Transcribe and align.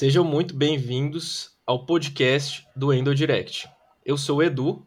Sejam 0.00 0.24
muito 0.24 0.56
bem-vindos 0.56 1.58
ao 1.66 1.84
podcast 1.84 2.66
do 2.74 2.90
Endo 2.90 3.14
Direct. 3.14 3.68
Eu 4.02 4.16
sou 4.16 4.38
o 4.38 4.42
Edu. 4.42 4.86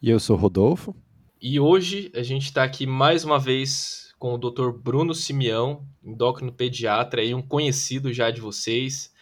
E 0.00 0.08
eu 0.08 0.20
sou 0.20 0.36
o 0.36 0.38
Rodolfo. 0.38 0.94
E 1.42 1.58
hoje 1.58 2.12
a 2.14 2.22
gente 2.22 2.44
está 2.44 2.62
aqui 2.62 2.86
mais 2.86 3.24
uma 3.24 3.40
vez 3.40 4.14
com 4.20 4.34
o 4.34 4.38
Dr. 4.38 4.70
Bruno 4.70 5.12
Simeão, 5.16 5.84
endócrino 6.00 6.52
pediatra, 6.52 7.24
e 7.24 7.34
um 7.34 7.42
conhecido 7.42 8.12
já 8.12 8.30
de 8.30 8.40
vocês. 8.40 9.12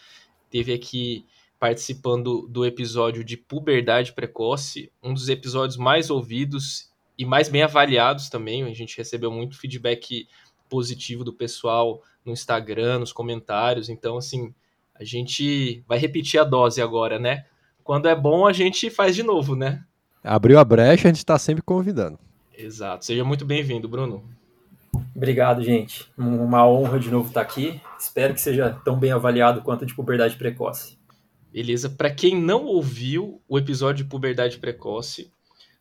Teve 0.51 0.71
aqui 0.71 1.25
participando 1.59 2.47
do 2.47 2.63
episódio 2.63 3.23
de 3.23 3.35
puberdade 3.35 4.13
precoce, 4.13 4.91
um 5.01 5.11
dos 5.11 5.27
episódios 5.27 5.75
mais 5.75 6.11
ouvidos 6.11 6.91
e 7.17 7.25
mais 7.25 7.49
bem 7.49 7.63
avaliados 7.63 8.29
também. 8.29 8.63
A 8.63 8.73
gente 8.75 8.95
recebeu 8.95 9.31
muito 9.31 9.57
feedback 9.57 10.27
positivo 10.69 11.23
do 11.23 11.33
pessoal 11.33 12.03
no 12.23 12.31
Instagram, 12.31 12.99
nos 12.99 13.11
comentários. 13.11 13.89
Então, 13.89 14.17
assim, 14.17 14.53
a 14.95 15.03
gente 15.03 15.83
vai 15.87 15.97
repetir 15.97 16.39
a 16.39 16.43
dose 16.43 16.81
agora, 16.81 17.19
né? 17.19 17.45
Quando 17.83 18.07
é 18.07 18.15
bom, 18.15 18.47
a 18.47 18.53
gente 18.53 18.89
faz 18.89 19.15
de 19.15 19.21
novo, 19.21 19.55
né? 19.55 19.83
Abriu 20.23 20.57
a 20.57 20.63
brecha, 20.63 21.07
a 21.07 21.11
gente 21.11 21.17
está 21.17 21.37
sempre 21.37 21.61
convidando. 21.61 22.17
Exato. 22.57 23.05
Seja 23.05 23.23
muito 23.23 23.45
bem-vindo, 23.45 23.87
Bruno. 23.87 24.23
Obrigado, 25.13 25.61
gente. 25.61 26.09
Uma 26.17 26.67
honra 26.67 26.97
de 26.97 27.11
novo 27.11 27.27
estar 27.27 27.41
aqui. 27.41 27.79
Espero 27.99 28.33
que 28.33 28.41
seja 28.41 28.71
tão 28.83 28.97
bem 28.97 29.11
avaliado 29.11 29.61
quanto 29.61 29.83
a 29.83 29.87
de 29.87 29.93
puberdade 29.93 30.37
precoce. 30.37 30.97
Beleza. 31.51 31.89
Para 31.89 32.09
quem 32.09 32.39
não 32.39 32.65
ouviu 32.65 33.41
o 33.47 33.59
episódio 33.59 34.03
de 34.03 34.09
puberdade 34.09 34.57
precoce, 34.57 35.31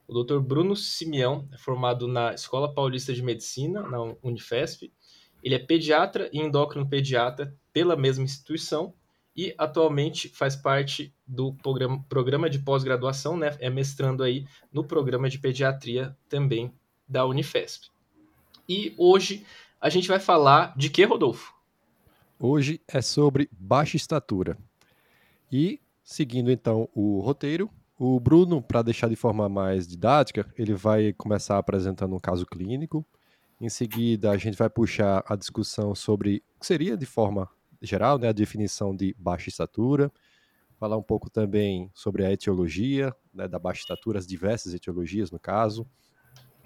o 0.07 0.23
Dr. 0.23 0.41
Bruno 0.41 0.77
Simeão 0.77 1.49
é 1.53 1.57
formado 1.57 2.07
na 2.07 2.35
Escola 2.35 2.73
Paulista 2.73 3.15
de 3.15 3.23
Medicina, 3.23 3.83
na 3.83 4.15
Unifesp. 4.23 4.93
Ele 5.43 5.55
é 5.55 5.59
pediatra 5.59 6.29
e 6.33 6.41
endócrino 6.41 6.89
pediatra 6.89 7.55
pela 7.73 7.97
mesma 7.97 8.25
instituição 8.25 8.93
e 9.37 9.55
atualmente 9.59 10.29
faz 10.29 10.55
parte 10.55 11.13
do 11.27 11.53
programa, 11.55 12.05
programa 12.09 12.49
de 12.49 12.59
pós-graduação, 12.59 13.37
né? 13.37 13.57
É 13.59 13.69
mestrando 13.69 14.23
aí 14.23 14.47
no 14.73 14.85
programa 14.85 15.29
de 15.29 15.39
pediatria 15.39 16.17
também 16.29 16.73
da 17.09 17.27
Unifesp. 17.27 17.89
E 18.69 18.95
hoje 18.97 19.45
a 19.81 19.89
gente 19.89 20.09
vai 20.09 20.19
falar 20.19 20.77
de 20.77 20.89
que, 20.89 21.05
Rodolfo? 21.05 21.53
Hoje 22.39 22.81
é 22.89 23.01
sobre 23.03 23.49
baixa 23.53 23.97
estatura. 23.97 24.57
E, 25.51 25.81
seguindo 26.03 26.51
então 26.51 26.89
o 26.95 27.21
roteiro, 27.21 27.71
o 27.99 28.19
Bruno, 28.19 28.63
para 28.63 28.83
deixar 28.83 29.09
de 29.09 29.17
forma 29.17 29.49
mais 29.49 29.87
didática, 29.87 30.53
ele 30.59 30.75
vai 30.75 31.13
começar 31.13 31.59
apresentando 31.59 32.15
um 32.15 32.19
caso 32.19 32.45
clínico. 32.45 33.05
Em 33.61 33.69
seguida, 33.69 34.31
a 34.31 34.37
gente 34.37 34.59
vai 34.59 34.69
puxar 34.69 35.25
a 35.27 35.37
discussão 35.37 35.95
sobre 35.95 36.43
o 36.57 36.61
que 36.61 36.67
seria 36.67 36.97
de 36.97 37.07
forma 37.07 37.49
geral, 37.87 38.19
né, 38.19 38.29
a 38.29 38.33
definição 38.33 38.95
de 38.95 39.15
baixa 39.19 39.49
estatura, 39.49 40.13
falar 40.79 40.97
um 40.97 41.03
pouco 41.03 41.31
também 41.31 41.91
sobre 41.95 42.25
a 42.25 42.33
etiologia 42.33 43.15
né, 43.33 43.49
da 43.49 43.59
baixa 43.59 43.81
estatura, 43.81 44.19
as 44.19 44.27
diversas 44.27 44.75
etiologias 44.75 45.31
no 45.31 45.39
caso, 45.39 45.87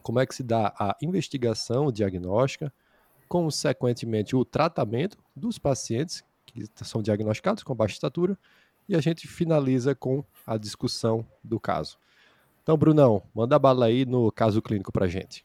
como 0.03 0.21
é 0.21 0.27
que 0.27 0.35
se 0.35 0.43
dá 0.43 0.75
a 0.79 0.97
investigação 1.03 1.93
diagnóstica, 1.93 2.73
consequentemente 3.29 4.35
o 4.35 4.45
tratamento 4.45 5.19
dos 5.37 5.59
pacientes 5.59 6.25
que 6.47 6.65
são 6.83 7.03
diagnosticados 7.03 7.63
com 7.63 7.75
baixa 7.75 7.95
estatura, 7.95 8.39
e 8.89 8.97
a 8.97 9.01
gente 9.01 9.29
finaliza 9.29 9.95
com 9.95 10.25
a 10.47 10.57
discussão 10.57 11.27
do 11.45 11.61
caso. 11.61 11.99
Então, 12.63 12.77
Brunão, 12.77 13.23
manda 13.35 13.59
bala 13.59 13.87
aí 13.87 14.07
no 14.07 14.33
caso 14.33 14.63
clínico 14.63 14.91
para 14.91 15.07
gente. 15.07 15.45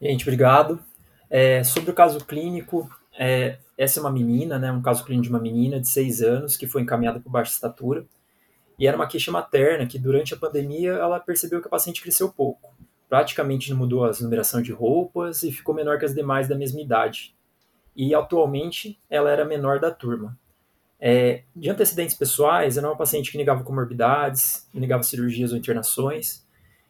Gente, 0.00 0.22
obrigado. 0.22 0.82
É, 1.28 1.62
sobre 1.64 1.90
o 1.90 1.94
caso 1.94 2.24
clínico, 2.24 2.90
é, 3.22 3.58
essa 3.76 4.00
é 4.00 4.02
uma 4.02 4.10
menina, 4.10 4.58
né, 4.58 4.72
um 4.72 4.80
caso 4.80 5.04
clínico 5.04 5.24
de 5.24 5.28
uma 5.28 5.38
menina 5.38 5.78
de 5.78 5.86
6 5.86 6.22
anos 6.22 6.56
que 6.56 6.66
foi 6.66 6.80
encaminhada 6.80 7.20
por 7.20 7.28
baixa 7.28 7.52
estatura. 7.52 8.06
E 8.78 8.86
era 8.86 8.96
uma 8.96 9.06
queixa 9.06 9.30
materna 9.30 9.86
que 9.86 9.98
durante 9.98 10.32
a 10.32 10.38
pandemia 10.38 10.92
ela 10.92 11.20
percebeu 11.20 11.60
que 11.60 11.66
a 11.66 11.70
paciente 11.70 12.00
cresceu 12.00 12.32
pouco. 12.32 12.74
Praticamente 13.10 13.68
não 13.68 13.76
mudou 13.76 14.06
a 14.06 14.12
numeração 14.22 14.62
de 14.62 14.72
roupas 14.72 15.42
e 15.42 15.52
ficou 15.52 15.74
menor 15.74 15.98
que 15.98 16.06
as 16.06 16.14
demais 16.14 16.48
da 16.48 16.56
mesma 16.56 16.80
idade. 16.80 17.36
E 17.94 18.14
atualmente 18.14 18.98
ela 19.10 19.30
era 19.30 19.44
menor 19.44 19.78
da 19.78 19.90
turma. 19.90 20.38
É, 20.98 21.42
de 21.54 21.68
antecedentes 21.68 22.16
pessoais, 22.16 22.78
era 22.78 22.88
uma 22.88 22.96
paciente 22.96 23.30
que 23.30 23.36
negava 23.36 23.62
comorbidades, 23.62 24.66
negava 24.72 25.02
cirurgias 25.02 25.52
ou 25.52 25.58
internações, 25.58 26.46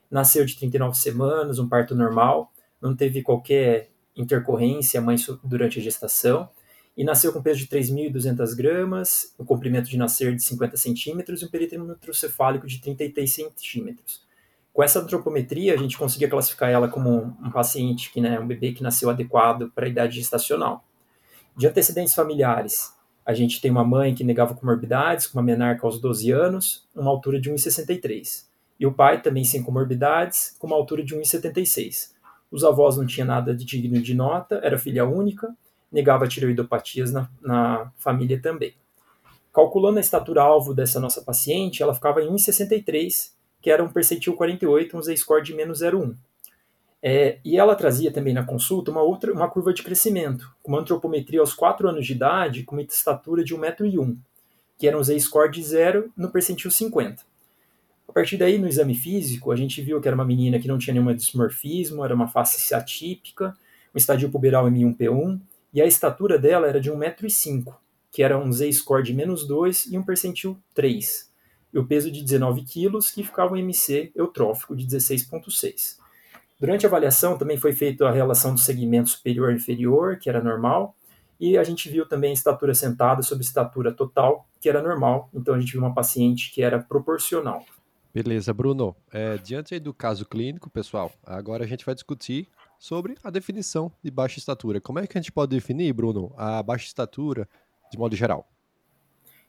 nasceu 0.08 0.44
de 0.44 0.56
39 0.56 0.96
semanas, 0.96 1.58
um 1.58 1.68
parto 1.68 1.92
normal, 1.92 2.52
não 2.80 2.94
teve 2.94 3.20
qualquer 3.20 3.90
intercorrência 4.20 5.00
mãe 5.00 5.16
durante 5.42 5.78
a 5.78 5.82
gestação 5.82 6.48
e 6.96 7.04
nasceu 7.04 7.32
com 7.32 7.42
peso 7.42 7.60
de 7.60 7.66
3.200 7.66 8.54
gramas, 8.54 9.34
um 9.38 9.44
comprimento 9.44 9.88
de 9.88 9.96
nascer 9.96 10.34
de 10.34 10.42
50 10.42 10.76
centímetros 10.76 11.42
e 11.42 11.46
um 11.46 11.48
perímetro 11.48 12.12
cefálico 12.12 12.66
de 12.66 12.80
33 12.80 13.32
centímetros. 13.32 14.22
Com 14.72 14.82
essa 14.82 15.00
antropometria, 15.00 15.74
a 15.74 15.76
gente 15.76 15.98
conseguia 15.98 16.28
classificar 16.28 16.70
ela 16.70 16.88
como 16.88 17.36
um 17.42 17.50
paciente, 17.50 18.12
que, 18.12 18.20
né, 18.20 18.38
um 18.38 18.46
bebê 18.46 18.72
que 18.72 18.82
nasceu 18.82 19.10
adequado 19.10 19.70
para 19.74 19.86
a 19.86 19.88
idade 19.88 20.16
gestacional. 20.16 20.84
De 21.56 21.66
antecedentes 21.66 22.14
familiares, 22.14 22.94
a 23.24 23.34
gente 23.34 23.60
tem 23.60 23.70
uma 23.70 23.84
mãe 23.84 24.14
que 24.14 24.24
negava 24.24 24.54
comorbidades, 24.54 25.26
com 25.26 25.38
uma 25.38 25.44
menarca 25.44 25.86
aos 25.86 26.00
12 26.00 26.30
anos, 26.30 26.88
uma 26.94 27.10
altura 27.10 27.40
de 27.40 27.50
1,63. 27.50 28.46
E 28.78 28.86
o 28.86 28.92
pai 28.92 29.20
também 29.20 29.44
sem 29.44 29.62
comorbidades, 29.62 30.56
com 30.58 30.66
uma 30.66 30.76
altura 30.76 31.04
de 31.04 31.14
1,76. 31.14 32.12
Os 32.50 32.64
avós 32.64 32.96
não 32.96 33.06
tinham 33.06 33.26
nada 33.26 33.54
de 33.54 33.64
digno 33.64 34.00
de 34.00 34.14
nota, 34.14 34.60
era 34.62 34.78
filha 34.78 35.04
única, 35.06 35.54
negava 35.90 36.26
tireoidopatias 36.26 37.12
na, 37.12 37.28
na 37.40 37.92
família 37.96 38.40
também. 38.40 38.74
Calculando 39.52 39.98
a 39.98 40.00
estatura-alvo 40.00 40.74
dessa 40.74 41.00
nossa 41.00 41.22
paciente, 41.22 41.82
ela 41.82 41.94
ficava 41.94 42.22
em 42.22 42.28
1,63, 42.28 43.32
que 43.60 43.70
era 43.70 43.82
um 43.82 43.88
percentil 43.88 44.34
48, 44.34 44.96
um 44.96 45.02
z-score 45.02 45.42
de 45.42 45.54
menos 45.54 45.80
0,1. 45.80 46.14
É, 47.02 47.38
e 47.44 47.56
ela 47.56 47.74
trazia 47.74 48.12
também 48.12 48.34
na 48.34 48.44
consulta 48.44 48.90
uma 48.90 49.02
outra 49.02 49.32
uma 49.32 49.48
curva 49.48 49.72
de 49.72 49.82
crescimento, 49.82 50.54
com 50.62 50.72
uma 50.72 50.80
antropometria 50.80 51.40
aos 51.40 51.54
4 51.54 51.88
anos 51.88 52.06
de 52.06 52.12
idade, 52.12 52.62
com 52.62 52.76
uma 52.76 52.82
estatura 52.82 53.42
de 53.42 53.56
1,01m, 53.56 54.16
que 54.78 54.86
era 54.86 54.98
um 54.98 55.02
z-score 55.02 55.50
de 55.50 55.62
0 55.62 56.12
no 56.16 56.30
percentil 56.30 56.70
50. 56.70 57.29
A 58.10 58.12
partir 58.12 58.36
daí, 58.36 58.58
no 58.58 58.66
exame 58.66 58.92
físico, 58.92 59.52
a 59.52 59.56
gente 59.56 59.80
viu 59.80 60.00
que 60.00 60.08
era 60.08 60.16
uma 60.16 60.24
menina 60.24 60.58
que 60.58 60.66
não 60.66 60.78
tinha 60.78 60.92
nenhum 60.92 61.14
dismorfismo, 61.14 62.04
era 62.04 62.12
uma 62.12 62.26
face 62.26 62.74
atípica, 62.74 63.56
um 63.94 63.96
estadio 63.96 64.28
puberal 64.28 64.66
M1P1, 64.68 65.40
e 65.72 65.80
a 65.80 65.86
estatura 65.86 66.36
dela 66.36 66.66
era 66.66 66.80
de 66.80 66.90
1,05m, 66.90 67.72
que 68.10 68.24
era 68.24 68.36
um 68.36 68.52
Z-score 68.52 69.04
de 69.04 69.14
menos 69.14 69.46
2 69.46 69.92
e 69.92 69.96
um 69.96 70.02
percentil 70.02 70.58
3. 70.74 71.30
E 71.72 71.78
o 71.78 71.86
peso 71.86 72.10
de 72.10 72.20
19 72.20 72.64
quilos, 72.64 73.12
que 73.12 73.22
ficava 73.22 73.54
um 73.54 73.56
MC 73.56 74.10
eutrófico 74.16 74.74
de 74.74 74.84
16,6. 74.88 75.98
Durante 76.58 76.84
a 76.84 76.88
avaliação 76.88 77.38
também 77.38 77.58
foi 77.58 77.72
feita 77.72 78.08
a 78.08 78.12
relação 78.12 78.52
do 78.52 78.58
segmento 78.58 79.10
superior 79.10 79.52
e 79.52 79.54
inferior, 79.54 80.18
que 80.18 80.28
era 80.28 80.42
normal, 80.42 80.96
e 81.38 81.56
a 81.56 81.62
gente 81.62 81.88
viu 81.88 82.04
também 82.04 82.32
estatura 82.32 82.74
sentada 82.74 83.22
sobre 83.22 83.44
estatura 83.44 83.92
total, 83.92 84.48
que 84.60 84.68
era 84.68 84.82
normal, 84.82 85.30
então 85.32 85.54
a 85.54 85.60
gente 85.60 85.70
viu 85.70 85.80
uma 85.80 85.94
paciente 85.94 86.50
que 86.52 86.60
era 86.60 86.80
proporcional. 86.80 87.64
Beleza, 88.12 88.52
Bruno. 88.52 88.96
É, 89.12 89.36
diante 89.38 89.78
do 89.78 89.94
caso 89.94 90.26
clínico, 90.26 90.68
pessoal, 90.68 91.12
agora 91.24 91.64
a 91.64 91.66
gente 91.66 91.86
vai 91.86 91.94
discutir 91.94 92.48
sobre 92.76 93.14
a 93.22 93.30
definição 93.30 93.92
de 94.02 94.10
baixa 94.10 94.38
estatura. 94.38 94.80
Como 94.80 94.98
é 94.98 95.06
que 95.06 95.16
a 95.16 95.20
gente 95.20 95.30
pode 95.30 95.54
definir, 95.54 95.92
Bruno, 95.92 96.32
a 96.36 96.60
baixa 96.62 96.86
estatura 96.86 97.48
de 97.90 97.96
modo 97.96 98.16
geral? 98.16 98.48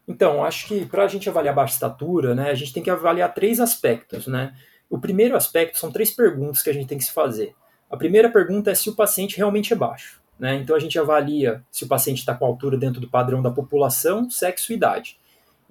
Então, 0.08 0.44
acho 0.44 0.68
que 0.68 0.86
para 0.86 1.06
a 1.06 1.08
gente 1.08 1.28
avaliar 1.30 1.54
a 1.54 1.56
baixa 1.56 1.74
estatura, 1.74 2.36
né, 2.36 2.52
a 2.52 2.56
gente 2.56 2.74
tem 2.74 2.84
que 2.84 2.90
avaliar 2.90 3.34
três 3.34 3.60
aspectos. 3.60 4.28
Né? 4.28 4.54
O 4.90 5.00
primeiro 5.00 5.36
aspecto 5.36 5.80
são 5.80 5.92
três 5.92 6.12
perguntas 6.12 6.62
que 6.62 6.70
a 6.70 6.74
gente 6.74 6.88
tem 6.88 6.98
que 6.98 7.04
se 7.04 7.12
fazer. 7.12 7.56
A 7.90 7.98
primeira 7.98 8.30
pergunta 8.30 8.70
é 8.70 8.76
se 8.76 8.90
o 8.90 8.96
paciente 8.96 9.38
realmente 9.38 9.74
é 9.74 9.76
baixo. 9.76 10.22
Né? 10.38 10.56
Então, 10.56 10.76
a 10.76 10.80
gente 10.80 11.00
avalia 11.00 11.64
se 11.72 11.84
o 11.84 11.88
paciente 11.88 12.20
está 12.20 12.36
com 12.36 12.46
altura 12.46 12.78
dentro 12.78 13.02
do 13.02 13.10
padrão 13.10 13.42
da 13.42 13.50
população, 13.50 14.30
sexo 14.30 14.72
e 14.72 14.76
idade. 14.76 15.18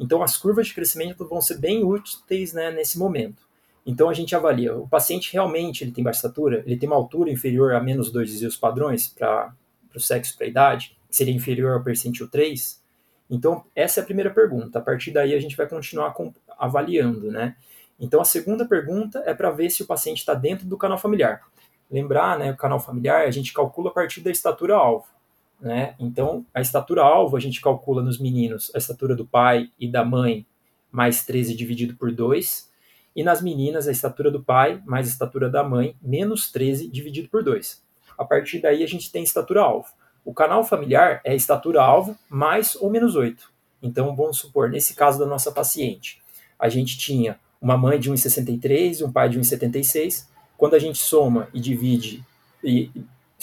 Então, 0.01 0.23
as 0.23 0.35
curvas 0.39 0.69
de 0.69 0.75
crescimento 0.75 1.29
vão 1.29 1.43
ser 1.43 1.59
bem 1.59 1.85
úteis 1.85 2.55
né, 2.55 2.71
nesse 2.71 2.99
momento. 2.99 3.43
Então, 3.85 4.09
a 4.09 4.15
gente 4.15 4.35
avalia, 4.35 4.75
o 4.75 4.89
paciente 4.89 5.31
realmente 5.31 5.85
ele 5.85 5.93
tem 5.93 6.03
baixa 6.03 6.19
estatura? 6.19 6.63
Ele 6.65 6.79
tem 6.79 6.89
uma 6.89 6.97
altura 6.97 7.31
inferior 7.31 7.75
a 7.75 7.81
menos 7.81 8.11
2 8.11 8.31
desvios 8.31 8.57
padrões 8.57 9.09
para 9.09 9.53
o 9.95 10.01
sexo, 10.01 10.39
para 10.39 10.47
a 10.47 10.49
idade, 10.49 10.97
que 11.07 11.15
seria 11.15 11.35
inferior 11.35 11.75
ao 11.75 11.85
percentil 11.85 12.29
3? 12.29 12.83
Então, 13.29 13.63
essa 13.77 14.01
é 14.01 14.03
a 14.03 14.07
primeira 14.07 14.31
pergunta. 14.31 14.79
A 14.79 14.83
partir 14.83 15.11
daí, 15.11 15.35
a 15.35 15.41
gente 15.41 15.55
vai 15.55 15.69
continuar 15.69 16.15
com, 16.15 16.33
avaliando, 16.59 17.31
né? 17.31 17.55
Então, 17.99 18.23
a 18.23 18.25
segunda 18.25 18.67
pergunta 18.67 19.23
é 19.27 19.35
para 19.35 19.51
ver 19.51 19.69
se 19.69 19.83
o 19.83 19.87
paciente 19.87 20.21
está 20.21 20.33
dentro 20.33 20.67
do 20.67 20.79
canal 20.79 20.97
familiar. 20.97 21.43
Lembrar, 21.91 22.39
né, 22.39 22.53
o 22.53 22.57
canal 22.57 22.81
familiar, 22.81 23.27
a 23.27 23.31
gente 23.31 23.53
calcula 23.53 23.91
a 23.91 23.93
partir 23.93 24.23
da 24.23 24.31
estatura-alvo. 24.31 25.07
Né? 25.61 25.95
Então, 25.99 26.47
a 26.55 26.61
estatura-alvo 26.61 27.37
a 27.37 27.41
gente 27.41 27.61
calcula 27.61 28.03
nos 28.03 28.19
meninos 28.19 28.71
a 28.75 28.79
estatura 28.79 29.15
do 29.15 29.27
pai 29.27 29.71
e 29.79 29.87
da 29.87 30.05
mãe 30.05 30.47
mais 30.91 31.25
13 31.25 31.55
dividido 31.55 31.95
por 31.97 32.11
2, 32.11 32.71
e 33.15 33.23
nas 33.23 33.43
meninas 33.43 33.87
a 33.87 33.93
estatura 33.93 34.31
do 34.31 34.43
pai 34.43 34.81
mais 34.87 35.07
a 35.07 35.11
estatura 35.11 35.51
da 35.51 35.63
mãe 35.63 35.95
menos 36.01 36.51
13 36.51 36.89
dividido 36.89 37.29
por 37.29 37.45
2. 37.45 37.83
A 38.17 38.25
partir 38.25 38.61
daí 38.61 38.83
a 38.83 38.87
gente 38.87 39.13
tem 39.13 39.23
estatura-alvo. 39.23 39.89
O 40.25 40.33
canal 40.33 40.65
familiar 40.65 41.21
é 41.25 41.33
a 41.33 41.35
estatura-alvo 41.35 42.17
mais 42.29 42.75
ou 42.77 42.91
menos 42.91 43.17
8. 43.17 43.51
Então, 43.83 44.15
vamos 44.15 44.39
supor, 44.39 44.69
nesse 44.69 44.95
caso 44.95 45.19
da 45.19 45.27
nossa 45.27 45.51
paciente, 45.53 46.21
a 46.59 46.69
gente 46.69 46.99
tinha 46.99 47.39
uma 47.61 47.77
mãe 47.77 47.99
de 47.99 48.11
1,63 48.11 49.01
e 49.01 49.05
um 49.05 49.13
pai 49.13 49.29
de 49.29 49.39
1,76. 49.39 50.27
Quando 50.57 50.75
a 50.75 50.79
gente 50.79 50.99
soma 50.99 51.49
e 51.55 51.61
divide 51.61 52.25
e 52.63 52.91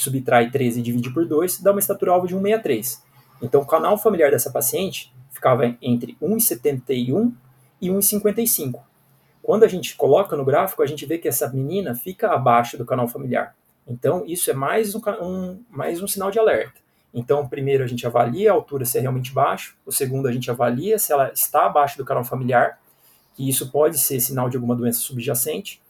subtrai 0.02 0.50
13 0.50 0.80
e 0.80 0.84
divide 0.84 1.12
por 1.12 1.26
2, 1.26 1.62
dá 1.62 1.72
uma 1.72 1.80
estatura 1.80 2.12
alvo 2.12 2.28
de 2.28 2.36
1,63. 2.36 3.00
Então, 3.42 3.62
o 3.62 3.66
canal 3.66 3.98
familiar 3.98 4.32
dessa 4.32 4.52
paciente 4.52 5.14
ficava 5.32 5.76
entre 5.82 6.18
1,71 6.22 7.34
e 7.82 7.90
1,55. 7.90 8.82
Quando 9.42 9.64
a 9.64 9.68
gente 9.68 9.96
coloca 9.96 10.36
no 10.36 10.44
gráfico, 10.44 10.84
a 10.84 10.86
gente 10.86 11.06
vê 11.06 11.18
que 11.18 11.28
essa 11.28 11.48
menina 11.50 11.96
fica 11.96 12.32
abaixo 12.34 12.78
do 12.78 12.86
canal 12.86 13.08
familiar. 13.08 13.56
Então, 13.88 14.24
isso 14.26 14.52
é 14.52 14.54
mais 14.54 14.94
um, 14.94 15.02
um, 15.22 15.64
mais 15.70 16.02
um 16.02 16.08
sinal 16.08 16.30
de 16.30 16.40
alerta. 16.40 16.82
Então, 17.14 17.48
primeiro 17.48 17.84
a 17.84 17.88
gente 17.88 18.06
avalia 18.06 18.52
a 18.52 18.54
altura 18.54 18.84
se 18.84 18.98
é 18.98 19.02
realmente 19.02 19.32
baixo, 19.32 19.78
o 19.86 19.92
segundo 19.92 20.28
a 20.28 20.32
gente 20.32 20.52
avalia 20.52 21.00
se 21.00 21.14
ela 21.14 21.32
está 21.32 21.66
abaixo 21.66 21.98
do 21.98 22.04
canal 22.04 22.24
familiar, 22.24 22.80
que 23.36 23.48
isso 23.48 23.72
pode 23.72 23.98
ser 23.98 24.20
sinal 24.20 24.50
de 24.50 24.58
alguma 24.58 24.76
doença 24.76 25.00
subjacente. 25.00 25.82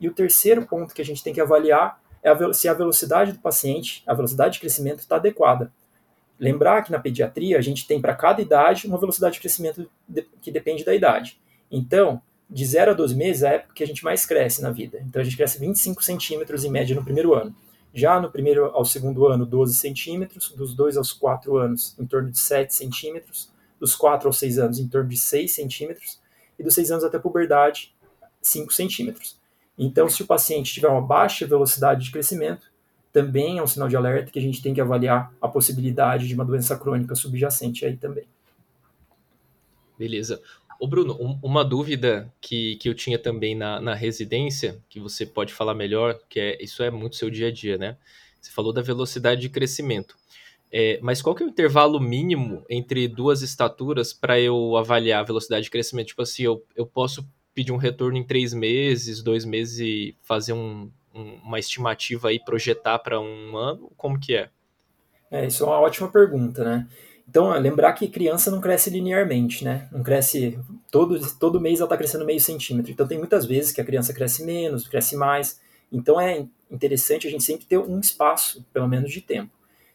E 0.00 0.08
o 0.08 0.12
terceiro 0.12 0.66
ponto 0.66 0.92
que 0.92 1.00
a 1.00 1.04
gente 1.04 1.22
tem 1.22 1.32
que 1.32 1.40
avaliar 1.40 2.00
é 2.26 2.52
se 2.52 2.68
a 2.68 2.74
velocidade 2.74 3.32
do 3.32 3.38
paciente, 3.38 4.02
a 4.06 4.12
velocidade 4.12 4.54
de 4.54 4.60
crescimento 4.60 4.98
está 4.98 5.16
adequada. 5.16 5.72
Lembrar 6.38 6.82
que 6.82 6.90
na 6.90 6.98
pediatria 6.98 7.56
a 7.56 7.60
gente 7.60 7.86
tem 7.86 8.00
para 8.00 8.14
cada 8.14 8.42
idade 8.42 8.86
uma 8.86 8.98
velocidade 8.98 9.34
de 9.34 9.40
crescimento 9.40 9.88
que 10.42 10.50
depende 10.50 10.84
da 10.84 10.94
idade. 10.94 11.40
Então, 11.70 12.20
de 12.50 12.64
0 12.64 12.90
a 12.90 12.94
12 12.94 13.14
meses 13.14 13.42
é 13.42 13.48
a 13.48 13.52
época 13.52 13.74
que 13.74 13.82
a 13.82 13.86
gente 13.86 14.04
mais 14.04 14.26
cresce 14.26 14.60
na 14.60 14.70
vida. 14.70 14.98
Então 15.06 15.22
a 15.22 15.24
gente 15.24 15.36
cresce 15.36 15.58
25 15.58 16.02
centímetros 16.02 16.64
em 16.64 16.70
média 16.70 16.94
no 16.96 17.04
primeiro 17.04 17.32
ano. 17.32 17.54
Já 17.94 18.20
no 18.20 18.30
primeiro 18.30 18.66
ao 18.66 18.84
segundo 18.84 19.26
ano, 19.26 19.46
12 19.46 19.74
centímetros, 19.74 20.50
dos 20.50 20.74
2 20.74 20.96
aos 20.96 21.12
4 21.12 21.56
anos, 21.56 21.96
em 21.98 22.06
torno 22.06 22.30
de 22.30 22.38
7 22.38 22.74
centímetros, 22.74 23.50
dos 23.80 23.94
4 23.94 24.28
aos 24.28 24.38
6 24.38 24.58
anos, 24.58 24.78
em 24.78 24.88
torno 24.88 25.08
de 25.08 25.16
6 25.16 25.52
centímetros, 25.52 26.20
e 26.58 26.62
dos 26.62 26.74
6 26.74 26.90
anos 26.90 27.04
até 27.04 27.16
a 27.16 27.20
puberdade, 27.20 27.94
5 28.42 28.72
centímetros. 28.72 29.35
Então, 29.78 30.08
se 30.08 30.22
o 30.22 30.26
paciente 30.26 30.72
tiver 30.72 30.88
uma 30.88 31.02
baixa 31.02 31.46
velocidade 31.46 32.04
de 32.04 32.10
crescimento, 32.10 32.70
também 33.12 33.58
é 33.58 33.62
um 33.62 33.66
sinal 33.66 33.88
de 33.88 33.96
alerta 33.96 34.30
que 34.30 34.38
a 34.38 34.42
gente 34.42 34.62
tem 34.62 34.74
que 34.74 34.80
avaliar 34.80 35.32
a 35.40 35.48
possibilidade 35.48 36.28
de 36.28 36.34
uma 36.34 36.44
doença 36.44 36.76
crônica 36.78 37.14
subjacente 37.14 37.84
aí 37.84 37.96
também. 37.96 38.24
Beleza. 39.98 40.40
Ô 40.78 40.86
Bruno, 40.86 41.16
um, 41.18 41.38
uma 41.42 41.64
dúvida 41.64 42.30
que, 42.40 42.76
que 42.76 42.88
eu 42.88 42.94
tinha 42.94 43.18
também 43.18 43.54
na, 43.54 43.80
na 43.80 43.94
residência, 43.94 44.82
que 44.88 45.00
você 45.00 45.24
pode 45.24 45.54
falar 45.54 45.74
melhor, 45.74 46.18
que 46.28 46.38
é 46.38 46.62
isso 46.62 46.82
é 46.82 46.90
muito 46.90 47.16
seu 47.16 47.30
dia 47.30 47.48
a 47.48 47.50
dia, 47.50 47.78
né? 47.78 47.96
Você 48.40 48.50
falou 48.50 48.72
da 48.72 48.82
velocidade 48.82 49.40
de 49.40 49.48
crescimento. 49.48 50.14
É, 50.70 50.98
mas 51.00 51.22
qual 51.22 51.34
que 51.34 51.42
é 51.42 51.46
o 51.46 51.48
intervalo 51.48 51.98
mínimo 51.98 52.64
entre 52.68 53.08
duas 53.08 53.40
estaturas 53.40 54.12
para 54.12 54.38
eu 54.38 54.76
avaliar 54.76 55.20
a 55.20 55.26
velocidade 55.26 55.64
de 55.64 55.70
crescimento? 55.70 56.08
Tipo 56.08 56.22
assim, 56.22 56.42
eu, 56.42 56.62
eu 56.76 56.86
posso 56.86 57.26
pedir 57.56 57.72
um 57.72 57.78
retorno 57.78 58.18
em 58.18 58.22
três 58.22 58.52
meses, 58.52 59.22
dois 59.22 59.46
meses 59.46 59.78
e 59.78 60.14
fazer 60.22 60.52
um, 60.52 60.90
um, 61.14 61.40
uma 61.42 61.58
estimativa 61.58 62.28
aí, 62.28 62.38
projetar 62.38 62.98
para 62.98 63.18
um 63.18 63.56
ano? 63.56 63.90
Como 63.96 64.20
que 64.20 64.36
é? 64.36 64.50
É, 65.30 65.46
isso 65.46 65.64
é 65.64 65.66
uma 65.66 65.80
ótima 65.80 66.06
pergunta, 66.08 66.62
né? 66.62 66.86
Então, 67.26 67.50
lembrar 67.58 67.94
que 67.94 68.08
criança 68.08 68.50
não 68.50 68.60
cresce 68.60 68.90
linearmente, 68.90 69.64
né? 69.64 69.88
Não 69.90 70.02
cresce. 70.02 70.60
Todo, 70.90 71.18
todo 71.38 71.60
mês 71.60 71.80
ela 71.80 71.86
está 71.86 71.96
crescendo 71.96 72.26
meio 72.26 72.38
centímetro. 72.38 72.92
Então, 72.92 73.08
tem 73.08 73.18
muitas 73.18 73.46
vezes 73.46 73.72
que 73.72 73.80
a 73.80 73.84
criança 73.84 74.12
cresce 74.12 74.44
menos, 74.44 74.86
cresce 74.86 75.16
mais. 75.16 75.58
Então, 75.90 76.20
é 76.20 76.46
interessante 76.70 77.26
a 77.26 77.30
gente 77.30 77.42
sempre 77.42 77.64
ter 77.64 77.78
um 77.78 77.98
espaço, 77.98 78.64
pelo 78.70 78.86
menos, 78.86 79.10
de 79.10 79.22
tempo. 79.22 79.50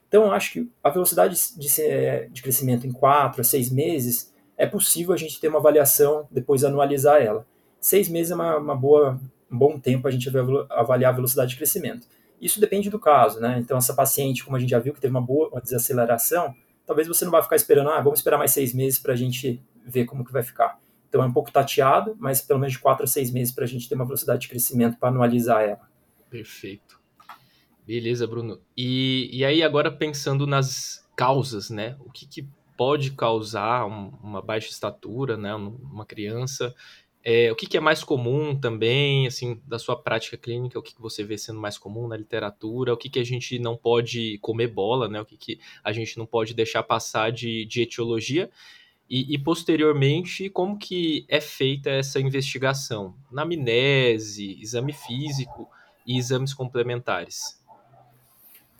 Então, 0.07 0.23
eu 0.23 0.31
acho 0.31 0.51
que 0.51 0.69
a 0.83 0.89
velocidade 0.89 1.37
de, 1.55 2.27
de 2.29 2.41
crescimento 2.41 2.87
em 2.87 2.91
4 2.91 3.39
a 3.39 3.43
6 3.43 3.71
meses 3.71 4.30
é 4.61 4.67
possível 4.67 5.11
a 5.11 5.17
gente 5.17 5.39
ter 5.39 5.47
uma 5.47 5.57
avaliação, 5.57 6.27
depois 6.29 6.63
anualizar 6.63 7.19
ela. 7.19 7.47
Seis 7.79 8.07
meses 8.07 8.31
é 8.31 8.35
uma, 8.35 8.57
uma 8.57 8.75
boa, 8.75 9.19
um 9.51 9.57
bom 9.57 9.79
tempo 9.79 10.07
a 10.07 10.11
gente 10.11 10.29
avaliar 10.69 11.11
a 11.11 11.15
velocidade 11.15 11.49
de 11.49 11.57
crescimento. 11.57 12.05
Isso 12.39 12.59
depende 12.59 12.87
do 12.87 12.99
caso, 12.99 13.39
né? 13.39 13.57
Então, 13.57 13.75
essa 13.75 13.95
paciente, 13.95 14.43
como 14.43 14.55
a 14.55 14.59
gente 14.59 14.69
já 14.69 14.77
viu, 14.77 14.93
que 14.93 15.01
teve 15.01 15.09
uma 15.09 15.21
boa 15.21 15.49
uma 15.49 15.59
desaceleração, 15.59 16.53
talvez 16.85 17.07
você 17.07 17.25
não 17.25 17.31
vai 17.31 17.41
ficar 17.41 17.55
esperando, 17.55 17.89
ah, 17.89 18.01
vamos 18.01 18.19
esperar 18.19 18.37
mais 18.37 18.51
seis 18.51 18.71
meses 18.71 18.99
para 18.99 19.13
a 19.13 19.15
gente 19.15 19.59
ver 19.83 20.05
como 20.05 20.23
que 20.23 20.31
vai 20.31 20.43
ficar. 20.43 20.79
Então 21.09 21.23
é 21.23 21.25
um 21.25 21.33
pouco 21.33 21.51
tateado, 21.51 22.15
mas 22.19 22.39
pelo 22.39 22.59
menos 22.59 22.73
de 22.73 22.79
quatro 22.79 23.03
a 23.03 23.07
seis 23.07 23.31
meses 23.31 23.51
para 23.51 23.63
a 23.63 23.67
gente 23.67 23.89
ter 23.89 23.95
uma 23.95 24.05
velocidade 24.05 24.41
de 24.41 24.47
crescimento 24.47 24.95
para 24.99 25.09
anualizar 25.09 25.63
ela. 25.63 25.89
Perfeito. 26.29 27.01
Beleza, 27.83 28.27
Bruno. 28.27 28.61
E, 28.77 29.27
e 29.33 29.43
aí 29.43 29.63
agora 29.63 29.91
pensando 29.91 30.45
nas 30.45 31.03
causas, 31.15 31.71
né? 31.71 31.97
O 31.99 32.11
que, 32.11 32.27
que 32.27 32.47
pode 32.81 33.11
causar 33.11 33.85
um, 33.85 34.11
uma 34.23 34.41
baixa 34.41 34.71
estatura, 34.71 35.37
né? 35.37 35.53
Uma 35.53 36.03
criança 36.03 36.73
é, 37.23 37.51
o 37.51 37.55
que, 37.55 37.67
que, 37.67 37.77
é 37.77 37.79
mais 37.79 38.03
comum 38.03 38.59
também, 38.59 39.27
assim, 39.27 39.61
da 39.67 39.77
sua 39.77 39.95
prática 39.95 40.35
clínica, 40.35 40.79
o 40.79 40.81
que, 40.81 40.95
que, 40.95 40.99
você 40.99 41.23
vê 41.23 41.37
sendo 41.37 41.59
mais 41.59 41.77
comum 41.77 42.07
na 42.07 42.17
literatura, 42.17 42.91
o 42.91 42.97
que, 42.97 43.07
que 43.07 43.19
a 43.19 43.23
gente 43.23 43.59
não 43.59 43.77
pode 43.77 44.39
comer 44.39 44.65
bola, 44.65 45.07
né? 45.07 45.21
O 45.21 45.25
que, 45.25 45.37
que 45.37 45.59
a 45.83 45.91
gente 45.91 46.17
não 46.17 46.25
pode 46.25 46.55
deixar 46.55 46.81
passar 46.81 47.31
de, 47.31 47.63
de 47.65 47.83
etiologia. 47.83 48.49
E, 49.07 49.35
e, 49.35 49.37
posteriormente, 49.37 50.49
como 50.49 50.79
que 50.79 51.23
é 51.27 51.39
feita 51.39 51.91
essa 51.91 52.19
investigação? 52.19 53.15
Na 53.31 53.43
amnese, 53.43 54.59
exame 54.59 54.91
físico 54.91 55.69
e 56.07 56.17
exames 56.17 56.55
complementares. 56.55 57.60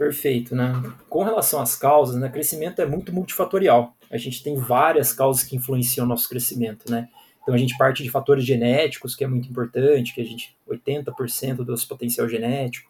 Perfeito, 0.02 0.56
né? 0.56 0.82
Com 1.08 1.24
relação 1.24 1.62
às 1.62 1.76
causas, 1.76 2.20
né, 2.20 2.28
crescimento 2.28 2.82
é 2.82 2.88
muito 2.88 3.14
multifatorial. 3.14 3.96
A 4.10 4.18
gente 4.18 4.42
tem 4.42 4.56
várias 4.56 5.14
causas 5.14 5.44
que 5.44 5.56
influenciam 5.56 6.08
o 6.08 6.10
nosso 6.10 6.28
crescimento, 6.28 6.90
né? 6.90 7.08
Então 7.40 7.54
a 7.54 7.58
gente 7.60 7.78
parte 7.78 8.02
de 8.02 8.10
fatores 8.10 8.44
genéticos, 8.44 9.14
que 9.14 9.24
é 9.24 9.28
muito 9.28 9.48
importante, 9.48 10.12
que 10.12 10.20
a 10.20 10.24
gente 10.24 10.58
80% 10.68 11.58
do 11.58 11.66
nosso 11.66 11.88
potencial 11.88 12.28
genético, 12.28 12.90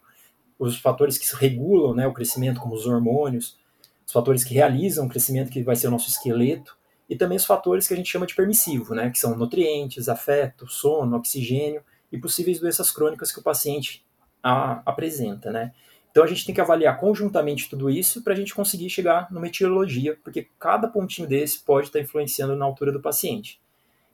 os 0.58 0.78
fatores 0.78 1.18
que 1.18 1.26
regulam 1.36 1.94
né, 1.94 2.06
o 2.06 2.14
crescimento, 2.14 2.58
como 2.58 2.74
os 2.74 2.86
hormônios, 2.86 3.58
os 4.06 4.12
fatores 4.12 4.42
que 4.42 4.54
realizam 4.54 5.04
o 5.04 5.08
crescimento, 5.10 5.50
que 5.50 5.62
vai 5.62 5.76
ser 5.76 5.88
o 5.88 5.90
nosso 5.90 6.08
esqueleto, 6.08 6.74
e 7.10 7.14
também 7.14 7.36
os 7.36 7.44
fatores 7.44 7.86
que 7.86 7.92
a 7.92 7.96
gente 7.98 8.10
chama 8.10 8.24
de 8.24 8.34
permissivo, 8.34 8.94
né, 8.94 9.10
que 9.10 9.18
são 9.18 9.36
nutrientes, 9.36 10.08
afeto, 10.08 10.66
sono, 10.66 11.18
oxigênio 11.18 11.82
e 12.10 12.16
possíveis 12.16 12.58
doenças 12.58 12.90
crônicas 12.90 13.30
que 13.30 13.38
o 13.38 13.42
paciente 13.42 14.02
a, 14.42 14.80
apresenta, 14.86 15.52
né. 15.52 15.72
Então 16.12 16.22
a 16.22 16.26
gente 16.26 16.44
tem 16.44 16.54
que 16.54 16.60
avaliar 16.60 17.00
conjuntamente 17.00 17.68
tudo 17.68 17.88
isso 17.88 18.22
para 18.22 18.34
a 18.34 18.36
gente 18.36 18.54
conseguir 18.54 18.88
chegar 18.90 19.32
numa 19.32 19.46
etiologia, 19.46 20.16
porque 20.22 20.46
cada 20.60 20.86
pontinho 20.86 21.26
desse 21.26 21.58
pode 21.60 21.86
estar 21.86 21.98
influenciando 21.98 22.54
na 22.54 22.66
altura 22.66 22.92
do 22.92 23.00
paciente. 23.00 23.58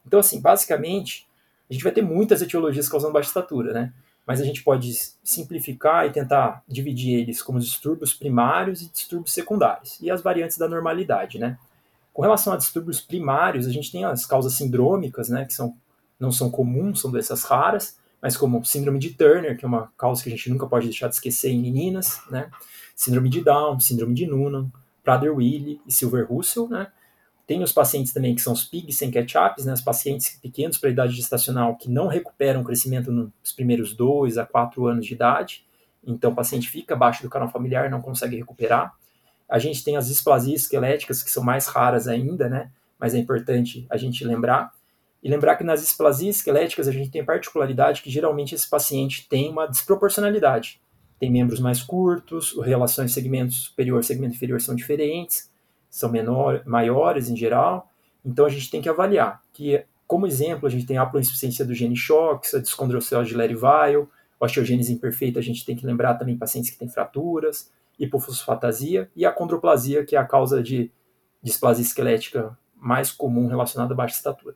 Então, 0.07 0.21
assim, 0.21 0.41
basicamente, 0.41 1.29
a 1.69 1.73
gente 1.73 1.83
vai 1.83 1.93
ter 1.93 2.01
muitas 2.01 2.41
etiologias 2.41 2.89
causando 2.89 3.13
baixa 3.13 3.29
estatura, 3.29 3.73
né? 3.73 3.93
Mas 4.25 4.41
a 4.41 4.45
gente 4.45 4.63
pode 4.63 4.93
simplificar 5.25 6.07
e 6.07 6.11
tentar 6.11 6.63
dividir 6.69 7.19
eles 7.19 7.43
como 7.43 7.59
distúrbios 7.59 8.15
primários 8.15 8.81
e 8.81 8.89
distúrbios 8.91 9.35
secundários, 9.35 9.99
e 10.01 10.11
as 10.11 10.23
variantes 10.23 10.57
da 10.57 10.69
normalidade, 10.69 11.39
né? 11.39 11.59
Com 12.13 12.23
relação 12.23 12.53
a 12.53 12.57
distúrbios 12.57 13.01
primários, 13.01 13.67
a 13.67 13.71
gente 13.71 13.91
tem 13.91 14.05
as 14.05 14.25
causas 14.25 14.55
sindrômicas, 14.55 15.29
né, 15.29 15.45
que 15.45 15.55
são, 15.55 15.77
não 16.19 16.33
são 16.33 16.51
comuns, 16.51 17.01
são 17.01 17.11
doenças 17.11 17.45
raras, 17.45 17.97
mas 18.21 18.37
como 18.37 18.65
síndrome 18.65 18.99
de 18.99 19.11
Turner, 19.11 19.57
que 19.57 19.65
é 19.65 19.69
uma 19.69 19.93
causa 19.97 20.23
que 20.23 20.29
a 20.29 20.33
gente 20.33 20.51
nunca 20.51 20.67
pode 20.67 20.87
deixar 20.87 21.09
de 21.09 21.15
esquecer 21.15 21.51
em 21.51 21.61
meninas, 21.61 22.21
né? 22.31 22.51
Síndrome 22.95 23.29
de 23.29 23.41
Down, 23.43 23.79
síndrome 23.79 24.15
de 24.15 24.27
Noonan, 24.27 24.71
Prader-Willi 25.05 25.81
e 25.87 25.93
Silver-Russell, 25.93 26.69
né? 26.69 26.89
Tem 27.49 27.63
os 27.63 27.73
pacientes 27.73 28.13
também 28.13 28.35
que 28.35 28.43
são 28.43 28.53
os 28.53 28.65
PIGs 28.65 28.99
sem 28.99 29.11
ketchups, 29.11 29.65
né, 29.65 29.73
os 29.73 29.81
pacientes 29.81 30.39
pequenos 30.43 30.77
para 30.77 30.91
idade 30.91 31.15
gestacional 31.15 31.77
que 31.77 31.91
não 31.91 32.07
recuperam 32.07 32.61
o 32.61 32.65
crescimento 32.65 33.11
nos 33.11 33.53
primeiros 33.57 33.95
2 33.95 34.37
a 34.37 34.45
4 34.45 34.87
anos 34.87 35.07
de 35.07 35.15
idade. 35.15 35.65
Então, 36.07 36.31
o 36.31 36.35
paciente 36.35 36.69
fica 36.69 36.93
abaixo 36.93 37.23
do 37.23 37.31
canal 37.31 37.49
familiar, 37.49 37.89
não 37.89 38.03
consegue 38.03 38.37
recuperar. 38.37 38.95
A 39.49 39.59
gente 39.59 39.83
tem 39.83 39.97
as 39.97 40.09
displasias 40.09 40.63
esqueléticas, 40.63 41.23
que 41.23 41.31
são 41.31 41.43
mais 41.43 41.67
raras 41.69 42.07
ainda, 42.07 42.51
né? 42.51 42.71
Mas 42.99 43.15
é 43.15 43.19
importante 43.19 43.87
a 43.89 43.97
gente 43.97 44.23
lembrar. 44.27 44.71
E 45.23 45.29
lembrar 45.29 45.57
que 45.57 45.65
nas 45.65 45.81
displasias 45.81 46.37
esqueléticas 46.37 46.87
a 46.87 46.93
gente 46.93 47.11
tem 47.11 47.23
a 47.23 47.25
particularidade 47.25 48.03
que 48.03 48.11
geralmente 48.11 48.55
esse 48.55 48.69
paciente 48.69 49.29
tem 49.29 49.51
uma 49.51 49.67
desproporcionalidade. 49.67 50.81
Tem 51.19 51.31
membros 51.31 51.59
mais 51.59 51.83
curtos, 51.83 52.57
relações 52.63 53.13
segmento 53.13 53.53
superior 53.53 54.05
segmento 54.05 54.35
inferior 54.35 54.61
são 54.61 54.75
diferentes 54.75 55.51
são 55.91 56.11
menor, 56.11 56.63
maiores 56.67 57.29
em 57.29 57.37
geral. 57.37 57.91
Então 58.25 58.45
a 58.45 58.49
gente 58.49 58.71
tem 58.71 58.81
que 58.81 58.89
avaliar 58.89 59.43
que, 59.53 59.85
como 60.07 60.27
exemplo, 60.27 60.67
a 60.67 60.71
gente 60.71 60.87
tem 60.87 60.99
a 60.99 61.03
haploinsuficiência 61.03 61.65
do 61.65 61.75
gene 61.75 61.97
CHOX, 61.97 62.55
a 62.55 62.59
descondrocelose 62.59 63.31
de 63.31 63.37
Lerivail, 63.37 64.09
osteogênese 64.39 64.93
imperfeita, 64.93 65.39
a 65.39 65.43
gente 65.43 65.65
tem 65.65 65.75
que 65.75 65.87
lembrar 65.87 66.15
também 66.15 66.37
pacientes 66.37 66.71
que 66.71 66.79
têm 66.79 66.89
fraturas, 66.89 67.73
hipofosfatasia 67.99 69.11
e 69.17 69.27
a 69.27 69.33
condroplasia, 69.33 70.05
que 70.05 70.15
é 70.15 70.19
a 70.19 70.25
causa 70.25 70.63
de 70.63 70.91
displasia 71.43 71.83
esquelética 71.83 72.57
mais 72.77 73.11
comum 73.11 73.49
relacionada 73.49 73.93
à 73.93 73.97
baixa 73.97 74.15
estatura. 74.15 74.55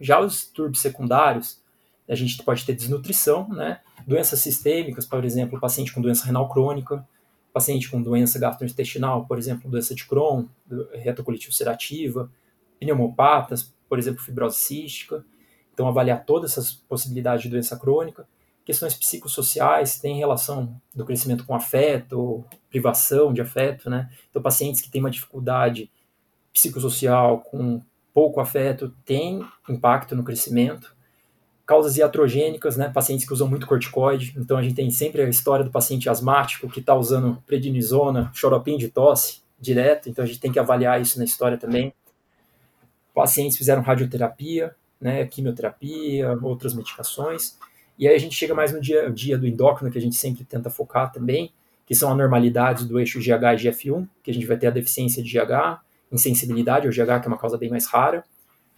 Já 0.00 0.20
os 0.20 0.32
distúrbios 0.32 0.80
secundários, 0.80 1.60
a 2.08 2.14
gente 2.14 2.42
pode 2.42 2.64
ter 2.64 2.74
desnutrição, 2.74 3.48
né? 3.48 3.80
doenças 4.06 4.40
sistêmicas, 4.40 5.04
por 5.04 5.24
exemplo, 5.24 5.60
paciente 5.60 5.92
com 5.92 6.00
doença 6.00 6.24
renal 6.24 6.48
crônica, 6.48 7.06
paciente 7.52 7.90
com 7.90 8.00
doença 8.00 8.38
gastrointestinal, 8.38 9.26
por 9.26 9.38
exemplo, 9.38 9.70
doença 9.70 9.94
de 9.94 10.06
Crohn, 10.06 10.46
retocolite 10.94 11.48
ulcerativa, 11.48 12.30
pneumopatas, 12.78 13.74
por 13.88 13.98
exemplo, 13.98 14.22
fibrose 14.22 14.56
cística. 14.56 15.24
Então, 15.74 15.86
avaliar 15.86 16.24
todas 16.24 16.52
essas 16.52 16.72
possibilidades 16.72 17.42
de 17.42 17.48
doença 17.48 17.76
crônica. 17.76 18.26
Questões 18.64 18.94
psicossociais, 18.94 19.98
tem 19.98 20.18
relação 20.18 20.80
do 20.94 21.04
crescimento 21.04 21.44
com 21.44 21.54
afeto, 21.54 22.44
privação 22.68 23.32
de 23.32 23.40
afeto, 23.40 23.88
né? 23.88 24.10
Então, 24.28 24.42
pacientes 24.42 24.80
que 24.80 24.90
têm 24.90 25.00
uma 25.00 25.10
dificuldade 25.10 25.90
psicossocial 26.52 27.40
com 27.40 27.80
pouco 28.18 28.40
afeto 28.40 28.92
têm 29.04 29.46
impacto 29.68 30.16
no 30.16 30.24
crescimento. 30.24 30.92
Causas 31.64 31.96
iatrogênicas, 31.98 32.76
né? 32.76 32.88
Pacientes 32.88 33.24
que 33.24 33.32
usam 33.32 33.46
muito 33.46 33.64
corticoide. 33.64 34.34
Então, 34.36 34.56
a 34.56 34.62
gente 34.62 34.74
tem 34.74 34.90
sempre 34.90 35.22
a 35.22 35.28
história 35.28 35.64
do 35.64 35.70
paciente 35.70 36.10
asmático 36.10 36.68
que 36.68 36.80
está 36.80 36.96
usando 36.96 37.40
prednisona, 37.46 38.28
xoropim 38.34 38.76
de 38.76 38.88
tosse 38.88 39.42
direto. 39.56 40.08
Então, 40.08 40.24
a 40.24 40.26
gente 40.26 40.40
tem 40.40 40.50
que 40.50 40.58
avaliar 40.58 41.00
isso 41.00 41.16
na 41.16 41.24
história 41.24 41.56
também. 41.56 41.94
Pacientes 43.14 43.56
fizeram 43.56 43.82
radioterapia, 43.82 44.74
né, 45.00 45.24
quimioterapia, 45.24 46.36
outras 46.42 46.74
medicações. 46.74 47.56
E 47.96 48.08
aí 48.08 48.16
a 48.16 48.18
gente 48.18 48.34
chega 48.34 48.52
mais 48.52 48.72
no 48.72 48.80
dia, 48.80 49.08
dia 49.12 49.38
do 49.38 49.46
endócrino, 49.46 49.92
que 49.92 49.98
a 49.98 50.02
gente 50.02 50.16
sempre 50.16 50.42
tenta 50.42 50.70
focar 50.70 51.12
também, 51.12 51.52
que 51.86 51.94
são 51.94 52.10
anormalidades 52.10 52.84
do 52.84 52.98
eixo 52.98 53.20
GH 53.20 53.54
e 53.54 53.68
GF1, 53.68 54.08
que 54.24 54.32
a 54.32 54.34
gente 54.34 54.44
vai 54.44 54.56
ter 54.56 54.66
a 54.66 54.70
deficiência 54.70 55.22
de 55.22 55.30
GH, 55.30 55.86
insensibilidade 56.10 56.86
ao 56.86 56.92
GH, 56.92 57.20
que 57.20 57.26
é 57.26 57.28
uma 57.28 57.38
causa 57.38 57.58
bem 57.58 57.70
mais 57.70 57.86
rara. 57.86 58.24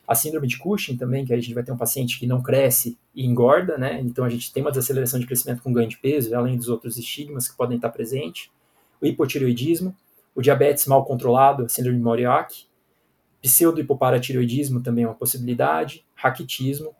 A 0.06 0.14
síndrome 0.14 0.48
de 0.48 0.58
Cushing 0.58 0.96
também, 0.96 1.24
que 1.24 1.32
a 1.32 1.36
gente 1.36 1.54
vai 1.54 1.62
ter 1.62 1.70
um 1.70 1.76
paciente 1.76 2.18
que 2.18 2.26
não 2.26 2.42
cresce 2.42 2.98
e 3.14 3.24
engorda, 3.24 3.78
né? 3.78 4.00
Então 4.00 4.24
a 4.24 4.28
gente 4.28 4.52
tem 4.52 4.62
uma 4.62 4.70
desaceleração 4.70 5.20
de 5.20 5.26
crescimento 5.26 5.62
com 5.62 5.72
ganho 5.72 5.88
de 5.88 5.98
peso, 5.98 6.34
além 6.34 6.56
dos 6.56 6.68
outros 6.68 6.96
estigmas 6.96 7.48
que 7.48 7.56
podem 7.56 7.76
estar 7.76 7.90
presentes. 7.90 8.50
O 9.00 9.06
hipotireoidismo, 9.06 9.96
o 10.34 10.42
diabetes 10.42 10.86
mal 10.86 11.04
controlado, 11.04 11.64
a 11.64 11.68
síndrome 11.68 11.98
de 11.98 12.02
Moriarty, 12.02 12.68
pseudo-hipoparatireoidismo 13.40 14.82
também 14.82 15.04
é 15.04 15.06
uma 15.08 15.14
possibilidade, 15.14 16.04
raquitismo. 16.14 16.94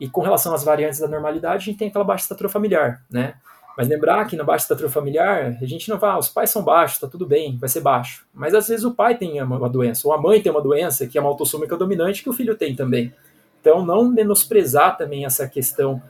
E 0.00 0.08
com 0.08 0.20
relação 0.20 0.54
às 0.54 0.64
variantes 0.64 0.98
da 0.98 1.08
normalidade, 1.08 1.56
a 1.56 1.64
gente 1.64 1.78
tem 1.78 1.88
aquela 1.88 2.04
baixa 2.04 2.24
estatura 2.24 2.48
familiar, 2.48 3.04
né? 3.10 3.34
Mas 3.76 3.88
lembrar 3.88 4.24
que 4.26 4.36
na 4.36 4.44
baixa 4.44 4.64
estatura 4.64 4.88
familiar, 4.88 5.58
a 5.60 5.66
gente 5.66 5.88
não 5.88 5.98
vai, 5.98 6.10
ah, 6.10 6.18
os 6.18 6.28
pais 6.28 6.50
são 6.50 6.62
baixos, 6.62 6.98
tá 6.98 7.06
tudo 7.06 7.26
bem, 7.26 7.58
vai 7.58 7.68
ser 7.68 7.80
baixo. 7.80 8.26
Mas 8.32 8.54
às 8.54 8.68
vezes 8.68 8.84
o 8.84 8.94
pai 8.94 9.16
tem 9.18 9.40
uma 9.42 9.68
doença, 9.68 10.08
ou 10.08 10.14
a 10.14 10.20
mãe 10.20 10.40
tem 10.40 10.50
uma 10.50 10.62
doença 10.62 11.06
que 11.06 11.18
é 11.18 11.20
uma 11.20 11.28
autossômica 11.28 11.76
dominante 11.76 12.22
que 12.22 12.30
o 12.30 12.32
filho 12.32 12.56
tem 12.56 12.74
também. 12.74 13.12
Então 13.60 13.84
não 13.84 14.08
menosprezar 14.08 14.96
também 14.96 15.26
essa 15.26 15.46
questão, 15.46 16.00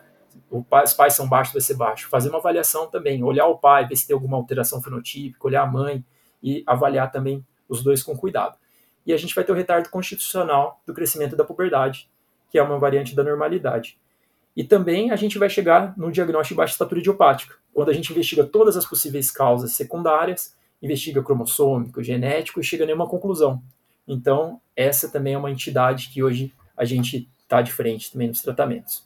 pai, 0.70 0.84
os 0.84 0.92
pais 0.92 1.14
são 1.14 1.28
baixos, 1.28 1.52
vai 1.52 1.62
ser 1.62 1.74
baixo. 1.74 2.08
Fazer 2.08 2.28
uma 2.28 2.38
avaliação 2.38 2.86
também, 2.86 3.22
olhar 3.24 3.46
o 3.46 3.58
pai, 3.58 3.86
ver 3.86 3.96
se 3.96 4.06
tem 4.06 4.14
alguma 4.14 4.36
alteração 4.36 4.80
fenotípica, 4.80 5.46
olhar 5.46 5.62
a 5.62 5.66
mãe 5.66 6.04
e 6.42 6.62
avaliar 6.66 7.10
também 7.10 7.44
os 7.68 7.82
dois 7.82 8.02
com 8.02 8.16
cuidado 8.16 8.56
e 9.06 9.12
a 9.12 9.16
gente 9.16 9.34
vai 9.34 9.44
ter 9.44 9.52
o 9.52 9.54
retardo 9.54 9.88
constitucional 9.88 10.82
do 10.84 10.92
crescimento 10.92 11.36
da 11.36 11.44
puberdade, 11.44 12.10
que 12.50 12.58
é 12.58 12.62
uma 12.62 12.76
variante 12.76 13.14
da 13.14 13.22
normalidade. 13.22 13.96
E 14.56 14.64
também 14.64 15.10
a 15.10 15.16
gente 15.16 15.38
vai 15.38 15.50
chegar 15.50 15.96
no 15.98 16.10
diagnóstico 16.10 16.54
de 16.54 16.56
baixa 16.56 16.72
estatura 16.72 17.00
idiopática, 17.00 17.56
quando 17.74 17.90
a 17.90 17.92
gente 17.92 18.10
investiga 18.10 18.42
todas 18.42 18.76
as 18.76 18.86
possíveis 18.86 19.30
causas 19.30 19.72
secundárias, 19.72 20.56
investiga 20.82 21.22
cromossômico, 21.22 22.02
genético 22.02 22.58
e 22.58 22.64
chega 22.64 22.84
a 22.84 22.86
nenhuma 22.86 23.06
conclusão. 23.06 23.62
Então, 24.08 24.60
essa 24.74 25.10
também 25.10 25.34
é 25.34 25.38
uma 25.38 25.50
entidade 25.50 26.08
que 26.08 26.22
hoje 26.22 26.54
a 26.74 26.84
gente 26.86 27.28
está 27.42 27.60
de 27.60 27.70
frente 27.70 28.10
também 28.10 28.28
nos 28.28 28.40
tratamentos. 28.40 29.04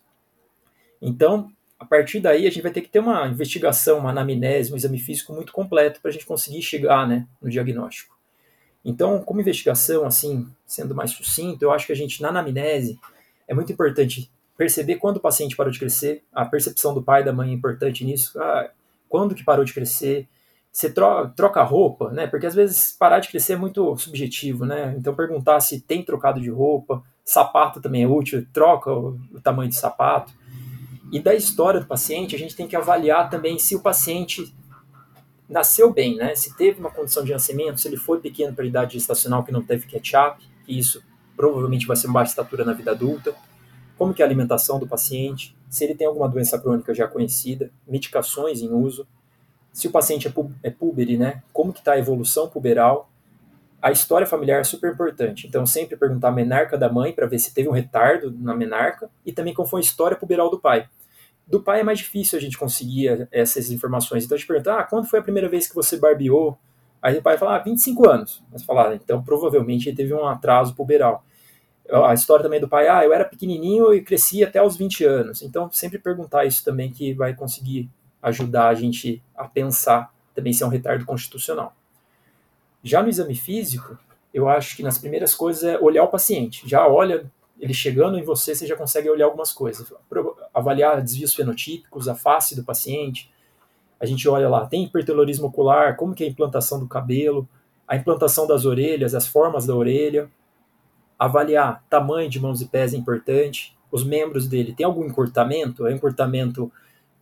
Então, 1.03 1.51
a 1.79 1.85
partir 1.85 2.21
daí, 2.21 2.47
a 2.47 2.51
gente 2.51 2.63
vai 2.63 2.71
ter 2.71 2.83
que 2.83 2.89
ter 2.89 3.01
uma 3.01 3.27
investigação, 3.27 3.99
uma 3.99 4.11
anamnese, 4.11 4.73
um 4.73 4.77
exame 4.77 4.99
físico 4.99 5.33
muito 5.33 5.53
completo 5.53 6.01
para 6.01 6.11
a 6.11 6.13
gente 6.13 6.27
conseguir 6.27 6.63
chegar 6.63 7.09
né, 7.09 7.27
no 7.41 7.51
diagnóstico. 7.51 8.17
Então, 8.85 9.21
como 9.23 9.41
investigação, 9.41 10.05
assim, 10.05 10.47
sendo 10.67 10.95
mais 10.95 11.11
sucinto, 11.11 11.65
eu 11.65 11.73
acho 11.73 11.87
que 11.87 11.93
a 11.93 11.97
gente, 11.97 12.23
na 12.23 12.29
anamnese, 12.29 13.01
é 13.49 13.55
muito 13.55 13.73
importante 13.73 14.31
perceber 14.61 14.97
quando 14.97 15.17
o 15.17 15.21
paciente 15.21 15.57
parou 15.57 15.73
de 15.73 15.79
crescer, 15.79 16.23
a 16.31 16.45
percepção 16.45 16.93
do 16.93 17.03
pai 17.03 17.23
e 17.23 17.25
da 17.25 17.33
mãe 17.33 17.49
é 17.49 17.55
importante 17.55 18.05
nisso, 18.05 18.39
ah, 18.39 18.69
quando 19.09 19.35
que 19.35 19.43
parou 19.43 19.65
de 19.65 19.73
crescer, 19.73 20.29
você 20.71 20.93
troca, 20.93 21.33
troca 21.35 21.63
roupa, 21.63 22.11
né? 22.11 22.27
Porque 22.27 22.45
às 22.45 22.55
vezes 22.55 22.93
parar 22.93 23.21
de 23.21 23.31
crescer 23.31 23.55
é 23.55 23.57
muito 23.57 23.97
subjetivo, 23.97 24.67
né? 24.67 24.95
Então 24.99 25.15
perguntar 25.15 25.59
se 25.61 25.81
tem 25.81 26.05
trocado 26.05 26.39
de 26.43 26.51
roupa, 26.51 27.03
sapato 27.25 27.81
também 27.81 28.03
é 28.03 28.07
útil, 28.07 28.47
troca 28.53 28.93
o, 28.93 29.19
o 29.33 29.41
tamanho 29.41 29.71
de 29.71 29.77
sapato. 29.77 30.31
E 31.11 31.19
da 31.19 31.35
história 31.35 31.81
do 31.81 31.87
paciente, 31.87 32.37
a 32.37 32.39
gente 32.39 32.55
tem 32.55 32.69
que 32.69 32.77
avaliar 32.77 33.31
também 33.31 33.59
se 33.59 33.75
o 33.75 33.81
paciente 33.81 34.55
nasceu 35.49 35.91
bem, 35.91 36.17
né? 36.17 36.35
Se 36.35 36.55
teve 36.55 36.81
uma 36.81 36.91
condição 36.91 37.25
de 37.25 37.33
nascimento, 37.33 37.81
se 37.81 37.89
ele 37.89 37.97
foi 37.97 38.21
pequeno 38.21 38.55
para 38.55 38.67
idade 38.67 38.93
gestacional 38.93 39.43
que 39.43 39.53
não 39.53 39.63
teve 39.63 39.87
catch-up, 39.87 40.39
que 40.67 40.79
isso 40.79 41.03
provavelmente 41.35 41.87
vai 41.87 41.97
ser 41.97 42.09
uma 42.09 42.21
baixa 42.21 42.33
estatura 42.33 42.63
na 42.63 42.75
vida 42.75 42.91
adulta, 42.91 43.35
como 44.01 44.15
que 44.15 44.23
é 44.23 44.25
a 44.25 44.29
alimentação 44.29 44.79
do 44.79 44.89
paciente, 44.89 45.55
se 45.69 45.85
ele 45.85 45.95
tem 45.95 46.07
alguma 46.07 46.27
doença 46.27 46.59
crônica 46.59 46.95
já 46.95 47.07
conhecida, 47.07 47.71
medicações 47.87 48.63
em 48.63 48.73
uso, 48.73 49.07
se 49.75 49.89
o 49.89 49.91
paciente 49.91 50.27
é, 50.27 50.31
pu 50.31 50.51
é 50.63 51.17
né? 51.19 51.43
Como 51.53 51.71
que 51.71 51.81
está 51.81 51.93
a 51.93 51.99
evolução 51.99 52.49
puberal, 52.49 53.11
a 53.83 53.93
história 53.93 54.27
familiar 54.27 54.59
é 54.59 54.65
super 54.65 54.91
importante. 54.91 55.47
Então, 55.47 55.67
sempre 55.67 55.99
perguntar 55.99 56.29
a 56.29 56.33
menarca 56.33 56.79
da 56.79 56.91
mãe 56.91 57.13
para 57.13 57.27
ver 57.27 57.39
se 57.39 57.53
teve 57.53 57.69
um 57.69 57.73
retardo 57.73 58.35
na 58.39 58.57
menarca 58.57 59.11
e 59.27 59.33
também 59.33 59.53
como 59.53 59.69
foi 59.69 59.83
a 59.83 59.85
história 59.85 60.17
puberal 60.17 60.49
do 60.49 60.59
pai. 60.59 60.89
Do 61.47 61.61
pai 61.61 61.81
é 61.81 61.85
mais 61.85 61.99
difícil 61.99 62.39
a 62.39 62.41
gente 62.41 62.57
conseguir 62.57 63.29
essas 63.31 63.71
informações. 63.71 64.25
Então 64.25 64.35
a 64.35 64.39
gente 64.39 64.49
pergunta, 64.49 64.79
ah, 64.79 64.83
quando 64.83 65.09
foi 65.09 65.19
a 65.19 65.23
primeira 65.23 65.47
vez 65.51 65.69
que 65.69 65.75
você 65.75 65.99
barbeou? 65.99 66.57
Aí 67.03 67.19
o 67.19 67.23
pai 67.23 67.37
fala, 67.37 67.57
ah, 67.57 67.59
25 67.59 68.09
anos. 68.09 68.43
Mas 68.51 68.63
falar, 68.63 68.93
ah, 68.93 68.95
então 68.95 69.23
provavelmente 69.23 69.91
ele 69.91 69.97
teve 69.97 70.15
um 70.15 70.27
atraso 70.27 70.75
puberal. 70.75 71.23
A 71.93 72.15
história 72.15 72.43
também 72.43 72.61
do 72.61 72.69
pai, 72.69 72.89
ah, 72.89 73.05
eu 73.05 73.13
era 73.13 73.25
pequenininho 73.25 73.93
e 73.93 74.03
cresci 74.03 74.45
até 74.45 74.63
os 74.63 74.77
20 74.77 75.05
anos. 75.05 75.43
Então 75.43 75.71
sempre 75.71 75.99
perguntar 75.99 76.45
isso 76.45 76.65
também 76.65 76.91
que 76.91 77.13
vai 77.15 77.35
conseguir 77.35 77.91
ajudar 78.23 78.69
a 78.69 78.75
gente 78.75 79.23
a 79.35 79.49
pensar 79.49 80.13
também 80.35 80.53
se 80.53 80.63
é 80.63 80.67
um 80.67 80.71
retardo 80.71 81.05
constitucional. 81.05 81.75
Já 82.83 83.03
no 83.03 83.09
exame 83.09 83.35
físico, 83.35 83.99
eu 84.33 84.49
acho 84.49 84.77
que 84.77 84.83
nas 84.83 84.99
primeiras 84.99 85.35
coisas 85.35 85.65
é 85.65 85.79
olhar 85.79 86.05
o 86.05 86.09
paciente. 86.09 86.69
Já 86.69 86.87
olha 86.87 87.31
ele 87.59 87.75
chegando 87.75 88.19
em 88.19 88.23
você, 88.23 88.55
você 88.55 88.67
já 88.67 88.75
consegue 88.75 89.11
olhar 89.11 89.27
algumas 89.27 89.53
coisas 89.53 89.93
avaliar 90.55 91.03
desvios 91.03 91.35
fenotípicos, 91.35 92.09
a 92.09 92.15
face 92.15 92.57
do 92.57 92.65
paciente. 92.65 93.31
A 94.01 94.07
gente 94.07 94.27
olha 94.27 94.49
lá, 94.49 94.67
tem 94.67 94.85
hipertelorismo 94.85 95.49
ocular, 95.49 95.95
como 95.97 96.15
que 96.15 96.25
é 96.25 96.27
a 96.27 96.31
implantação 96.31 96.81
do 96.81 96.89
cabelo, 96.89 97.47
a 97.87 97.97
implantação 97.97 98.47
das 98.47 98.65
orelhas, 98.65 99.15
as 99.15 99.27
formas 99.27 99.67
da 99.67 99.75
orelha. 99.75 100.31
Avaliar 101.21 101.85
tamanho 101.91 102.31
de 102.31 102.41
mãos 102.41 102.63
e 102.63 102.67
pés 102.67 102.95
é 102.95 102.97
importante. 102.97 103.77
Os 103.93 104.03
membros 104.03 104.49
dele, 104.49 104.73
tem 104.73 104.87
algum 104.87 105.05
encurtamento? 105.05 105.87
É 105.87 105.93
um 105.93 105.97
encurtamento 105.97 106.73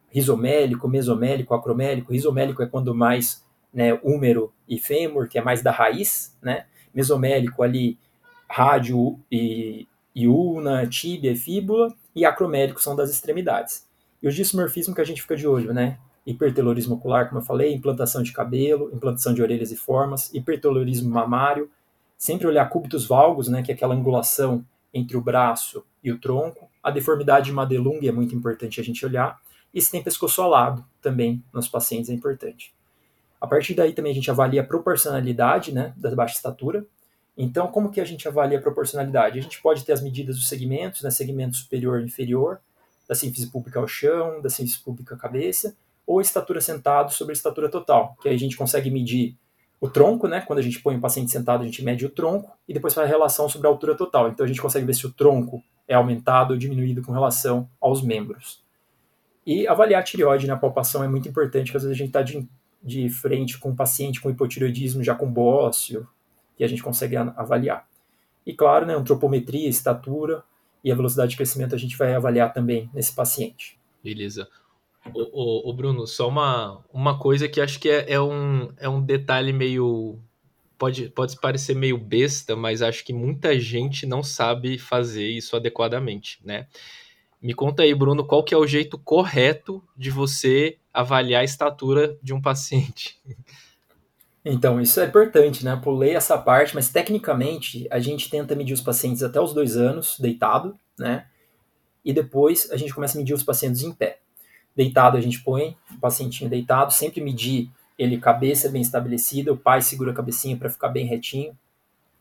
rizomélico, 0.09 0.87
mesomélico, 0.87 1.52
acromélico. 1.52 2.12
Rizomélico 2.12 2.62
é 2.62 2.67
quando 2.67 2.95
mais 2.95 3.45
né, 3.75 3.99
húmero 4.00 4.52
e 4.69 4.78
fêmur, 4.78 5.28
que 5.28 5.37
é 5.37 5.43
mais 5.43 5.62
da 5.62 5.73
raiz, 5.73 6.38
né? 6.40 6.67
Mesomélico 6.95 7.61
ali, 7.61 7.99
rádio 8.49 9.19
e, 9.33 9.88
e 10.14 10.28
ulna, 10.28 10.87
tíbia 10.87 11.33
e 11.33 11.37
fíbula 11.37 11.93
e 12.14 12.25
acromélico 12.25 12.81
são 12.81 12.95
das 12.95 13.11
extremidades. 13.11 13.85
E 14.23 14.28
o 14.28 14.33
dismorfismo 14.33 14.95
que 14.95 15.00
a 15.00 15.05
gente 15.05 15.23
fica 15.23 15.35
de 15.35 15.49
olho, 15.49 15.75
né? 15.75 15.99
Hipertelorismo 16.25 16.95
ocular, 16.95 17.28
como 17.28 17.40
eu 17.40 17.45
falei, 17.45 17.75
implantação 17.75 18.23
de 18.23 18.33
cabelo, 18.33 18.90
implantação 18.95 19.35
de 19.35 19.43
orelhas 19.43 19.73
e 19.73 19.76
formas, 19.76 20.33
hipertelorismo 20.33 21.11
mamário, 21.11 21.69
sempre 22.19 22.47
olhar 22.47 22.69
cúbitos 22.69 23.07
valgos, 23.07 23.49
né, 23.49 23.63
que 23.63 23.73
é 23.73 23.75
aquela 23.75 23.95
angulação 23.95 24.65
entre 24.93 25.17
o 25.17 25.21
braço 25.21 25.85
e 26.05 26.13
o 26.13 26.19
tronco. 26.19 26.69
A 26.83 26.91
deformidade 26.91 27.47
de 27.47 27.53
Madelung 27.53 28.01
é 28.03 28.13
muito 28.13 28.35
importante 28.35 28.81
a 28.81 28.85
gente 28.85 29.07
olhar. 29.07 29.41
E 29.73 29.81
se 29.81 29.91
tem 29.91 30.03
pescoço 30.03 30.43
alado 30.43 30.85
também 31.01 31.43
nos 31.53 31.69
pacientes 31.69 32.11
é 32.11 32.13
importante. 32.13 32.75
A 33.41 33.47
partir 33.47 33.75
daí 33.75 33.93
também 33.93 34.13
a 34.13 34.15
gente 34.15 34.31
avalia 34.31 34.63
a 34.63 34.65
proporcionalidade 34.65 35.73
né, 35.73 35.95
da 35.97 36.13
baixa 36.15 36.35
estatura, 36.35 36.85
então, 37.41 37.69
como 37.69 37.93
que 37.93 38.01
a 38.01 38.05
gente 38.05 38.27
avalia 38.27 38.59
a 38.59 38.61
proporcionalidade? 38.61 39.39
A 39.39 39.43
gente 39.43 39.63
pode 39.63 39.85
ter 39.85 39.93
as 39.93 40.03
medidas 40.03 40.35
dos 40.35 40.49
segmentos, 40.49 41.03
né, 41.03 41.11
segmento 41.11 41.57
superior 41.57 42.01
e 42.01 42.05
inferior, 42.05 42.61
da 43.09 43.15
síntese 43.15 43.47
pública 43.47 43.79
ao 43.79 43.87
chão, 43.87 44.43
da 44.43 44.51
síntese 44.51 44.81
pública 44.81 45.15
à 45.15 45.19
cabeça, 45.19 45.77
ou 46.05 46.21
estatura 46.21 46.61
sentado 46.61 47.13
sobre 47.13 47.33
a 47.33 47.37
estatura 47.37 47.69
total, 47.69 48.17
que 48.21 48.29
aí 48.29 48.35
a 48.35 48.39
gente 48.39 48.57
consegue 48.57 48.91
medir 48.91 49.37
o 49.81 49.89
tronco, 49.89 50.27
né? 50.27 50.41
Quando 50.41 50.59
a 50.59 50.63
gente 50.63 50.81
põe 50.81 50.97
o 50.97 51.01
paciente 51.01 51.31
sentado, 51.31 51.63
a 51.63 51.65
gente 51.65 51.85
mede 51.85 52.05
o 52.05 52.11
tronco 52.11 52.53
e 52.69 52.75
depois 52.75 52.95
faz 52.95 53.07
a 53.07 53.11
relação 53.11 53.49
sobre 53.49 53.67
a 53.69 53.71
altura 53.71 53.95
total. 53.95 54.29
Então 54.29 54.45
a 54.45 54.49
gente 54.49 54.61
consegue 54.61 54.85
ver 54.85 54.95
se 54.95 55.07
o 55.07 55.13
tronco 55.13 55.63
é 55.87 55.95
aumentado 55.95 56.53
ou 56.53 56.59
diminuído 56.59 57.03
com 57.03 57.13
relação 57.13 57.69
aos 57.81 58.03
membros. 58.03 58.63
E 59.47 59.67
avaliar 59.67 60.01
a 60.01 60.05
tireoide 60.05 60.47
na 60.47 60.57
palpação 60.57 61.03
é 61.03 61.09
muito 61.09 61.29
importante, 61.29 61.67
porque 61.67 61.79
às 61.79 61.83
vezes 61.85 61.97
a 61.97 61.99
gente 61.99 62.09
está 62.09 62.23
de, 62.23 62.47
de 62.83 63.09
frente 63.09 63.59
com 63.59 63.71
um 63.71 63.77
paciente 63.77 64.21
com 64.21 64.29
hipotireoidismo 64.29 65.03
já 65.03 65.15
com 65.15 65.31
bócio, 65.31 66.07
que 66.57 66.65
a 66.65 66.69
gente 66.69 66.83
consegue 66.83 67.17
avaliar. 67.17 67.89
E 68.45 68.53
claro, 68.53 68.85
né, 68.85 68.95
antropometria, 68.95 69.69
estatura 69.69 70.43
e 70.85 70.93
a 70.93 70.95
velocidade 70.95 71.31
de 71.31 71.37
crescimento 71.37 71.75
a 71.75 71.79
gente 71.79 71.97
vai 71.97 72.15
avaliar 72.15 72.53
também 72.53 72.91
nesse 72.93 73.15
paciente. 73.15 73.79
Beleza. 74.03 74.49
O, 75.15 75.71
o, 75.71 75.73
Bruno, 75.73 76.07
só 76.07 76.29
uma, 76.29 76.85
uma 76.93 77.19
coisa 77.19 77.49
que 77.49 77.61
acho 77.61 77.79
que 77.79 77.88
é, 77.88 78.12
é, 78.12 78.21
um, 78.21 78.73
é 78.79 78.88
um 78.88 79.00
detalhe 79.00 79.53
meio 79.53 80.19
pode, 80.79 81.09
pode 81.11 81.38
parecer 81.41 81.75
meio 81.75 81.99
besta, 81.99 82.55
mas 82.55 82.81
acho 82.81 83.05
que 83.05 83.12
muita 83.12 83.59
gente 83.59 84.07
não 84.07 84.23
sabe 84.23 84.79
fazer 84.79 85.27
isso 85.27 85.57
adequadamente, 85.57 86.38
né? 86.45 86.67
Me 87.41 87.55
conta 87.55 87.83
aí, 87.83 87.95
Bruno, 87.95 88.25
qual 88.25 88.43
que 88.43 88.53
é 88.53 88.57
o 88.57 88.67
jeito 88.67 88.99
correto 88.99 89.83
de 89.97 90.11
você 90.11 90.77
avaliar 90.93 91.43
a 91.43 91.45
estatura 91.45 92.19
de 92.23 92.33
um 92.33 92.41
paciente? 92.41 93.21
Então, 94.45 94.81
isso 94.81 94.99
é 94.99 95.05
importante, 95.05 95.65
né? 95.65 95.79
Pulei 95.83 96.15
essa 96.15 96.38
parte, 96.38 96.75
mas 96.75 96.88
tecnicamente 96.88 97.87
a 97.91 97.99
gente 97.99 98.31
tenta 98.31 98.55
medir 98.55 98.73
os 98.73 98.81
pacientes 98.81 99.23
até 99.23 99.41
os 99.41 99.53
dois 99.53 99.77
anos, 99.77 100.19
deitado, 100.19 100.75
né? 100.99 101.27
E 102.05 102.12
depois 102.12 102.71
a 102.71 102.77
gente 102.77 102.95
começa 102.95 103.19
a 103.19 103.21
medir 103.21 103.35
os 103.35 103.43
pacientes 103.43 103.83
em 103.83 103.93
pé. 103.93 104.21
Deitado 104.79 105.17
a 105.17 105.21
gente 105.21 105.43
põe 105.43 105.77
o 105.93 105.99
pacientinho 105.99 106.49
deitado, 106.49 106.93
sempre 106.93 107.21
medir 107.21 107.69
ele 107.99 108.17
cabeça 108.17 108.69
bem 108.69 108.81
estabelecida, 108.81 109.53
o 109.53 109.57
pai 109.57 109.83
segura 109.83 110.13
a 110.13 110.15
cabecinha 110.15 110.57
para 110.57 110.71
ficar 110.71 110.89
bem 110.89 111.05
retinho, 111.05 111.59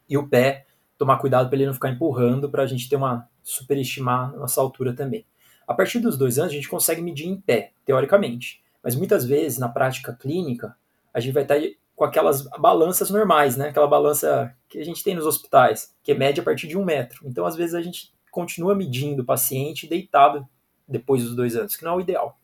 e 0.10 0.18
o 0.18 0.28
pé, 0.28 0.66
tomar 0.98 1.20
cuidado 1.20 1.50
para 1.50 1.56
ele 1.56 1.68
não 1.68 1.74
ficar 1.76 1.92
empurrando, 1.92 2.50
para 2.50 2.64
a 2.64 2.66
gente 2.66 2.90
ter 2.90 2.96
uma 2.96 3.30
superestimar 3.44 4.36
nossa 4.36 4.60
altura 4.60 4.92
também. 4.96 5.24
A 5.68 5.74
partir 5.76 6.00
dos 6.00 6.18
dois 6.18 6.40
anos 6.40 6.52
a 6.52 6.56
gente 6.56 6.68
consegue 6.68 7.00
medir 7.00 7.28
em 7.28 7.40
pé, 7.40 7.74
teoricamente, 7.86 8.60
mas 8.82 8.96
muitas 8.96 9.24
vezes 9.24 9.60
na 9.60 9.70
prática 9.70 10.12
clínica 10.12 10.76
a 11.14 11.20
gente 11.20 11.36
vai 11.36 11.44
estar 11.44 11.60
com 11.96 12.06
aquelas 12.06 12.42
balanças 12.42 13.12
normais, 13.12 13.56
né? 13.56 13.70
Aquela 13.70 13.88
balança 13.88 14.52
que 14.68 14.80
a 14.80 14.84
gente 14.84 15.04
tem 15.04 15.14
nos 15.14 15.28
hospitais, 15.28 15.94
que 16.02 16.12
é 16.12 16.16
mede 16.16 16.42
a 16.42 16.44
partir 16.44 16.68
de 16.68 16.76
um 16.76 16.84
metro. 16.84 17.22
Então, 17.24 17.46
às 17.46 17.56
vezes, 17.56 17.76
a 17.76 17.82
gente 17.84 18.12
continua 18.32 18.74
medindo 18.74 19.22
o 19.22 19.26
paciente 19.26 19.88
deitado 19.88 20.48
depois 20.88 21.24
dos 21.24 21.36
dois 21.36 21.56
anos, 21.56 21.76
que 21.76 21.84
não 21.84 21.94
é 21.94 21.96
o 21.96 22.02
ideal. 22.02 22.38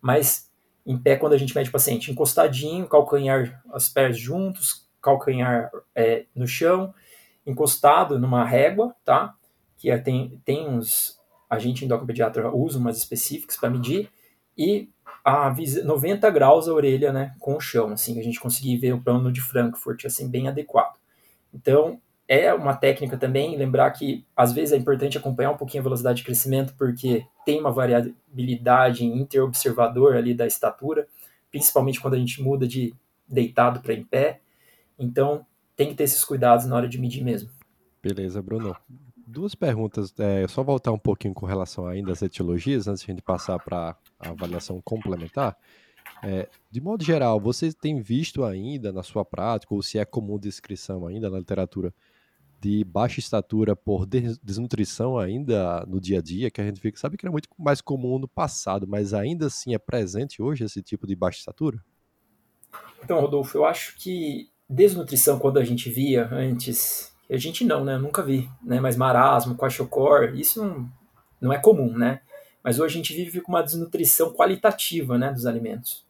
Mas 0.00 0.50
em 0.86 0.98
pé, 0.98 1.16
quando 1.16 1.34
a 1.34 1.38
gente 1.38 1.54
mede 1.54 1.68
o 1.68 1.72
paciente 1.72 2.10
encostadinho, 2.10 2.88
calcanhar, 2.88 3.62
as 3.72 3.88
pés 3.88 4.18
juntos, 4.18 4.88
calcanhar 5.00 5.70
é, 5.94 6.26
no 6.34 6.46
chão, 6.46 6.94
encostado 7.46 8.18
numa 8.18 8.44
régua, 8.44 8.94
tá? 9.04 9.34
Que 9.76 9.90
é, 9.90 9.98
tem, 9.98 10.40
tem 10.44 10.68
uns. 10.68 11.18
A 11.48 11.58
gente 11.58 11.84
endocrinopediatra 11.84 12.50
usa 12.54 12.78
umas 12.78 12.96
específicas 12.96 13.56
para 13.56 13.70
medir, 13.70 14.10
e 14.56 14.88
a 15.24 15.54
90 15.84 16.30
graus 16.30 16.68
a 16.68 16.72
orelha, 16.72 17.12
né, 17.12 17.34
com 17.38 17.56
o 17.56 17.60
chão, 17.60 17.92
assim, 17.92 18.18
a 18.18 18.22
gente 18.22 18.40
conseguir 18.40 18.76
ver 18.78 18.92
o 18.92 19.00
plano 19.00 19.32
de 19.32 19.40
Frankfurt, 19.40 20.04
assim, 20.04 20.30
bem 20.30 20.48
adequado. 20.48 20.94
Então, 21.52 22.00
é 22.30 22.54
uma 22.54 22.76
técnica 22.76 23.16
também, 23.16 23.56
lembrar 23.56 23.90
que 23.90 24.24
às 24.36 24.52
vezes 24.52 24.72
é 24.72 24.76
importante 24.76 25.18
acompanhar 25.18 25.50
um 25.50 25.56
pouquinho 25.56 25.80
a 25.80 25.82
velocidade 25.82 26.18
de 26.18 26.24
crescimento, 26.24 26.72
porque 26.78 27.26
tem 27.44 27.58
uma 27.58 27.72
variabilidade 27.72 29.04
interobservador 29.04 30.14
ali 30.14 30.32
da 30.32 30.46
estatura, 30.46 31.08
principalmente 31.50 32.00
quando 32.00 32.14
a 32.14 32.18
gente 32.18 32.40
muda 32.40 32.68
de 32.68 32.94
deitado 33.26 33.80
para 33.80 33.94
em 33.94 34.04
pé. 34.04 34.40
Então, 34.96 35.44
tem 35.74 35.88
que 35.88 35.96
ter 35.96 36.04
esses 36.04 36.24
cuidados 36.24 36.66
na 36.66 36.76
hora 36.76 36.88
de 36.88 37.00
medir 37.00 37.24
mesmo. 37.24 37.50
Beleza, 38.00 38.40
Bruno. 38.40 38.76
Duas 39.26 39.56
perguntas, 39.56 40.14
é, 40.16 40.46
só 40.46 40.62
voltar 40.62 40.92
um 40.92 40.98
pouquinho 40.98 41.34
com 41.34 41.46
relação 41.46 41.84
ainda 41.84 42.12
às 42.12 42.22
etiologias, 42.22 42.86
antes 42.86 43.02
de 43.02 43.10
a 43.10 43.14
gente 43.14 43.24
passar 43.24 43.58
para 43.58 43.96
a 44.20 44.28
avaliação 44.28 44.80
complementar. 44.84 45.56
É, 46.22 46.48
de 46.70 46.80
modo 46.80 47.02
geral, 47.02 47.40
você 47.40 47.72
tem 47.72 48.00
visto 48.00 48.44
ainda 48.44 48.92
na 48.92 49.02
sua 49.02 49.24
prática, 49.24 49.74
ou 49.74 49.82
se 49.82 49.98
é 49.98 50.04
comum 50.04 50.38
descrição 50.38 51.08
ainda 51.08 51.28
na 51.28 51.38
literatura, 51.38 51.92
de 52.60 52.84
baixa 52.84 53.20
estatura 53.20 53.74
por 53.74 54.06
desnutrição 54.06 55.18
ainda 55.18 55.84
no 55.86 56.00
dia 56.00 56.18
a 56.18 56.22
dia, 56.22 56.50
que 56.50 56.60
a 56.60 56.64
gente 56.64 56.80
fica, 56.80 56.98
sabe 56.98 57.16
que 57.16 57.24
era 57.24 57.32
muito 57.32 57.48
mais 57.58 57.80
comum 57.80 58.18
no 58.18 58.28
passado, 58.28 58.86
mas 58.86 59.14
ainda 59.14 59.46
assim 59.46 59.74
é 59.74 59.78
presente 59.78 60.42
hoje 60.42 60.64
esse 60.64 60.82
tipo 60.82 61.06
de 61.06 61.16
baixa 61.16 61.38
estatura? 61.38 61.82
Então, 63.02 63.20
Rodolfo, 63.20 63.56
eu 63.56 63.64
acho 63.64 63.96
que 63.96 64.50
desnutrição, 64.68 65.38
quando 65.38 65.58
a 65.58 65.64
gente 65.64 65.90
via 65.90 66.28
antes, 66.30 67.12
a 67.30 67.36
gente 67.36 67.64
não, 67.64 67.84
né? 67.84 67.96
Nunca 67.96 68.22
vi, 68.22 68.48
né? 68.62 68.78
Mas 68.78 68.96
marasmo, 68.96 69.56
quachocor, 69.56 70.34
isso 70.34 70.64
não, 70.64 70.90
não 71.40 71.52
é 71.52 71.58
comum, 71.58 71.96
né? 71.96 72.20
Mas 72.62 72.78
hoje 72.78 72.94
a 72.94 72.96
gente 72.98 73.14
vive 73.14 73.40
com 73.40 73.52
uma 73.52 73.62
desnutrição 73.62 74.34
qualitativa, 74.34 75.16
né, 75.16 75.32
dos 75.32 75.46
alimentos. 75.46 76.04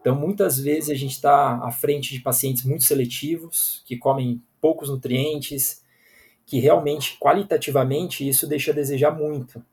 Então, 0.00 0.16
muitas 0.16 0.58
vezes 0.58 0.88
a 0.88 0.94
gente 0.94 1.12
está 1.12 1.60
à 1.62 1.70
frente 1.70 2.12
de 2.12 2.20
pacientes 2.20 2.64
muito 2.64 2.82
seletivos, 2.82 3.82
que 3.86 3.96
comem 3.96 4.42
poucos 4.60 4.88
nutrientes, 4.88 5.81
que 6.46 6.58
realmente, 6.58 7.16
qualitativamente, 7.18 8.28
isso 8.28 8.46
deixa 8.46 8.72
a 8.72 8.74
desejar 8.74 9.10
muito. 9.10 9.64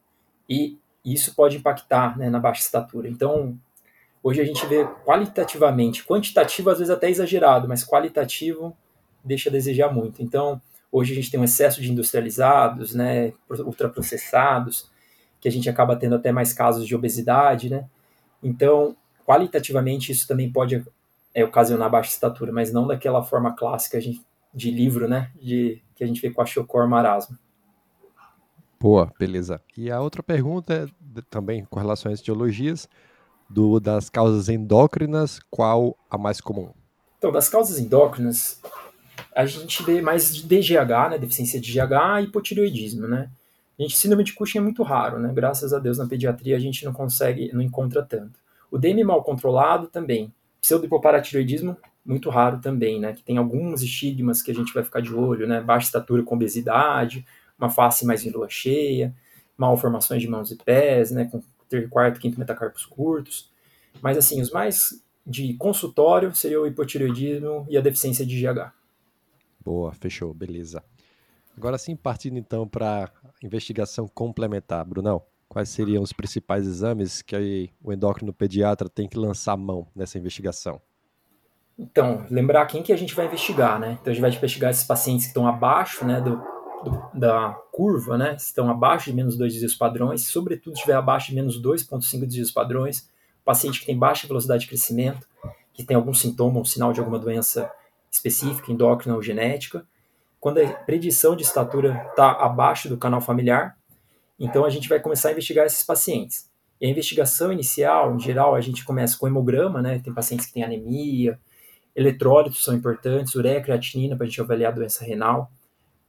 E 0.48 0.78
isso 1.04 1.36
pode 1.36 1.58
impactar 1.58 2.18
né, 2.18 2.30
na 2.30 2.40
baixa 2.40 2.62
estatura. 2.62 3.08
Então, 3.08 3.58
hoje 4.24 4.42
a 4.42 4.46
gente 4.46 4.66
vê 4.66 4.86
qualitativamente, 5.06 6.04
quantitativo 6.06 6.70
às 6.70 6.80
vezes 6.80 6.92
até 6.92 7.10
exagerado, 7.10 7.68
mas 7.68 7.86
qualitativo 7.86 8.76
deixa 9.24 9.50
a 9.50 9.52
desejar 9.52 9.94
muito. 9.94 10.22
Então, 10.22 10.62
hoje 10.92 11.14
a 11.14 11.16
gente 11.16 11.32
tem 11.32 11.40
um 11.40 11.44
excesso 11.44 11.82
de 11.82 11.92
industrializados, 11.92 12.94
né, 12.94 13.34
ultraprocessados, 13.50 14.90
que 15.40 15.48
a 15.48 15.52
gente 15.52 15.70
acaba 15.70 15.96
tendo 15.96 16.16
até 16.16 16.32
mais 16.32 16.54
casos 16.54 16.86
de 16.86 16.96
obesidade, 16.96 17.70
né? 17.70 17.86
Então, 18.44 18.96
qualitativamente, 19.26 20.12
isso 20.12 20.28
também 20.28 20.52
pode 20.52 20.84
é, 21.34 21.46
ocasionar 21.46 21.90
baixa 21.90 22.12
estatura, 22.12 22.52
mas 22.52 22.74
não 22.74 22.86
daquela 22.86 23.24
forma 23.24 23.56
clássica 23.56 24.00
de 24.54 24.72
livro, 24.72 25.08
né? 25.08 25.32
De 25.42 25.82
que 26.00 26.04
a 26.06 26.08
gente 26.08 26.22
vê 26.22 26.32
com 26.32 26.42
a 26.42 26.46
Chocor 26.46 26.88
marasmo. 26.88 27.38
Boa, 28.80 29.12
beleza. 29.20 29.62
E 29.76 29.92
a 29.92 30.00
outra 30.00 30.24
pergunta 30.24 30.74
é 30.74 31.22
também 31.30 31.66
com 31.66 31.78
relação 31.78 32.10
às 32.10 32.22
etiologias, 32.22 32.88
do, 33.50 33.82
das 33.82 34.10
causas 34.10 34.48
endócrinas, 34.48 35.42
qual 35.50 35.98
a 36.10 36.18
mais 36.18 36.40
comum? 36.40 36.72
Então, 37.18 37.34
das 37.34 37.50
causas 37.50 37.78
endócrinas, 37.78 38.62
a 39.36 39.46
gente 39.46 39.84
vê 39.84 40.02
mais 40.02 40.34
de 40.34 40.44
DGH, 40.48 41.10
né, 41.10 41.18
deficiência 41.18 41.60
de 41.60 41.74
GH 41.74 42.22
e 42.22 42.24
hipotireoidismo, 42.24 43.06
né? 43.06 43.30
A 43.78 43.82
gente, 43.82 43.98
síndrome 43.98 44.24
de 44.24 44.34
Cushing 44.34 44.60
é 44.60 44.62
muito 44.62 44.84
raro, 44.84 45.20
né? 45.20 45.34
Graças 45.34 45.74
a 45.74 45.80
Deus 45.80 45.98
na 45.98 46.08
pediatria 46.08 46.56
a 46.56 46.60
gente 46.60 46.86
não 46.86 46.94
consegue, 46.94 47.52
não 47.52 47.62
encontra 47.62 48.02
tanto. 48.04 48.40
O 48.72 48.78
DM 48.78 49.04
mal 49.04 49.22
controlado 49.24 49.88
também. 49.88 50.34
Pseudohipoparatireoidismo 50.62 51.76
muito 52.06 52.30
raro 52.30 52.60
também, 52.60 53.00
né? 53.00 53.14
Que 53.14 53.24
tem 53.24 53.38
alguns 53.38 53.82
estigmas 53.82 54.42
que 54.42 54.52
a 54.52 54.56
gente 54.56 54.74
vai 54.74 54.84
ficar 54.84 55.02
de 55.02 55.14
olho, 55.14 55.48
né? 55.48 55.62
Baixa 55.62 55.88
estatura 55.88 56.24
com 56.24 56.36
obesidade, 56.36 57.26
uma 57.58 57.70
face 57.70 58.06
mais 58.06 58.26
em 58.26 58.30
lua 58.30 58.48
cheia, 58.50 59.14
malformações 59.58 60.22
de 60.22 60.28
mãos 60.28 60.52
e 60.52 60.56
pés, 60.56 61.12
né? 61.12 61.26
Com 61.26 61.42
quarto, 61.90 62.20
quinto 62.20 62.40
metacarpos 62.40 62.86
curtos. 62.86 63.52
Mas, 64.02 64.18
assim, 64.18 64.42
os 64.42 64.50
mais 64.52 65.04
de 65.26 65.54
consultório 65.54 66.34
seria 66.34 66.60
o 66.60 66.66
hipotireoidismo 66.66 67.68
e 67.70 67.78
a 67.78 67.82
deficiência 67.82 68.26
de 68.26 68.42
GH. 68.42 68.72
Boa, 69.64 69.94
fechou, 69.94 70.34
beleza. 70.34 70.84
Agora 71.56 71.78
sim, 71.78 71.96
partindo 71.96 72.38
então 72.38 72.68
para 72.68 73.12
investigação 73.44 74.08
complementar, 74.08 74.86
Brunão. 74.86 75.22
Quais 75.48 75.70
seriam 75.70 76.02
os 76.02 76.14
principais 76.14 76.66
exames 76.66 77.22
que 77.22 77.70
o 77.84 77.92
endócrino 77.92 78.32
pediatra 78.32 78.88
tem 78.88 79.08
que 79.08 79.18
lançar 79.18 79.58
mão 79.58 79.88
nessa 79.96 80.18
investigação? 80.18 80.82
Então, 81.80 82.26
lembrar 82.30 82.65
quem 82.65 82.84
que 82.84 82.92
a 82.92 82.98
gente 82.98 83.15
vai 83.15 83.26
investigar, 83.26 83.80
né? 83.80 83.98
Então 84.02 84.12
a 84.12 84.13
gente 84.13 84.22
vai 84.22 84.30
investigar 84.30 84.70
esses 84.70 84.84
pacientes 84.84 85.26
que 85.26 85.30
estão 85.30 85.48
abaixo, 85.48 86.04
né, 86.04 86.20
do, 86.20 86.36
do, 86.84 87.10
da 87.18 87.58
curva, 87.72 88.18
né? 88.18 88.36
Estão 88.36 88.70
abaixo 88.70 89.10
de 89.10 89.15
menos 89.15 89.38
2 89.38 89.54
desvios 89.54 89.76
padrões, 89.76 90.28
sobretudo 90.28 90.74
se 90.74 90.80
estiver 90.80 90.98
abaixo 90.98 91.30
de 91.30 91.36
menos 91.36 91.62
2,5 91.62 92.26
desvios 92.26 92.52
padrões, 92.52 93.10
paciente 93.46 93.80
que 93.80 93.86
tem 93.86 93.98
baixa 93.98 94.28
velocidade 94.28 94.63
de 94.63 94.68
crescimento, 94.68 95.26
que 95.74 95.86
tem 95.86 95.96
algum 95.96 96.13
sintoma 96.13 96.60
ou 96.60 96.65
sinal 96.65 96.92
de 96.92 97.00
alguma 97.00 97.18
doença 97.18 97.72
específica, 98.12 98.74
endócrina 98.74 99.15
ou 99.15 99.22
genética. 99.22 99.86
Quando 100.38 100.58
a 100.58 100.68
predição 100.68 101.34
de 101.34 101.44
estatura 101.44 102.08
está 102.10 102.32
abaixo 102.32 102.89
do 102.89 102.98
canal 102.98 103.22
familiar, 103.22 103.78
então 104.38 104.65
a 104.65 104.70
gente 104.70 104.89
vai 104.89 105.00
começar 105.00 105.30
a 105.30 105.32
investigar 105.32 105.65
esses 105.65 105.84
pacientes. 105.84 106.50
E 106.82 106.86
a 106.86 106.89
investigação 106.89 107.54
inicial, 107.54 108.13
em 108.13 108.20
geral, 108.20 108.54
a 108.54 108.62
gente 108.62 108.84
começa 108.84 109.18
com 109.18 109.28
hemograma, 109.28 109.82
né? 109.82 110.00
Tem 110.00 110.13
pacientes 110.13 110.46
que 110.46 110.54
têm 110.54 110.63
anemia, 110.63 111.39
Eletrólitos 111.95 112.63
são 112.63 112.73
importantes, 112.73 113.36
ureia, 113.36 113.62
creatinina 113.62 114.15
para 114.15 114.25
a 114.25 114.30
gente 114.30 114.41
avaliar 114.41 114.71
a 114.71 114.75
doença 114.75 115.04
renal, 115.04 115.52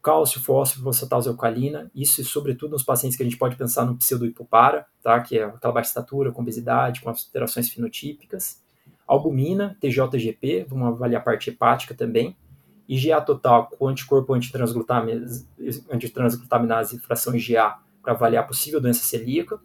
cálcio, 0.02 0.40
fósforo, 0.40 0.84
fosfatase 0.84 1.28
alcalina, 1.28 1.90
isso 1.94 2.24
sobretudo 2.24 2.72
nos 2.72 2.82
pacientes 2.82 3.16
que 3.16 3.22
a 3.22 3.26
gente 3.26 3.36
pode 3.36 3.56
pensar 3.56 3.84
no 3.84 3.96
pseudohipopara, 3.96 4.86
tá? 5.02 5.20
que 5.20 5.38
é 5.38 5.44
aquela 5.44 5.74
baixa 5.74 5.90
estatura, 5.90 6.32
com 6.32 6.42
obesidade, 6.42 7.00
com 7.00 7.10
alterações 7.10 7.68
fenotípicas, 7.68 8.62
albumina, 9.06 9.76
TJGP, 9.80 10.66
vamos 10.68 10.88
avaliar 10.88 11.20
a 11.20 11.24
parte 11.24 11.50
hepática 11.50 11.94
também, 11.94 12.36
IgA 12.88 13.20
total 13.20 13.68
com 13.68 13.88
anticorpo 13.88 14.34
antitransglutaminase, 14.34 15.46
antitransglutaminase 15.90 16.98
fração 16.98 17.34
IgA 17.34 17.76
para 18.02 18.12
avaliar 18.14 18.46
possível 18.46 18.80
doença 18.80 19.04
celíaca, 19.04 19.60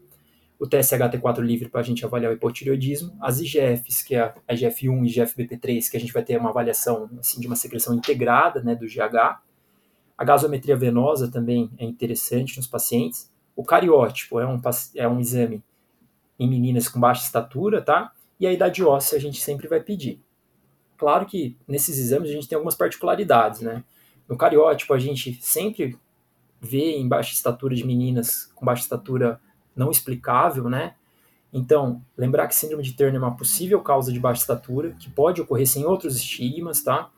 o 0.60 0.66
TSHT4 0.66 1.40
livre 1.40 1.70
para 1.70 1.82
a 1.82 1.84
gente 1.84 2.06
avaliar 2.06 2.32
o 2.32 2.36
hipotireoidismo, 2.36 3.16
as 3.20 3.40
IGFs, 3.40 4.04
que 4.04 4.16
é 4.16 4.34
a 4.48 4.54
IGF-1 4.54 5.06
e 5.06 5.10
IGF-BP3, 5.10 5.90
que 5.90 5.98
a 5.98 6.00
gente 6.00 6.14
vai 6.14 6.24
ter 6.24 6.40
uma 6.40 6.50
avaliação 6.50 7.10
assim, 7.20 7.42
de 7.42 7.48
uma 7.48 7.56
secreção 7.56 7.94
integrada 7.94 8.62
né, 8.62 8.76
do 8.76 8.86
GH. 8.86 9.42
A 10.18 10.24
gasometria 10.24 10.78
venosa 10.78 11.30
também 11.30 11.70
é 11.78 11.84
interessante 11.84 12.58
nos 12.58 12.68
pacientes. 12.68 13.32
O 13.56 13.64
cariótipo 13.64 14.40
é 14.40 14.48
um, 14.48 14.60
é 14.96 15.08
um 15.08 15.20
exame 15.20 15.64
em 16.40 16.50
meninas 16.50 16.88
com 16.88 17.00
baixa 17.00 17.24
estatura, 17.24 17.82
tá? 17.82 18.14
E 18.40 18.48
a 18.48 18.52
idade 18.52 18.84
óssea 18.84 19.18
a 19.18 19.22
gente 19.22 19.42
sempre 19.42 19.68
vai 19.68 19.82
pedir. 19.82 20.22
Claro 20.98 21.26
que 21.26 21.58
nesses 21.68 21.98
exames 21.98 22.30
a 22.30 22.34
gente 22.34 22.48
tem 22.48 22.56
algumas 22.56 22.76
particularidades, 22.76 23.62
né? 23.62 23.84
No 24.28 24.38
cariótipo, 24.38 24.94
a 24.94 25.00
gente 25.00 25.38
sempre 25.42 25.98
vê 26.60 26.98
em 26.98 27.08
baixa 27.08 27.34
estatura 27.34 27.76
de 27.76 27.86
meninas 27.86 28.52
com 28.56 28.66
baixa 28.66 28.84
estatura 28.84 29.40
não 29.76 29.92
explicável, 29.92 30.70
né? 30.70 30.96
Então, 31.52 32.02
lembrar 32.18 32.48
que 32.48 32.56
síndrome 32.56 32.84
de 32.84 32.94
Turner 32.94 33.16
é 33.16 33.18
uma 33.18 33.38
possível 33.38 33.80
causa 33.82 34.12
de 34.12 34.20
baixa 34.20 34.42
estatura, 34.42 34.92
que 35.00 35.10
pode 35.10 35.42
ocorrer 35.42 35.66
sem 35.66 35.86
outros 35.86 36.18
estigmas, 36.18 36.84
tá? 36.84 37.10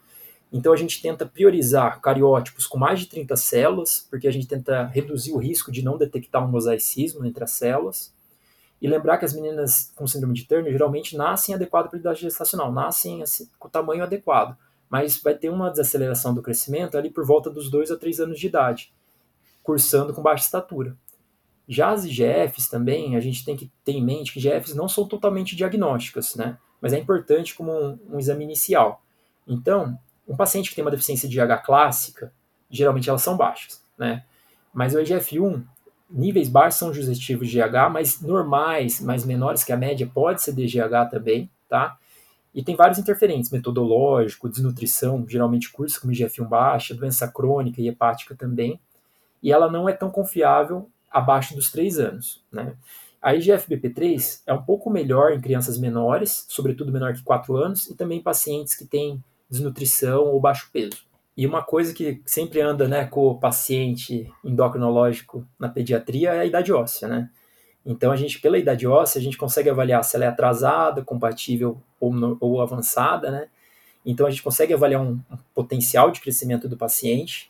Então, 0.52 0.72
a 0.72 0.76
gente 0.76 1.02
tenta 1.02 1.26
priorizar 1.26 2.00
cariótipos 2.00 2.68
com 2.68 2.78
mais 2.78 3.00
de 3.00 3.08
30 3.08 3.36
células, 3.36 4.08
porque 4.10 4.28
a 4.28 4.32
gente 4.32 4.48
tenta 4.48 4.86
reduzir 4.86 5.34
o 5.34 5.38
risco 5.38 5.72
de 5.72 5.84
não 5.84 5.98
detectar 5.98 6.44
um 6.44 6.48
mosaicismo 6.48 7.26
entre 7.26 7.44
as 7.44 7.52
células. 7.52 8.14
E 8.80 8.88
lembrar 8.88 9.18
que 9.18 9.26
as 9.26 9.34
meninas 9.34 9.92
com 9.96 10.06
síndrome 10.06 10.36
de 10.36 10.46
Turner 10.46 10.72
geralmente 10.72 11.18
nascem 11.18 11.56
adequadas 11.56 11.90
para 11.90 11.98
a 11.98 12.02
idade 12.02 12.22
gestacional, 12.22 12.72
nascem 12.72 13.24
assim, 13.24 13.50
com 13.58 13.68
o 13.68 13.72
tamanho 13.72 14.04
adequado, 14.04 14.56
mas 14.88 15.18
vai 15.18 15.34
ter 15.34 15.50
uma 15.50 15.72
desaceleração 15.72 16.34
do 16.34 16.44
crescimento 16.44 16.96
ali 16.96 17.10
por 17.10 17.26
volta 17.26 17.50
dos 17.50 17.72
2 17.72 17.90
a 17.90 17.98
3 17.98 18.20
anos 18.20 18.40
de 18.40 18.46
idade, 18.46 18.94
cursando 19.64 20.14
com 20.14 20.22
baixa 20.22 20.46
estatura. 20.46 20.96
Já 21.68 21.90
as 21.90 22.06
IGFs 22.06 22.70
também, 22.70 23.16
a 23.16 23.20
gente 23.20 23.44
tem 23.44 23.58
que 23.58 23.70
ter 23.84 23.92
em 23.92 24.04
mente 24.04 24.32
que 24.32 24.40
IGFs 24.40 24.74
não 24.74 24.88
são 24.88 25.06
totalmente 25.06 25.56
diagnósticas, 25.56 26.36
né? 26.36 26.58
Mas 26.82 26.94
é 26.94 26.98
importante 26.98 27.54
como 27.56 27.72
um, 27.72 28.00
um 28.12 28.20
exame 28.20 28.44
inicial. 28.44 29.04
Então, 29.46 29.98
um 30.28 30.36
paciente 30.36 30.70
que 30.70 30.76
tem 30.76 30.84
uma 30.84 30.92
deficiência 30.92 31.28
de 31.28 31.40
IH 31.40 31.58
clássica, 31.58 32.32
geralmente 32.70 33.10
elas 33.10 33.22
são 33.22 33.36
baixas, 33.36 33.82
né? 33.98 34.24
Mas 34.74 34.94
o 34.94 35.00
IGF-1, 35.00 35.64
níveis 36.10 36.48
baixos 36.48 36.80
são 36.80 36.94
sugestivos 36.94 37.50
de 37.50 37.60
IH, 37.60 37.90
mas 37.90 38.22
normais, 38.22 39.02
mais 39.02 39.26
menores 39.26 39.64
que 39.64 39.74
a 39.74 39.78
média, 39.78 40.10
pode 40.14 40.42
ser 40.42 40.54
DGH 40.54 41.10
também, 41.10 41.50
tá? 41.68 41.98
E 42.54 42.64
tem 42.64 42.76
vários 42.76 42.98
interferentes, 42.98 43.52
metodológico, 43.52 44.50
desnutrição, 44.50 45.26
geralmente 45.28 45.72
curso 45.72 46.00
como 46.00 46.14
IGF-1 46.14 46.48
baixa, 46.48 46.96
doença 46.96 47.28
crônica 47.28 47.82
e 47.82 47.88
hepática 47.88 48.36
também. 48.36 48.80
E 49.44 49.52
ela 49.52 49.70
não 49.70 49.88
é 49.88 49.94
tão 49.94 50.10
confiável 50.10 50.90
abaixo 51.12 51.56
dos 51.56 51.72
3 51.72 52.00
anos. 52.00 52.44
Né? 52.52 52.76
A 53.22 53.34
IGF-BP3 53.34 54.42
é 54.46 54.54
um 54.54 54.62
pouco 54.62 54.90
melhor 54.90 55.34
em 55.34 55.42
crianças 55.42 55.78
menores, 55.78 56.46
sobretudo 56.48 56.92
menor 56.92 57.14
que 57.14 57.24
4 57.24 57.56
anos, 57.56 57.88
e 57.88 57.96
também 57.96 58.22
pacientes 58.22 58.76
que 58.76 58.86
têm 58.86 59.24
desnutrição 59.50 60.26
ou 60.26 60.40
baixo 60.40 60.70
peso. 60.72 61.08
E 61.36 61.46
uma 61.46 61.62
coisa 61.62 61.94
que 61.94 62.22
sempre 62.26 62.62
anda 62.62 62.88
né, 62.88 63.06
com 63.06 63.28
o 63.28 63.40
paciente 63.40 64.32
endocrinológico 64.44 65.48
na 65.60 65.70
pediatria 65.70 66.34
é 66.34 66.40
a 66.40 66.46
idade 66.46 66.74
óssea, 66.74 67.08
né? 67.08 67.30
Então, 67.86 68.12
a 68.12 68.18
gente, 68.18 68.42
pela 68.42 68.58
idade 68.58 68.86
óssea, 68.86 69.20
a 69.20 69.24
gente 69.24 69.38
consegue 69.38 69.70
avaliar 69.70 70.04
se 70.04 70.16
ela 70.16 70.26
é 70.26 70.28
atrasada, 70.28 71.04
compatível 71.04 71.82
ou, 72.02 72.12
ou 72.42 72.62
avançada, 72.62 73.32
né? 73.32 73.48
Então, 74.06 74.26
a 74.26 74.30
gente 74.30 74.44
consegue 74.44 74.74
avaliar 74.74 75.02
um, 75.02 75.20
um 75.32 75.38
potencial 75.54 76.12
de 76.12 76.20
crescimento 76.20 76.68
do 76.68 76.76
paciente 76.76 77.50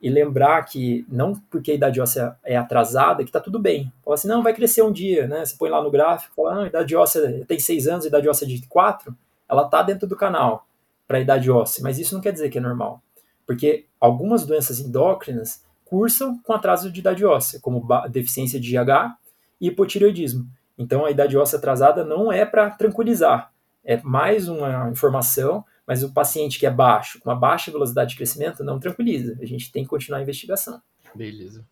e 0.00 0.10
lembrar 0.10 0.62
que 0.64 1.06
não 1.08 1.34
porque 1.50 1.72
a 1.72 1.74
idade 1.74 2.00
óssea 2.00 2.36
é 2.44 2.56
atrasada 2.56 3.22
que 3.22 3.30
está 3.30 3.40
tudo 3.40 3.58
bem. 3.58 3.92
Fala 4.04 4.14
assim, 4.14 4.28
não, 4.28 4.42
vai 4.42 4.52
crescer 4.52 4.82
um 4.82 4.92
dia, 4.92 5.26
né? 5.26 5.44
Você 5.44 5.56
põe 5.56 5.70
lá 5.70 5.82
no 5.82 5.90
gráfico, 5.90 6.34
fala, 6.34 6.54
não, 6.54 6.62
a 6.62 6.66
idade 6.66 6.94
óssea 6.94 7.44
tem 7.46 7.58
6 7.58 7.88
anos, 7.88 8.04
a 8.04 8.08
idade 8.08 8.28
óssea 8.28 8.46
de 8.46 8.66
4, 8.66 9.16
ela 9.48 9.64
está 9.64 9.82
dentro 9.82 10.06
do 10.06 10.16
canal 10.16 10.66
para 11.06 11.18
a 11.18 11.20
idade 11.20 11.50
óssea, 11.50 11.82
mas 11.82 11.98
isso 11.98 12.14
não 12.14 12.20
quer 12.20 12.32
dizer 12.32 12.50
que 12.50 12.58
é 12.58 12.60
normal. 12.60 13.02
Porque 13.46 13.86
algumas 14.00 14.46
doenças 14.46 14.80
endócrinas 14.80 15.62
cursam 15.84 16.38
com 16.42 16.52
atraso 16.52 16.90
de 16.90 17.00
idade 17.00 17.24
óssea, 17.24 17.60
como 17.60 17.86
deficiência 18.10 18.58
de 18.58 18.70
GH 18.70 19.16
e 19.60 19.68
hipotireoidismo. 19.68 20.46
Então 20.76 21.04
a 21.04 21.10
idade 21.10 21.36
óssea 21.36 21.58
atrasada 21.58 22.04
não 22.04 22.32
é 22.32 22.44
para 22.44 22.70
tranquilizar, 22.70 23.52
é 23.84 24.00
mais 24.02 24.48
uma 24.48 24.90
informação 24.90 25.64
mas 25.86 26.02
o 26.02 26.12
paciente 26.12 26.58
que 26.58 26.66
é 26.66 26.70
baixo, 26.70 27.20
com 27.20 27.30
uma 27.30 27.38
baixa 27.38 27.70
velocidade 27.70 28.10
de 28.10 28.16
crescimento, 28.16 28.64
não 28.64 28.78
tranquiliza. 28.78 29.36
A 29.40 29.44
gente 29.44 29.70
tem 29.70 29.82
que 29.82 29.90
continuar 29.90 30.18
a 30.18 30.22
investigação. 30.22 30.80
Beleza. 31.14 31.64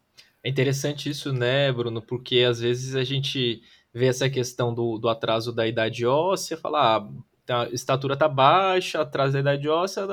É 0.44 0.48
interessante 0.48 1.08
isso, 1.08 1.32
né, 1.32 1.72
Bruno? 1.72 2.02
Porque 2.02 2.40
às 2.40 2.60
vezes 2.60 2.94
a 2.94 3.04
gente 3.04 3.62
vê 3.94 4.06
essa 4.06 4.28
questão 4.28 4.74
do, 4.74 4.98
do 4.98 5.08
atraso 5.08 5.52
da 5.52 5.66
idade 5.66 6.04
óssea, 6.06 6.56
falar, 6.56 6.96
ah, 6.96 7.08
tá, 7.46 7.62
a 7.64 7.68
estatura 7.68 8.16
tá 8.16 8.28
baixa, 8.28 9.00
atraso 9.00 9.34
da 9.34 9.40
idade 9.40 9.68
óssea 9.68 10.06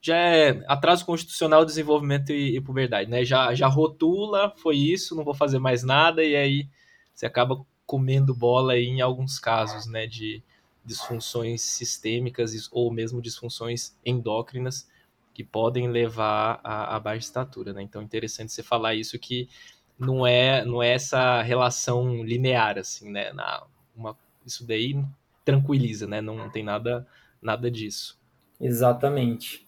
já 0.00 0.16
é 0.16 0.62
atraso 0.68 1.04
constitucional, 1.04 1.64
desenvolvimento 1.64 2.30
e, 2.30 2.56
e 2.56 2.60
puberdade, 2.60 3.10
né? 3.10 3.24
Já, 3.24 3.54
já 3.54 3.66
rotula, 3.66 4.52
foi 4.58 4.76
isso, 4.76 5.16
não 5.16 5.24
vou 5.24 5.34
fazer 5.34 5.58
mais 5.58 5.82
nada, 5.82 6.22
e 6.22 6.36
aí 6.36 6.68
você 7.12 7.26
acaba 7.26 7.64
comendo 7.86 8.34
bola 8.34 8.74
aí 8.74 8.86
em 8.86 9.00
alguns 9.00 9.38
casos, 9.38 9.86
né, 9.86 10.06
de, 10.06 10.42
disfunções 10.84 11.62
sistêmicas 11.62 12.68
ou 12.70 12.92
mesmo 12.92 13.22
disfunções 13.22 13.96
endócrinas 14.04 14.88
que 15.32 15.42
podem 15.42 15.88
levar 15.88 16.60
a 16.62 16.98
baixa 17.00 17.26
estatura, 17.26 17.72
né? 17.72 17.82
Então 17.82 18.00
interessante 18.00 18.52
você 18.52 18.62
falar 18.62 18.94
isso 18.94 19.18
que 19.18 19.48
não 19.98 20.26
é 20.26 20.64
não 20.64 20.82
é 20.82 20.92
essa 20.92 21.42
relação 21.42 22.22
linear 22.22 22.78
assim, 22.78 23.10
né? 23.10 23.32
Na, 23.32 23.64
uma, 23.96 24.16
isso 24.46 24.66
daí 24.66 25.02
tranquiliza, 25.44 26.06
né? 26.06 26.20
Não, 26.20 26.36
não 26.36 26.50
tem 26.50 26.62
nada 26.62 27.06
nada 27.42 27.70
disso. 27.70 28.18
Exatamente. 28.60 29.66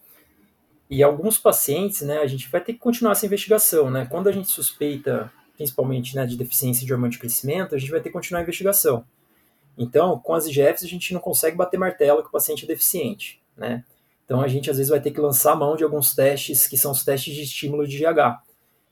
E 0.88 1.02
alguns 1.02 1.36
pacientes, 1.36 2.02
né, 2.02 2.18
a 2.18 2.26
gente 2.28 2.48
vai 2.48 2.60
ter 2.60 2.72
que 2.72 2.78
continuar 2.78 3.12
essa 3.12 3.26
investigação, 3.26 3.90
né? 3.90 4.06
Quando 4.06 4.28
a 4.28 4.32
gente 4.32 4.48
suspeita, 4.48 5.32
principalmente, 5.56 6.14
né, 6.14 6.24
de 6.24 6.36
deficiência 6.36 6.86
de 6.86 6.92
hormônio 6.92 7.12
de 7.12 7.18
crescimento, 7.18 7.74
a 7.74 7.78
gente 7.78 7.90
vai 7.90 8.00
ter 8.00 8.08
que 8.08 8.12
continuar 8.12 8.40
a 8.40 8.42
investigação. 8.44 9.04
Então, 9.76 10.18
com 10.18 10.34
as 10.34 10.46
IGFs, 10.46 10.84
a 10.84 10.88
gente 10.88 11.12
não 11.12 11.20
consegue 11.20 11.56
bater 11.56 11.78
martelo 11.78 12.22
que 12.22 12.28
o 12.28 12.32
paciente 12.32 12.64
é 12.64 12.68
deficiente, 12.68 13.42
né? 13.56 13.84
Então, 14.24 14.40
a 14.40 14.48
gente 14.48 14.70
às 14.70 14.76
vezes 14.76 14.90
vai 14.90 15.00
ter 15.00 15.10
que 15.10 15.20
lançar 15.20 15.52
a 15.52 15.56
mão 15.56 15.76
de 15.76 15.84
alguns 15.84 16.14
testes 16.14 16.66
que 16.66 16.76
são 16.76 16.92
os 16.92 17.04
testes 17.04 17.34
de 17.34 17.42
estímulo 17.42 17.86
de 17.86 17.98
GH. 17.98 18.40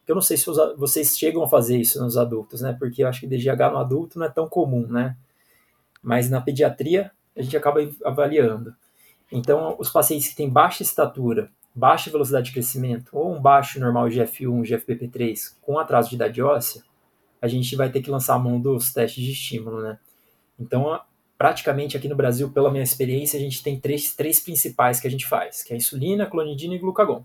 Eu 0.06 0.14
não 0.14 0.22
sei 0.22 0.36
se 0.36 0.46
vocês 0.76 1.18
chegam 1.18 1.42
a 1.42 1.48
fazer 1.48 1.78
isso 1.78 2.00
nos 2.02 2.16
adultos, 2.16 2.60
né? 2.60 2.76
Porque 2.78 3.02
eu 3.02 3.08
acho 3.08 3.20
que 3.20 3.26
DGH 3.26 3.70
no 3.72 3.78
adulto 3.78 4.18
não 4.18 4.26
é 4.26 4.28
tão 4.28 4.46
comum, 4.48 4.86
né? 4.86 5.16
Mas 6.02 6.28
na 6.28 6.40
pediatria, 6.40 7.10
a 7.36 7.42
gente 7.42 7.56
acaba 7.56 7.80
avaliando. 8.04 8.74
Então, 9.32 9.74
os 9.78 9.90
pacientes 9.90 10.28
que 10.28 10.36
têm 10.36 10.48
baixa 10.48 10.82
estatura, 10.82 11.50
baixa 11.74 12.10
velocidade 12.10 12.46
de 12.46 12.52
crescimento, 12.52 13.08
ou 13.12 13.34
um 13.34 13.40
baixo 13.40 13.80
normal 13.80 14.06
GF1, 14.08 14.62
GFPP3, 14.62 15.56
com 15.62 15.78
atraso 15.78 16.10
de 16.10 16.14
idade 16.16 16.42
óssea, 16.42 16.82
a 17.40 17.48
gente 17.48 17.74
vai 17.74 17.90
ter 17.90 18.00
que 18.00 18.10
lançar 18.10 18.34
a 18.34 18.38
mão 18.38 18.60
dos 18.60 18.92
testes 18.92 19.24
de 19.24 19.32
estímulo, 19.32 19.82
né? 19.82 19.98
Então, 20.58 21.00
praticamente 21.36 21.96
aqui 21.96 22.08
no 22.08 22.16
Brasil, 22.16 22.50
pela 22.50 22.70
minha 22.70 22.82
experiência, 22.82 23.38
a 23.38 23.42
gente 23.42 23.62
tem 23.62 23.78
três, 23.78 24.14
três 24.14 24.40
principais 24.40 25.00
que 25.00 25.06
a 25.06 25.10
gente 25.10 25.26
faz, 25.26 25.62
que 25.62 25.72
é 25.72 25.74
a 25.74 25.76
insulina, 25.76 26.26
clonidina 26.26 26.74
e 26.74 26.78
glucagon. 26.78 27.24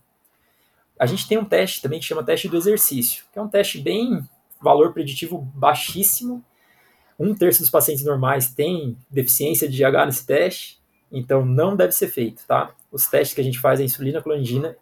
A 1.00 1.06
gente 1.06 1.28
tem 1.28 1.38
um 1.38 1.46
teste 1.46 1.82
também 1.82 2.00
que 2.00 2.06
chama 2.06 2.24
teste 2.24 2.50
do 2.50 2.58
exercício, 2.58 3.24
que 3.32 3.40
é 3.40 3.42
um 3.42 3.48
teste 3.48 3.80
bem 3.80 4.22
valor 4.62 4.94
preditivo 4.94 5.38
baixíssimo. 5.56 6.44
Um 7.18 7.34
terço 7.34 7.62
dos 7.62 7.70
pacientes 7.70 8.04
normais 8.04 8.54
tem 8.54 8.98
deficiência 9.10 9.68
de 9.70 9.78
GH 9.78 10.06
nesse 10.06 10.26
teste, 10.26 10.80
então 11.12 11.46
não 11.46 11.76
deve 11.76 11.94
ser 11.94 12.08
feito, 12.08 12.46
tá? 12.46 12.74
Os 12.92 13.08
testes 13.08 13.34
que 13.34 13.42
a 13.42 13.44
gente 13.44 13.60
faz 13.60 13.80
é 13.80 13.84
insulina, 13.84 14.22
clonidina 14.22 14.76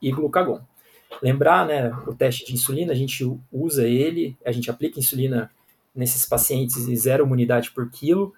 e 0.00 0.10
glucagon. 0.10 0.60
Lembrar, 1.22 1.66
né, 1.66 1.90
o 2.06 2.14
teste 2.14 2.44
de 2.44 2.54
insulina, 2.54 2.92
a 2.92 2.96
gente 2.96 3.24
usa 3.50 3.86
ele, 3.86 4.36
a 4.44 4.52
gente 4.52 4.70
aplica 4.70 4.98
insulina 4.98 5.50
nesses 5.94 6.26
pacientes 6.26 6.86
de 6.86 6.96
zero 6.96 7.24
imunidade 7.24 7.70
por 7.70 7.90
quilo, 7.90 8.32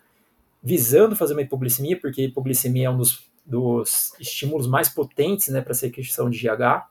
visando 0.62 1.14
fazer 1.14 1.34
uma 1.34 1.42
hipoglicemia, 1.42 1.98
porque 1.98 2.22
a 2.22 2.24
hipoglicemia 2.24 2.86
é 2.86 2.90
um 2.90 2.96
dos, 2.96 3.30
dos 3.44 4.12
estímulos 4.18 4.66
mais 4.66 4.88
potentes 4.88 5.48
né, 5.48 5.60
para 5.60 5.72
a 5.72 5.76
secreção 5.76 6.30
de 6.30 6.38
GH, 6.38 6.88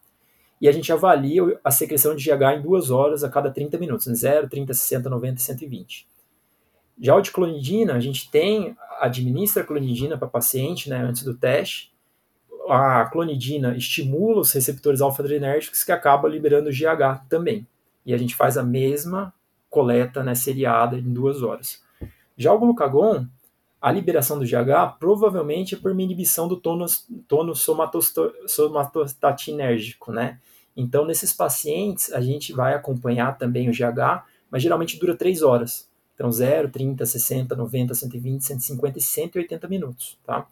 e 0.62 0.68
a 0.68 0.72
gente 0.72 0.94
avalia 0.94 1.60
a 1.64 1.72
secreção 1.72 2.16
de 2.16 2.24
GH 2.24 2.58
em 2.58 2.62
duas 2.62 2.90
horas 2.90 3.24
a 3.24 3.30
cada 3.30 3.52
30 3.52 3.78
minutos, 3.78 4.08
em 4.08 4.16
0, 4.16 4.48
30, 4.48 4.74
60, 4.74 5.10
90 5.10 5.36
e 5.36 5.42
120. 5.42 6.08
Já 7.02 7.16
o 7.16 7.22
de 7.22 7.32
clonidina, 7.32 7.96
a 7.96 8.00
gente 8.00 8.30
tem, 8.30 8.76
administra 9.00 9.64
clonidina 9.64 10.18
para 10.18 10.28
paciente 10.28 10.90
né, 10.90 10.98
antes 10.98 11.24
do 11.24 11.34
teste, 11.34 11.92
a 12.70 13.06
clonidina 13.06 13.76
estimula 13.76 14.40
os 14.40 14.52
receptores 14.54 15.02
alfa-adrenérgicos 15.02 15.84
que 15.84 15.92
acaba 15.92 16.30
liberando 16.30 16.70
GH 16.70 17.26
também. 17.28 17.68
E 18.06 18.14
a 18.14 18.18
gente 18.18 18.36
faz 18.36 18.58
a 18.58 18.64
mesma 18.64 19.34
coleta 19.74 20.24
né, 20.24 20.36
seriada 20.36 20.96
em 20.96 21.12
duas 21.12 21.42
horas. 21.42 21.82
Já 22.38 22.54
o 22.54 22.60
glucagon, 22.60 23.26
a 23.82 23.92
liberação 23.92 24.38
do 24.38 24.46
GH 24.46 25.00
provavelmente 25.00 25.74
é 25.74 25.78
por 25.80 25.92
uma 25.92 26.02
inibição 26.02 26.48
do 26.48 26.58
tônus, 26.58 27.08
tônus 27.28 27.68
né? 30.12 30.40
Então, 30.78 31.06
nesses 31.06 31.34
pacientes, 31.34 32.14
a 32.14 32.22
gente 32.22 32.54
vai 32.54 32.76
acompanhar 32.76 33.38
também 33.38 33.68
o 33.68 33.72
GH, 33.72 34.24
mas 34.50 34.62
geralmente 34.62 35.00
dura 35.00 35.16
3 35.16 35.42
horas. 35.42 35.90
Então, 36.14 36.32
0, 36.32 36.70
30, 36.70 37.06
60, 37.06 37.56
90, 37.56 37.96
120, 37.96 38.44
150 38.44 38.98
e 39.00 39.02
180 39.02 39.68
minutos, 39.68 40.20
tá? 40.24 40.48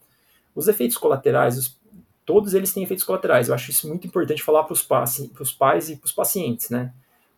Os 0.56 0.68
efeitos 0.68 0.98
colaterais, 0.98 1.58
os, 1.58 1.80
todos 2.26 2.56
eles 2.56 2.74
têm 2.74 2.84
efeitos 2.84 3.06
colaterais. 3.06 3.48
Eu 3.48 3.56
acho 3.56 3.70
isso 3.70 3.88
muito 3.88 4.06
importante 4.06 4.42
falar 4.44 4.64
para 4.64 4.74
os 4.74 4.84
pais 4.84 5.90
e 5.90 5.96
para 5.96 6.06
os 6.06 6.12
pacientes, 6.12 6.70
né? 6.72 6.92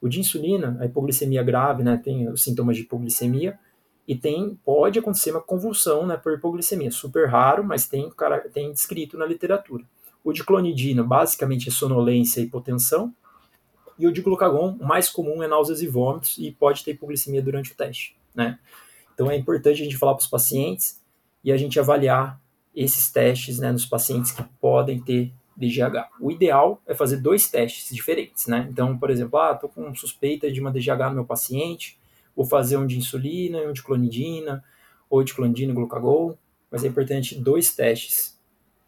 O 0.03 0.09
de 0.09 0.19
insulina, 0.19 0.75
a 0.81 0.85
hipoglicemia 0.85 1.41
grave, 1.41 1.81
né, 1.81 1.95
tem 1.95 2.27
os 2.27 2.43
sintomas 2.43 2.75
de 2.75 2.81
hipoglicemia, 2.83 3.57
e 4.05 4.13
tem 4.17 4.59
pode 4.65 4.99
acontecer 4.99 5.31
uma 5.31 5.39
convulsão 5.39 6.05
né, 6.05 6.17
por 6.17 6.33
hipoglicemia. 6.33 6.91
Super 6.91 7.29
raro, 7.29 7.63
mas 7.63 7.87
tem, 7.87 8.11
tem 8.53 8.69
descrito 8.73 9.17
na 9.17 9.25
literatura. 9.25 9.85
O 10.21 10.33
de 10.33 10.43
clonidina, 10.43 11.01
basicamente, 11.05 11.69
é 11.69 11.71
sonolência 11.71 12.41
e 12.41 12.43
hipotensão. 12.43 13.15
E 13.97 14.05
o 14.05 14.11
de 14.11 14.21
glucagon, 14.21 14.75
o 14.77 14.85
mais 14.85 15.07
comum 15.07 15.41
é 15.41 15.47
náuseas 15.47 15.81
e 15.81 15.87
vômitos 15.87 16.37
e 16.37 16.51
pode 16.51 16.83
ter 16.83 16.91
hipoglicemia 16.91 17.41
durante 17.41 17.71
o 17.71 17.75
teste. 17.75 18.17
Né? 18.35 18.59
Então 19.13 19.31
é 19.31 19.37
importante 19.37 19.81
a 19.81 19.85
gente 19.85 19.95
falar 19.95 20.15
para 20.15 20.23
os 20.23 20.27
pacientes 20.27 20.99
e 21.45 21.49
a 21.49 21.55
gente 21.55 21.79
avaliar 21.79 22.41
esses 22.75 23.09
testes 23.09 23.57
né, 23.57 23.71
nos 23.71 23.85
pacientes 23.85 24.33
que 24.33 24.43
podem 24.59 24.99
ter 24.99 25.31
DGH. 25.55 26.09
O 26.19 26.31
ideal 26.31 26.81
é 26.87 26.93
fazer 26.93 27.17
dois 27.17 27.49
testes 27.49 27.93
diferentes, 27.93 28.47
né? 28.47 28.67
Então, 28.71 28.97
por 28.97 29.09
exemplo, 29.09 29.39
ah, 29.39 29.53
tô 29.53 29.69
com 29.69 29.93
suspeita 29.95 30.51
de 30.51 30.59
uma 30.59 30.71
DGH 30.71 31.09
no 31.09 31.15
meu 31.15 31.25
paciente, 31.25 31.99
vou 32.35 32.45
fazer 32.45 32.77
um 32.77 32.87
de 32.87 32.97
insulina, 32.97 33.59
um 33.59 33.73
de 33.73 33.83
clonidina, 33.83 34.63
ou 35.09 35.23
de 35.23 35.33
clonidina 35.33 35.71
e 35.71 35.75
glucagon, 35.75 36.35
mas 36.71 36.83
é 36.83 36.87
importante 36.87 37.39
dois 37.39 37.75
testes. 37.75 38.39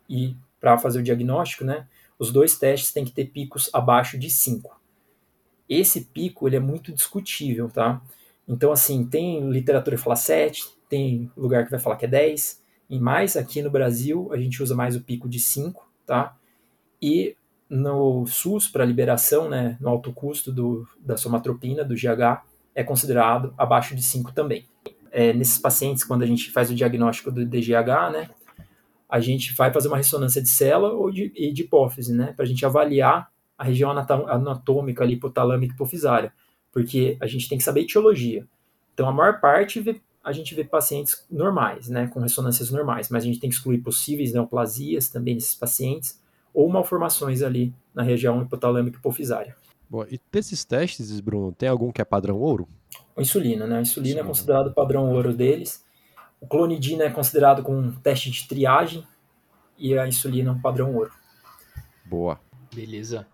E 0.10 0.36
para 0.60 0.78
fazer 0.78 0.99
o 0.99 1.04
diagnóstico, 1.04 1.63
né, 1.63 1.88
os 2.17 2.32
dois 2.32 2.58
testes 2.58 2.91
têm 2.91 3.06
que 3.06 3.12
ter 3.12 3.25
picos 3.25 3.69
abaixo 3.73 4.17
de 4.17 4.30
5. 4.30 4.80
Esse 5.69 6.06
pico, 6.06 6.47
ele 6.47 6.56
é 6.56 6.60
muito 6.60 6.91
discutível, 6.91 7.69
tá? 7.69 8.01
Então, 8.47 8.71
assim, 8.71 9.06
tem 9.06 9.49
literatura 9.49 9.95
que 9.95 10.01
fala 10.01 10.15
7, 10.15 10.63
tem 10.89 11.32
lugar 11.36 11.65
que 11.65 11.71
vai 11.71 11.80
falar 11.80 11.95
que 11.97 12.06
é 12.06 12.08
10, 12.08 12.63
e 12.89 12.99
mais 12.99 13.36
aqui 13.36 13.62
no 13.62 13.69
Brasil, 13.69 14.30
a 14.32 14.38
gente 14.38 14.62
usa 14.62 14.75
mais 14.75 14.95
o 14.95 15.01
pico 15.01 15.28
de 15.28 15.39
5, 15.39 15.88
tá? 16.06 16.36
E 17.06 17.38
no 17.70 18.26
SUS, 18.26 18.68
para 18.68 18.84
liberação, 18.84 19.48
né, 19.48 19.78
no 19.80 19.89
alto 19.89 20.12
custo 20.12 20.52
do, 20.52 20.88
da 21.00 21.15
somatropina, 21.15 21.86
do 21.86 21.94
GH, 21.94 22.41
é 22.74 22.84
considerado 22.84 23.54
abaixo 23.56 23.96
de 23.96 24.02
5 24.02 24.34
também. 24.34 24.65
É, 25.12 25.32
nesses 25.32 25.60
pacientes, 25.60 26.04
quando 26.04 26.24
a 26.24 26.26
gente 26.26 26.52
faz 26.52 26.72
o 26.72 26.76
diagnóstico 26.76 27.32
do 27.32 27.46
DGH, 27.46 28.12
né, 28.12 28.30
a 29.08 29.20
gente 29.20 29.54
vai 29.54 29.72
fazer 29.72 29.88
uma 29.88 29.98
ressonância 29.98 30.41
de 30.41 30.50
célula 30.50 30.94
ou 30.94 31.12
de, 31.12 31.30
de 31.30 31.62
hipófise, 31.62 32.12
né, 32.12 32.34
para 32.34 32.44
a 32.44 32.48
gente 32.48 32.65
avaliar 32.65 33.30
a 33.56 33.63
região 33.63 33.91
anatômica 33.91 35.04
ali, 35.04 35.13
hipotalâmica 35.13 35.74
e 35.74 35.76
hipofisária, 35.76 36.34
porque 36.72 37.18
a 37.22 37.28
gente 37.28 37.48
tem 37.48 37.58
que 37.60 37.63
saber 37.63 37.82
etiologia. 37.82 38.48
Então, 38.96 39.08
a 39.08 39.12
maior 39.12 39.39
parte 39.39 40.02
a 40.24 40.32
gente 40.32 40.56
vê 40.56 40.63
pacientes 40.63 41.24
normais, 41.30 41.88
né, 41.88 42.08
com 42.08 42.20
ressonâncias 42.20 42.72
normais, 42.72 43.10
mas 43.10 43.24
a 43.24 43.28
gente 43.28 43.39
tem 43.39 43.48
que 43.48 43.56
excluir 43.56 43.78
possíveis 43.78 44.34
neoplasias 44.34 45.08
também 45.08 45.36
nesses 45.36 45.54
pacientes, 45.54 46.20
ou 46.56 46.70
malformações 46.70 47.41
ali 47.41 47.76
na 47.94 48.02
região 48.02 48.41
hipotalâmica 48.41 48.98
hipofisária. 48.98 49.56
Bom, 49.89 50.06
e 50.10 50.20
desses 50.32 50.63
testes, 50.63 51.20
Bruno, 51.20 51.52
tem 51.52 51.68
algum 51.68 51.91
que 51.91 52.02
é 52.02 52.06
padrão 52.06 52.39
ouro? 52.39 52.68
A 53.15 53.22
insulina, 53.22 53.68
né? 53.68 53.78
A 53.78 53.82
insulina 53.82 54.15
Sim. 54.15 54.22
é 54.22 54.24
considerado 54.24 54.74
padrão 54.74 55.12
ouro 55.12 55.34
deles. 55.34 55.86
O 56.39 56.48
clonidina 56.48 57.04
é 57.04 57.10
considerado 57.10 57.62
com 57.62 57.78
um 57.78 57.91
teste 57.91 58.32
de 58.32 58.48
triagem 58.48 59.06
e 59.78 59.98
a 59.98 60.08
insulina 60.08 60.50
é 60.50 60.54
um 60.54 60.62
padrão 60.62 60.96
ouro. 60.96 61.12
Boa. 62.06 62.39
Beleza. 62.74 63.28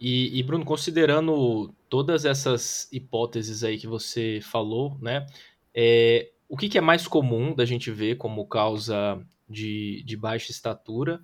E, 0.00 0.38
e, 0.38 0.42
Bruno, 0.42 0.64
considerando 0.64 1.72
todas 1.88 2.24
essas 2.24 2.88
hipóteses 2.92 3.64
aí 3.64 3.78
que 3.78 3.86
você 3.86 4.40
falou, 4.42 4.96
né? 5.00 5.26
É, 5.74 6.30
o 6.48 6.56
que, 6.56 6.68
que, 6.68 6.78
é 6.78 6.80
mais 6.80 7.06
comum 7.06 7.54
da 7.54 7.64
gente 7.64 7.90
ver 7.90 8.16
como 8.16 8.46
causa 8.46 9.20
de, 9.48 10.02
de 10.04 10.16
baixa 10.16 10.50
estatura? 10.50 11.20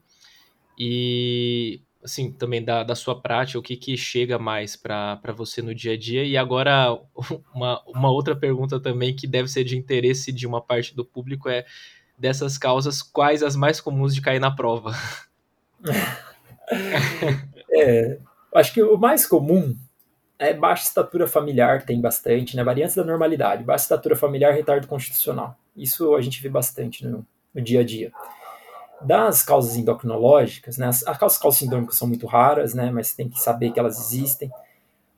E, 0.79 1.81
assim, 2.03 2.33
também 2.33 2.65
da, 2.65 2.83
da 2.83 2.95
sua 2.95 3.21
prática, 3.21 3.59
o 3.59 3.63
que, 3.63 3.77
que 3.77 3.97
chega 3.97 4.39
mais 4.39 4.77
para 4.77 5.21
você 5.35 5.63
no 5.63 5.75
dia 5.75 5.93
a 5.93 5.97
dia? 5.97 6.25
E 6.25 6.37
agora, 6.37 6.99
uma, 7.55 7.83
uma 7.87 8.11
outra 8.11 8.35
pergunta 8.35 8.81
também 8.81 9.15
que 9.15 9.27
deve 9.27 9.49
ser 9.49 9.65
de 9.65 9.77
interesse 9.77 10.33
de 10.33 10.47
uma 10.47 10.61
parte 10.61 10.95
do 10.95 11.05
público 11.05 11.49
é 11.49 11.65
dessas 12.19 12.57
causas, 12.57 13.03
quais 13.03 13.43
as 13.43 13.57
mais 13.57 13.81
comuns 13.81 14.15
de 14.15 14.23
cair 14.23 14.39
na 14.39 14.51
prova? 14.51 14.93
é, 17.71 18.19
acho 18.55 18.73
que 18.73 18.83
o 18.83 18.97
mais 18.97 19.27
comum 19.27 19.77
é, 20.39 20.53
baixa 20.53 20.85
estatura 20.85 21.27
familiar 21.27 21.85
tem 21.85 22.01
bastante, 22.01 22.57
né? 22.57 22.65
Variantes 22.65 22.97
da 22.97 23.05
normalidade. 23.05 23.65
Baixa 23.65 23.85
estatura 23.85 24.17
familiar, 24.17 24.53
retardo 24.53 24.87
constitucional. 24.87 25.59
Isso 25.77 26.15
a 26.15 26.21
gente 26.21 26.43
vê 26.43 26.49
bastante 26.49 27.07
no, 27.07 27.27
no 27.55 27.63
dia 27.63 27.81
a 27.81 27.85
dia. 27.85 28.13
Das 29.05 29.43
causas 29.43 29.77
endocrinológicas, 29.77 30.79
né? 30.79 30.87
As, 30.87 31.07
as 31.07 31.19
causas 31.19 31.39
calcindômicas 31.39 31.97
são 31.97 32.09
muito 32.09 32.27
raras, 32.27 32.75
né? 32.75 32.91
Mas 32.91 33.15
tem 33.15 33.29
que 33.29 33.41
saber 33.41 33.71
que 33.71 33.79
elas 33.79 33.99
existem. 33.99 34.51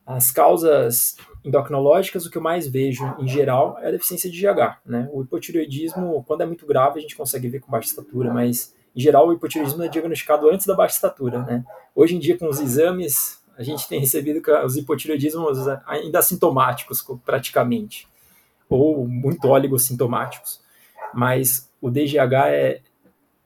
As 0.05 0.31
causas 0.31 1.17
endocrinológicas, 1.43 2.25
o 2.25 2.31
que 2.31 2.37
eu 2.37 2.41
mais 2.41 2.67
vejo 2.67 3.05
em 3.19 3.27
geral 3.27 3.77
é 3.81 3.87
a 3.89 3.91
deficiência 3.91 4.29
de 4.29 4.39
GH, 4.39 4.77
né? 4.85 5.09
O 5.11 5.21
hipotireoidismo, 5.21 6.23
quando 6.27 6.41
é 6.41 6.45
muito 6.45 6.65
grave, 6.65 6.99
a 6.99 7.01
gente 7.01 7.15
consegue 7.15 7.47
ver 7.49 7.59
com 7.59 7.71
baixa 7.71 7.89
estatura, 7.89 8.33
mas 8.33 8.73
em 8.95 8.99
geral 9.01 9.27
o 9.27 9.33
hipotireoidismo 9.33 9.83
é 9.83 9.87
diagnosticado 9.87 10.49
antes 10.49 10.65
da 10.65 10.75
baixa 10.75 10.95
estatura, 10.95 11.43
né? 11.43 11.63
Hoje 11.93 12.15
em 12.15 12.19
dia 12.19 12.37
com 12.37 12.47
os 12.47 12.59
exames 12.59 13.41
a 13.57 13.63
gente 13.63 13.87
tem 13.87 13.99
recebido 13.99 14.39
os 14.63 14.77
hipotireoidismos 14.77 15.67
ainda 15.87 16.19
assintomáticos, 16.19 17.03
praticamente, 17.25 18.07
ou 18.69 19.07
muito 19.07 19.47
oligossintomáticos. 19.47 20.61
Mas 21.13 21.69
o 21.81 21.89
DGH 21.89 22.49
é, 22.49 22.81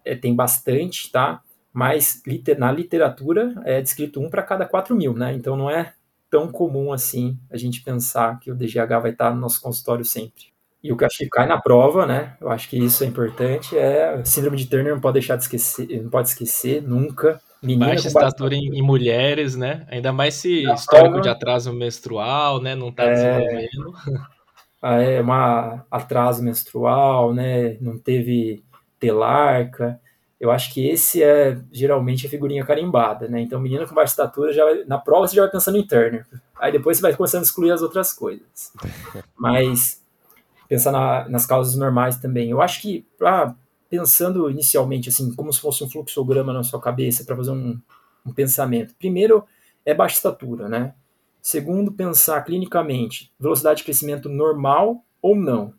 é, 0.05 0.15
tem 0.15 0.35
bastante, 0.35 1.11
tá? 1.11 1.41
Mas 1.73 2.21
na 2.57 2.71
literatura 2.71 3.53
é 3.63 3.81
descrito 3.81 4.19
um 4.19 4.29
para 4.29 4.43
cada 4.43 4.65
4 4.65 4.95
mil, 4.95 5.13
né? 5.13 5.33
Então 5.33 5.55
não 5.55 5.69
é 5.69 5.93
tão 6.29 6.49
comum 6.49 6.91
assim 6.91 7.37
a 7.49 7.57
gente 7.57 7.83
pensar 7.83 8.39
que 8.39 8.51
o 8.51 8.55
DGH 8.55 8.99
vai 9.01 9.11
estar 9.11 9.33
no 9.33 9.41
nosso 9.41 9.61
consultório 9.61 10.03
sempre. 10.03 10.51
E 10.83 10.91
o 10.91 10.97
que 10.97 11.05
acho 11.05 11.17
que 11.17 11.29
cai 11.29 11.47
na 11.47 11.61
prova, 11.61 12.05
né? 12.05 12.35
Eu 12.41 12.49
acho 12.49 12.67
que 12.67 12.77
isso 12.77 13.03
é 13.03 13.07
importante, 13.07 13.77
é 13.77 14.21
síndrome 14.25 14.57
de 14.57 14.65
Turner 14.65 14.93
não 14.93 15.01
pode 15.01 15.13
deixar 15.13 15.35
de 15.35 15.43
esquecer, 15.43 16.01
não 16.01 16.09
pode 16.09 16.29
esquecer 16.29 16.81
nunca 16.81 17.39
Menina 17.61 17.87
Baixa 17.87 18.07
estatura 18.07 18.55
em, 18.55 18.75
em, 18.75 18.81
mulheres, 18.81 19.55
né? 19.55 19.85
Ainda 19.87 20.11
mais 20.11 20.33
se 20.33 20.63
Na 20.63 20.73
histórico 20.73 21.09
prova, 21.11 21.21
de 21.21 21.29
atraso 21.29 21.71
menstrual, 21.71 22.59
né? 22.59 22.73
Não 22.73 22.91
tá 22.91 23.03
é, 23.03 23.13
desenvolvendo. 23.13 23.93
Ah, 24.81 24.99
é, 24.99 25.21
uma 25.21 25.85
atraso 25.91 26.41
menstrual, 26.43 27.35
né? 27.35 27.77
Não 27.79 27.99
teve 27.99 28.63
telarca. 29.01 29.99
Eu 30.39 30.49
acho 30.49 30.73
que 30.73 30.87
esse 30.87 31.21
é 31.21 31.59
geralmente 31.71 32.25
a 32.25 32.29
figurinha 32.29 32.65
carimbada, 32.65 33.27
né? 33.27 33.41
Então, 33.41 33.59
menina 33.59 33.85
com 33.85 33.93
baixa 33.93 34.13
estatura, 34.13 34.53
já 34.53 34.63
vai, 34.63 34.85
na 34.85 34.97
prova 34.97 35.27
você 35.27 35.35
já 35.35 35.41
vai 35.41 35.51
pensando 35.51 35.77
em 35.77 35.85
Turner. 35.85 36.25
Aí 36.57 36.71
depois 36.71 36.97
você 36.97 37.01
vai 37.01 37.15
começando 37.15 37.41
a 37.41 37.45
excluir 37.45 37.71
as 37.71 37.81
outras 37.81 38.13
coisas. 38.13 38.71
Mas 39.35 40.01
pensar 40.69 40.91
na, 40.91 41.27
nas 41.27 41.45
causas 41.45 41.75
normais 41.75 42.17
também. 42.17 42.49
Eu 42.49 42.61
acho 42.61 42.81
que 42.81 43.05
para 43.17 43.53
pensando 43.89 44.49
inicialmente 44.49 45.09
assim, 45.09 45.33
como 45.35 45.51
se 45.51 45.59
fosse 45.59 45.83
um 45.83 45.89
fluxograma 45.89 46.53
na 46.53 46.63
sua 46.63 46.79
cabeça 46.79 47.25
para 47.25 47.35
fazer 47.35 47.51
um, 47.51 47.77
um 48.25 48.31
pensamento. 48.31 48.95
Primeiro 48.97 49.43
é 49.85 49.93
baixa 49.93 50.15
estatura, 50.15 50.69
né? 50.69 50.93
Segundo, 51.41 51.91
pensar 51.91 52.41
clinicamente, 52.43 53.33
velocidade 53.39 53.79
de 53.79 53.83
crescimento 53.83 54.29
normal 54.29 55.03
ou 55.21 55.35
não. 55.35 55.73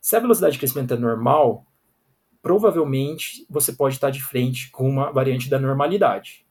Se 0.00 0.16
a 0.16 0.20
velocidade 0.20 0.54
de 0.54 0.58
crescimento 0.60 0.94
é 0.94 0.96
normal, 0.96 1.66
provavelmente 2.42 3.46
você 3.48 3.72
pode 3.72 3.94
estar 3.94 4.10
de 4.10 4.22
frente 4.22 4.70
com 4.70 4.88
uma 4.88 5.12
variante 5.12 5.48
da 5.50 5.58
normalidade. 5.58 6.46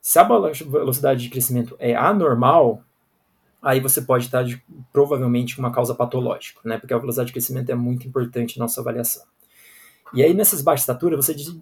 Se 0.00 0.18
a 0.18 0.22
velocidade 0.22 1.22
de 1.22 1.30
crescimento 1.30 1.76
é 1.78 1.94
anormal, 1.96 2.82
aí 3.60 3.80
você 3.80 4.00
pode 4.00 4.26
estar 4.26 4.44
de, 4.44 4.62
provavelmente 4.92 5.56
com 5.56 5.62
uma 5.62 5.72
causa 5.72 5.94
patológica, 5.94 6.60
né? 6.64 6.78
Porque 6.78 6.94
a 6.94 6.98
velocidade 6.98 7.28
de 7.28 7.32
crescimento 7.32 7.70
é 7.70 7.74
muito 7.74 8.06
importante 8.06 8.58
na 8.58 8.64
nossa 8.64 8.80
avaliação. 8.80 9.24
E 10.14 10.22
aí, 10.22 10.32
nessas 10.32 10.62
baixas 10.62 10.82
estaturas, 10.82 11.24
você 11.24 11.34
diz, 11.34 11.58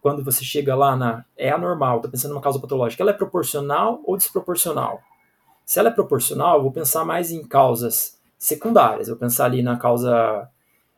quando 0.00 0.24
você 0.24 0.44
chega 0.44 0.74
lá 0.74 0.96
na. 0.96 1.24
É 1.36 1.50
anormal, 1.50 2.00
tá 2.00 2.08
pensando 2.08 2.32
numa 2.32 2.42
causa 2.42 2.58
patológica, 2.58 3.02
ela 3.02 3.12
é 3.12 3.14
proporcional 3.14 4.00
ou 4.04 4.16
desproporcional? 4.16 5.00
Se 5.64 5.78
ela 5.78 5.90
é 5.90 5.92
proporcional, 5.92 6.56
eu 6.56 6.62
vou 6.62 6.72
pensar 6.72 7.04
mais 7.04 7.30
em 7.30 7.46
causas 7.46 8.18
secundárias. 8.36 9.06
Eu 9.06 9.14
vou 9.14 9.20
pensar 9.20 9.44
ali 9.44 9.62
na 9.62 9.76
causa 9.76 10.48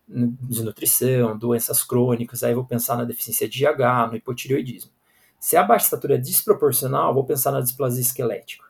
de 0.09 0.63
nutrição, 0.63 1.37
doenças 1.39 1.83
crônicas, 1.83 2.43
aí 2.43 2.55
vou 2.55 2.65
pensar 2.65 2.97
na 2.97 3.05
deficiência 3.05 3.49
de 3.49 3.65
GH, 3.65 4.11
no 4.11 4.17
hipotireoidismo. 4.17 4.91
Se 5.39 5.57
a 5.57 5.63
baixa 5.63 5.87
estatura 5.87 6.15
é 6.15 6.19
desproporcional, 6.19 7.15
vou 7.15 7.25
pensar 7.25 7.51
na 7.51 7.61
displasia 7.61 8.01
esquelética. 8.01 8.65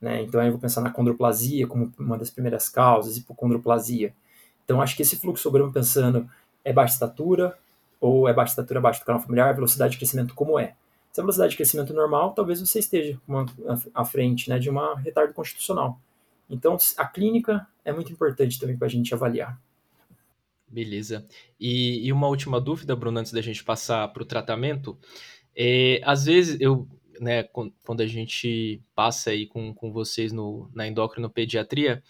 Né? 0.00 0.22
Então 0.22 0.40
aí 0.40 0.50
vou 0.50 0.58
pensar 0.58 0.80
na 0.80 0.90
condroplasia 0.90 1.66
como 1.66 1.92
uma 1.98 2.18
das 2.18 2.30
primeiras 2.30 2.68
causas, 2.68 3.16
hipocondroplasia. 3.16 4.14
Então 4.64 4.80
acho 4.80 4.96
que 4.96 5.02
esse 5.02 5.16
fluxograma 5.16 5.72
pensando 5.72 6.28
é 6.64 6.72
baixa 6.72 6.94
estatura, 6.94 7.56
ou 8.00 8.28
é 8.28 8.32
baixa 8.32 8.52
estatura 8.52 8.78
abaixo 8.78 9.00
do 9.00 9.06
canal 9.06 9.20
familiar, 9.20 9.54
velocidade 9.54 9.92
de 9.92 9.98
crescimento 9.98 10.34
como 10.34 10.58
é. 10.58 10.74
Se 11.12 11.20
a 11.20 11.22
velocidade 11.22 11.52
de 11.52 11.56
crescimento 11.56 11.94
normal, 11.94 12.32
talvez 12.32 12.60
você 12.60 12.78
esteja 12.78 13.18
uma, 13.26 13.46
à 13.94 14.04
frente 14.04 14.50
né, 14.50 14.58
de 14.58 14.68
uma 14.68 14.98
retardo 14.98 15.32
constitucional. 15.32 15.98
Então, 16.48 16.76
a 16.96 17.06
clínica 17.06 17.66
é 17.84 17.92
muito 17.92 18.12
importante 18.12 18.60
também 18.60 18.76
para 18.76 18.86
a 18.86 18.90
gente 18.90 19.14
avaliar. 19.14 19.58
Beleza. 20.68 21.26
E, 21.58 22.06
e, 22.06 22.12
uma 22.12 22.28
última 22.28 22.60
dúvida, 22.60 22.96
Bruno, 22.96 23.20
antes 23.20 23.32
da 23.32 23.40
gente 23.40 23.62
passar 23.62 24.08
para 24.08 24.22
o 24.22 24.26
tratamento. 24.26 24.98
É, 25.54 26.00
às 26.04 26.24
vezes, 26.26 26.60
eu, 26.60 26.88
né, 27.20 27.44
quando 27.82 28.00
a 28.00 28.06
gente 28.06 28.82
passa 28.94 29.30
aí 29.30 29.46
com, 29.46 29.72
com 29.72 29.92
vocês 29.92 30.32
no, 30.32 30.70
na 30.74 30.86
endocrinopediatria, 30.86 32.02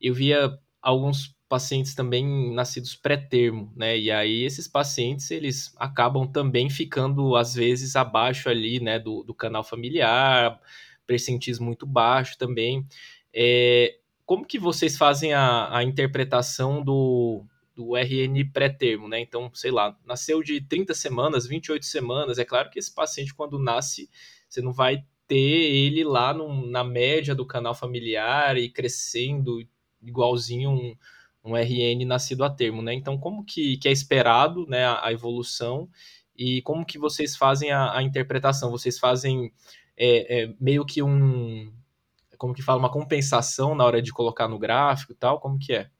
eu 0.00 0.14
via 0.14 0.58
alguns 0.80 1.34
pacientes 1.48 1.94
também 1.94 2.54
nascidos 2.54 2.94
pré-termo, 2.94 3.72
né? 3.76 3.98
E 3.98 4.10
aí 4.10 4.42
esses 4.42 4.66
pacientes 4.66 5.30
eles 5.30 5.74
acabam 5.76 6.26
também 6.26 6.70
ficando 6.70 7.36
às 7.36 7.54
vezes 7.54 7.94
abaixo 7.94 8.48
ali, 8.48 8.80
né, 8.80 8.98
do, 8.98 9.22
do 9.22 9.34
canal 9.34 9.62
familiar, 9.62 10.58
percentis 11.06 11.58
muito 11.58 11.86
baixo 11.86 12.38
também. 12.38 12.86
É, 13.34 13.96
como 14.24 14.46
que 14.46 14.58
vocês 14.58 14.96
fazem 14.96 15.34
a, 15.34 15.76
a 15.76 15.84
interpretação 15.84 16.82
do, 16.82 17.44
do 17.74 17.96
RN 17.96 18.44
pré-termo, 18.52 19.08
né? 19.08 19.20
Então, 19.20 19.50
sei 19.54 19.70
lá, 19.70 19.96
nasceu 20.04 20.42
de 20.42 20.60
30 20.60 20.94
semanas, 20.94 21.46
28 21.46 21.84
semanas. 21.84 22.38
É 22.38 22.44
claro 22.44 22.70
que 22.70 22.78
esse 22.78 22.94
paciente, 22.94 23.34
quando 23.34 23.58
nasce, 23.58 24.10
você 24.48 24.60
não 24.60 24.72
vai 24.72 25.04
ter 25.26 25.36
ele 25.36 26.04
lá 26.04 26.34
no, 26.34 26.66
na 26.66 26.84
média 26.84 27.34
do 27.34 27.46
canal 27.46 27.74
familiar 27.74 28.56
e 28.58 28.68
crescendo 28.68 29.66
igualzinho 30.02 30.70
um, 30.70 30.96
um 31.44 31.56
RN 31.56 32.04
nascido 32.04 32.44
a 32.44 32.50
termo, 32.50 32.82
né? 32.82 32.92
Então, 32.92 33.16
como 33.18 33.44
que, 33.44 33.76
que 33.78 33.88
é 33.88 33.92
esperado 33.92 34.66
né, 34.66 34.84
a, 34.84 35.06
a 35.06 35.12
evolução 35.12 35.88
e 36.36 36.60
como 36.62 36.84
que 36.84 36.98
vocês 36.98 37.36
fazem 37.36 37.70
a, 37.70 37.96
a 37.96 38.02
interpretação? 38.02 38.70
Vocês 38.70 38.98
fazem 38.98 39.52
é, 39.96 40.42
é, 40.42 40.54
meio 40.60 40.84
que 40.84 41.02
um, 41.02 41.72
como 42.36 42.54
que 42.54 42.62
fala, 42.62 42.78
uma 42.78 42.90
compensação 42.90 43.74
na 43.74 43.84
hora 43.84 44.02
de 44.02 44.12
colocar 44.12 44.48
no 44.48 44.58
gráfico 44.58 45.12
e 45.12 45.14
tal? 45.14 45.38
Como 45.40 45.58
que 45.58 45.72
é? 45.72 45.90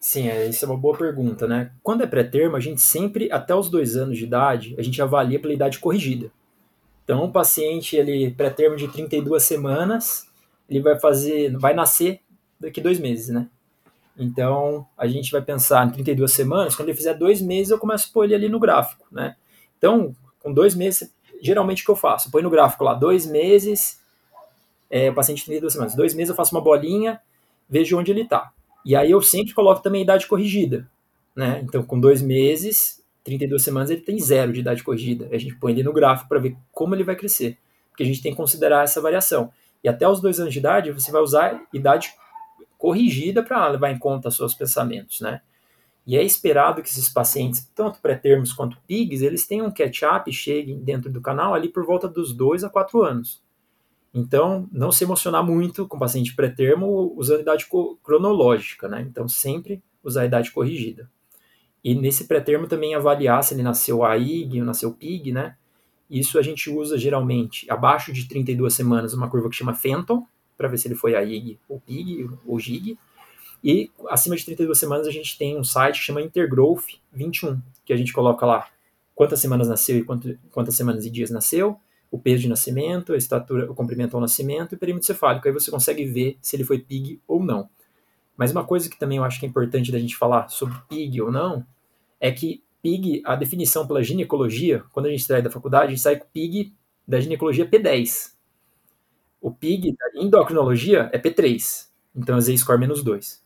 Sim, 0.00 0.28
é, 0.28 0.46
isso 0.46 0.64
é 0.64 0.68
uma 0.68 0.76
boa 0.76 0.96
pergunta, 0.96 1.46
né? 1.48 1.72
Quando 1.82 2.02
é 2.02 2.06
pré-termo, 2.06 2.56
a 2.56 2.60
gente 2.60 2.80
sempre, 2.80 3.30
até 3.32 3.54
os 3.54 3.68
dois 3.68 3.96
anos 3.96 4.16
de 4.16 4.24
idade, 4.24 4.74
a 4.78 4.82
gente 4.82 5.00
avalia 5.02 5.40
pela 5.40 5.52
idade 5.52 5.80
corrigida. 5.80 6.30
Então, 7.04 7.24
o 7.24 7.32
paciente, 7.32 7.96
ele 7.96 8.30
pré-termo 8.30 8.76
de 8.76 8.86
32 8.86 9.42
semanas, 9.42 10.28
ele 10.68 10.80
vai 10.80 11.00
fazer, 11.00 11.56
vai 11.56 11.74
nascer 11.74 12.20
daqui 12.60 12.80
dois 12.80 13.00
meses, 13.00 13.28
né? 13.28 13.48
Então, 14.16 14.86
a 14.96 15.06
gente 15.06 15.32
vai 15.32 15.40
pensar 15.40 15.86
em 15.86 15.90
32 15.90 16.32
semanas, 16.32 16.76
quando 16.76 16.88
ele 16.88 16.96
fizer 16.96 17.14
dois 17.14 17.40
meses, 17.40 17.70
eu 17.70 17.78
começo 17.78 18.08
a 18.08 18.12
pôr 18.12 18.24
ele 18.24 18.34
ali 18.34 18.48
no 18.48 18.60
gráfico, 18.60 19.06
né? 19.10 19.36
Então, 19.78 20.14
com 20.40 20.52
dois 20.52 20.74
meses, 20.74 21.12
geralmente 21.40 21.82
o 21.82 21.84
que 21.84 21.90
eu 21.90 21.96
faço? 21.96 22.30
Ponho 22.30 22.44
no 22.44 22.50
gráfico 22.50 22.84
lá, 22.84 22.94
dois 22.94 23.26
meses, 23.26 24.00
é, 24.90 25.10
o 25.10 25.14
paciente 25.14 25.38
de 25.38 25.44
32 25.44 25.72
semanas. 25.72 25.94
Dois 25.94 26.14
meses 26.14 26.30
eu 26.30 26.36
faço 26.36 26.54
uma 26.54 26.60
bolinha, 26.60 27.20
vejo 27.68 27.98
onde 27.98 28.10
ele 28.10 28.22
está. 28.22 28.52
E 28.84 28.96
aí 28.96 29.10
eu 29.10 29.20
sempre 29.20 29.54
coloco 29.54 29.82
também 29.82 30.00
a 30.00 30.04
idade 30.04 30.26
corrigida, 30.26 30.88
né? 31.34 31.60
Então, 31.62 31.82
com 31.82 31.98
dois 31.98 32.22
meses, 32.22 33.02
32 33.24 33.62
semanas, 33.62 33.90
ele 33.90 34.00
tem 34.00 34.18
zero 34.18 34.52
de 34.52 34.60
idade 34.60 34.82
corrigida. 34.82 35.28
A 35.30 35.38
gente 35.38 35.54
põe 35.56 35.72
ele 35.72 35.82
no 35.82 35.92
gráfico 35.92 36.28
para 36.28 36.38
ver 36.38 36.56
como 36.72 36.94
ele 36.94 37.04
vai 37.04 37.16
crescer, 37.16 37.58
porque 37.90 38.02
a 38.02 38.06
gente 38.06 38.22
tem 38.22 38.32
que 38.32 38.36
considerar 38.36 38.84
essa 38.84 39.00
variação. 39.00 39.52
E 39.82 39.88
até 39.88 40.08
os 40.08 40.20
dois 40.20 40.40
anos 40.40 40.52
de 40.52 40.58
idade, 40.58 40.90
você 40.90 41.12
vai 41.12 41.20
usar 41.20 41.62
idade 41.72 42.12
corrigida 42.78 43.42
para 43.42 43.68
levar 43.68 43.90
em 43.90 43.98
conta 43.98 44.30
seus 44.30 44.54
pensamentos, 44.54 45.20
né? 45.20 45.40
E 46.06 46.16
é 46.16 46.22
esperado 46.22 46.80
que 46.80 46.88
esses 46.88 47.08
pacientes, 47.08 47.70
tanto 47.74 48.00
pré-termos 48.00 48.52
quanto 48.52 48.80
PIGs, 48.86 49.20
eles 49.20 49.46
tenham 49.46 49.66
um 49.66 49.70
catch-up 49.70 50.30
e 50.30 50.32
cheguem 50.32 50.78
dentro 50.78 51.10
do 51.12 51.20
canal 51.20 51.52
ali 51.52 51.68
por 51.68 51.84
volta 51.84 52.08
dos 52.08 52.32
2 52.32 52.64
a 52.64 52.70
4 52.70 53.02
anos. 53.02 53.42
Então, 54.12 54.68
não 54.72 54.90
se 54.90 55.04
emocionar 55.04 55.44
muito 55.44 55.86
com 55.86 55.98
paciente 55.98 56.34
pré-termo 56.34 57.12
usando 57.16 57.40
idade 57.40 57.66
cronológica, 58.02 58.88
né? 58.88 59.02
Então, 59.08 59.28
sempre 59.28 59.82
usar 60.02 60.22
a 60.22 60.26
idade 60.26 60.50
corrigida. 60.50 61.10
E 61.84 61.94
nesse 61.94 62.26
pré-termo 62.26 62.66
também 62.66 62.94
avaliar 62.94 63.42
se 63.44 63.54
ele 63.54 63.62
nasceu 63.62 64.04
AIG 64.04 64.60
ou 64.60 64.66
nasceu 64.66 64.92
PIG, 64.92 65.32
né? 65.32 65.56
Isso 66.10 66.38
a 66.38 66.42
gente 66.42 66.70
usa 66.70 66.96
geralmente 66.96 67.70
abaixo 67.70 68.12
de 68.12 68.26
32 68.26 68.72
semanas 68.72 69.12
uma 69.12 69.28
curva 69.28 69.48
que 69.50 69.56
chama 69.56 69.74
Fenton, 69.74 70.26
para 70.56 70.68
ver 70.68 70.78
se 70.78 70.88
ele 70.88 70.94
foi 70.94 71.14
AIG 71.14 71.58
ou 71.68 71.80
PIG 71.80 72.30
ou 72.46 72.58
GIG. 72.58 72.98
E 73.62 73.90
acima 74.08 74.36
de 74.36 74.44
32 74.44 74.76
semanas 74.76 75.06
a 75.06 75.10
gente 75.10 75.36
tem 75.36 75.56
um 75.58 75.64
site 75.64 75.98
que 75.98 76.04
chama 76.04 76.22
Intergrowth 76.22 76.84
21, 77.12 77.60
que 77.84 77.92
a 77.92 77.96
gente 77.96 78.12
coloca 78.12 78.46
lá 78.46 78.66
quantas 79.14 79.40
semanas 79.40 79.68
nasceu 79.68 79.98
e 79.98 80.04
quantas 80.04 80.74
semanas 80.74 81.04
e 81.04 81.10
dias 81.10 81.30
nasceu, 81.30 81.78
o 82.10 82.18
peso 82.18 82.42
de 82.42 82.48
nascimento, 82.48 83.12
a 83.12 83.16
estatura, 83.16 83.70
o 83.70 83.74
comprimento 83.74 84.16
ao 84.16 84.20
nascimento 84.20 84.72
e 84.72 84.76
o 84.76 84.78
perímetro 84.78 85.06
cefálico. 85.06 85.46
Aí 85.46 85.52
você 85.52 85.70
consegue 85.70 86.04
ver 86.04 86.38
se 86.40 86.56
ele 86.56 86.64
foi 86.64 86.78
PIG 86.78 87.20
ou 87.26 87.42
não. 87.42 87.68
Mas 88.36 88.52
uma 88.52 88.64
coisa 88.64 88.88
que 88.88 88.98
também 88.98 89.18
eu 89.18 89.24
acho 89.24 89.40
que 89.40 89.46
é 89.46 89.48
importante 89.48 89.92
da 89.92 89.98
gente 89.98 90.16
falar 90.16 90.48
sobre 90.48 90.78
PIG 90.88 91.20
ou 91.20 91.30
não, 91.30 91.66
é 92.20 92.30
que 92.30 92.62
PIG, 92.82 93.22
a 93.24 93.34
definição 93.34 93.86
pela 93.86 94.02
ginecologia, 94.02 94.84
quando 94.92 95.06
a 95.06 95.10
gente 95.10 95.24
sai 95.24 95.42
da 95.42 95.50
faculdade, 95.50 95.86
a 95.86 95.90
gente 95.90 96.00
sai 96.00 96.16
com 96.16 96.26
PIG 96.32 96.72
da 97.06 97.20
ginecologia 97.20 97.68
P10. 97.68 98.32
O 99.40 99.52
PIG 99.52 99.96
da 99.96 100.22
endocrinologia 100.22 101.10
é 101.12 101.18
P3, 101.18 101.88
então 102.14 102.36
é 102.36 102.40
Z-score 102.40 102.78
menos 102.78 103.02
2. 103.02 103.44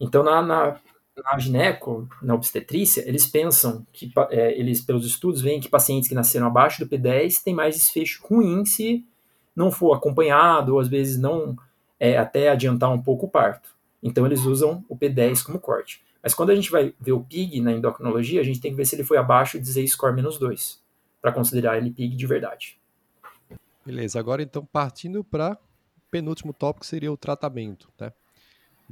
Então, 0.00 0.22
na, 0.22 0.42
na, 0.42 0.80
na 1.16 1.38
gineco, 1.38 2.08
na 2.22 2.34
obstetrícia, 2.34 3.06
eles 3.06 3.26
pensam 3.26 3.86
que, 3.92 4.10
é, 4.30 4.58
eles, 4.58 4.80
pelos 4.80 5.04
estudos, 5.04 5.42
veem 5.42 5.60
que 5.60 5.68
pacientes 5.68 6.08
que 6.08 6.14
nasceram 6.14 6.46
abaixo 6.46 6.84
do 6.84 6.88
P10 6.88 7.42
têm 7.42 7.54
mais 7.54 7.74
desfecho 7.74 8.22
ruim 8.26 8.64
se 8.64 9.04
não 9.54 9.70
for 9.70 9.92
acompanhado, 9.92 10.74
ou 10.74 10.80
às 10.80 10.88
vezes 10.88 11.18
não 11.18 11.56
é, 12.00 12.16
até 12.16 12.48
adiantar 12.48 12.90
um 12.90 13.02
pouco 13.02 13.26
o 13.26 13.28
parto. 13.28 13.70
Então, 14.02 14.24
eles 14.24 14.44
usam 14.44 14.84
o 14.88 14.96
P10 14.96 15.44
como 15.44 15.58
corte. 15.58 16.02
Mas 16.22 16.34
quando 16.34 16.50
a 16.50 16.54
gente 16.54 16.70
vai 16.70 16.94
ver 17.00 17.12
o 17.12 17.22
PIG 17.22 17.60
na 17.60 17.72
endocrinologia, 17.72 18.40
a 18.40 18.44
gente 18.44 18.60
tem 18.60 18.70
que 18.70 18.76
ver 18.76 18.86
se 18.86 18.94
ele 18.96 19.04
foi 19.04 19.18
abaixo 19.18 19.60
de 19.60 19.70
Z-score 19.70 20.14
menos 20.14 20.38
2, 20.38 20.80
para 21.20 21.32
considerar 21.32 21.76
ele 21.76 21.90
PIG 21.90 22.16
de 22.16 22.26
verdade. 22.26 22.78
Beleza, 23.84 24.18
agora 24.18 24.42
então 24.42 24.64
partindo 24.64 25.24
para 25.24 25.52
o 25.52 26.10
penúltimo 26.10 26.52
tópico, 26.52 26.86
seria 26.86 27.12
o 27.12 27.16
tratamento, 27.16 27.90
né? 28.00 28.12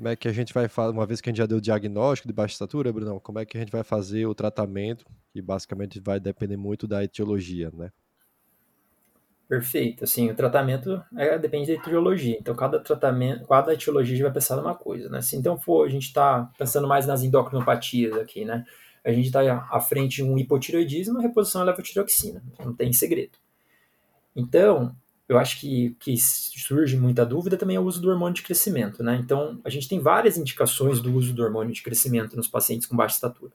Como 0.00 0.08
é 0.08 0.16
que 0.16 0.26
a 0.26 0.32
gente 0.32 0.54
vai 0.54 0.66
fazer, 0.66 0.92
uma 0.92 1.04
vez 1.04 1.20
que 1.20 1.28
a 1.28 1.30
gente 1.30 1.36
já 1.36 1.44
deu 1.44 1.58
o 1.58 1.60
diagnóstico 1.60 2.26
de 2.26 2.32
baixa 2.32 2.54
estatura, 2.54 2.90
Bruno, 2.90 3.20
como 3.20 3.38
é 3.38 3.44
que 3.44 3.58
a 3.58 3.60
gente 3.60 3.70
vai 3.70 3.84
fazer 3.84 4.24
o 4.24 4.34
tratamento, 4.34 5.04
que 5.30 5.42
basicamente 5.42 6.00
vai 6.00 6.18
depender 6.18 6.56
muito 6.56 6.88
da 6.88 7.04
etiologia, 7.04 7.70
né? 7.74 7.92
Perfeito. 9.46 10.04
Assim, 10.04 10.30
o 10.30 10.34
tratamento 10.34 11.04
é, 11.14 11.38
depende 11.38 11.66
da 11.66 11.74
etiologia. 11.74 12.38
Então, 12.40 12.56
cada 12.56 12.80
tratamento, 12.80 13.46
cada 13.46 13.74
etiologia 13.74 14.24
vai 14.24 14.32
pensar 14.32 14.56
numa 14.56 14.74
coisa, 14.74 15.10
né? 15.10 15.20
Se 15.20 15.36
então 15.36 15.58
for, 15.58 15.86
a 15.86 15.90
gente 15.90 16.06
está 16.06 16.50
pensando 16.56 16.88
mais 16.88 17.06
nas 17.06 17.22
endocrinopatias 17.22 18.16
aqui, 18.16 18.46
né? 18.46 18.64
A 19.04 19.12
gente 19.12 19.26
está 19.26 19.68
à 19.70 19.80
frente 19.80 20.16
de 20.16 20.24
um 20.24 20.38
hipotireoidismo, 20.38 21.20
reposição 21.20 21.60
é 21.60 21.64
levotiroxina. 21.66 22.42
Não 22.64 22.74
tem 22.74 22.90
segredo. 22.90 23.36
Então, 24.34 24.96
eu 25.30 25.38
acho 25.38 25.60
que 25.60 25.94
que 26.00 26.16
surge 26.18 26.96
muita 26.96 27.24
dúvida 27.24 27.56
também 27.56 27.76
é 27.76 27.80
o 27.80 27.84
uso 27.84 28.02
do 28.02 28.10
hormônio 28.10 28.34
de 28.34 28.42
crescimento, 28.42 29.00
né? 29.00 29.16
Então, 29.22 29.60
a 29.62 29.70
gente 29.70 29.88
tem 29.88 30.00
várias 30.00 30.36
indicações 30.36 31.00
do 31.00 31.14
uso 31.14 31.32
do 31.32 31.40
hormônio 31.44 31.72
de 31.72 31.82
crescimento 31.82 32.36
nos 32.36 32.48
pacientes 32.48 32.84
com 32.84 32.96
baixa 32.96 33.14
estatura. 33.14 33.52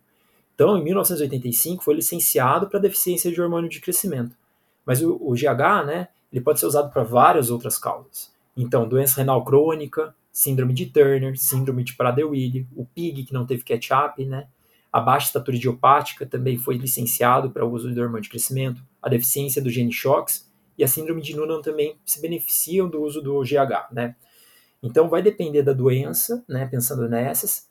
Então, 0.54 0.78
em 0.78 0.84
1985 0.86 1.84
foi 1.84 1.96
licenciado 1.96 2.70
para 2.70 2.80
deficiência 2.80 3.30
de 3.30 3.42
hormônio 3.42 3.70
de 3.70 3.82
crescimento. 3.82 4.38
Mas 4.86 5.02
o, 5.02 5.16
o 5.16 5.34
GH, 5.34 5.86
né, 5.86 6.08
ele 6.32 6.40
pode 6.40 6.62
ser 6.62 6.66
usado 6.66 6.90
para 6.94 7.04
várias 7.04 7.50
outras 7.50 7.78
causas. 7.78 8.32
Então, 8.56 8.88
doença 8.88 9.18
renal 9.18 9.44
crônica, 9.44 10.16
síndrome 10.32 10.74
de 10.74 10.86
Turner, 10.86 11.38
síndrome 11.38 11.84
de 11.84 11.94
Prader-Willi, 11.94 12.70
o 12.74 12.86
PIG 12.86 13.26
que 13.26 13.34
não 13.34 13.46
teve 13.46 13.66
catch-up, 13.66 14.24
né? 14.24 14.48
A 14.94 15.02
baixa 15.02 15.28
estatura 15.28 15.58
idiopática 15.58 16.26
também 16.26 16.58
foi 16.58 16.78
licenciado 16.78 17.52
para 17.52 17.66
o 17.66 17.70
uso 17.74 17.94
do 17.94 18.00
hormônio 18.00 18.24
de 18.24 18.30
crescimento. 18.30 18.82
A 19.02 19.10
deficiência 19.10 19.62
do 19.62 19.70
gene 19.70 19.92
SHOX 19.92 20.50
e 20.78 20.84
a 20.84 20.88
síndrome 20.88 21.22
de 21.22 21.36
Noonan 21.36 21.62
também 21.62 21.98
se 22.06 22.22
beneficiam 22.22 22.90
do 22.90 23.02
uso 23.02 23.22
do 23.22 23.42
GH, 23.42 23.92
né? 23.92 24.16
Então 24.82 25.10
vai 25.10 25.22
depender 25.22 25.64
da 25.64 25.74
doença, 25.74 26.44
né, 26.48 26.66
pensando 26.66 27.10
nessas, 27.10 27.68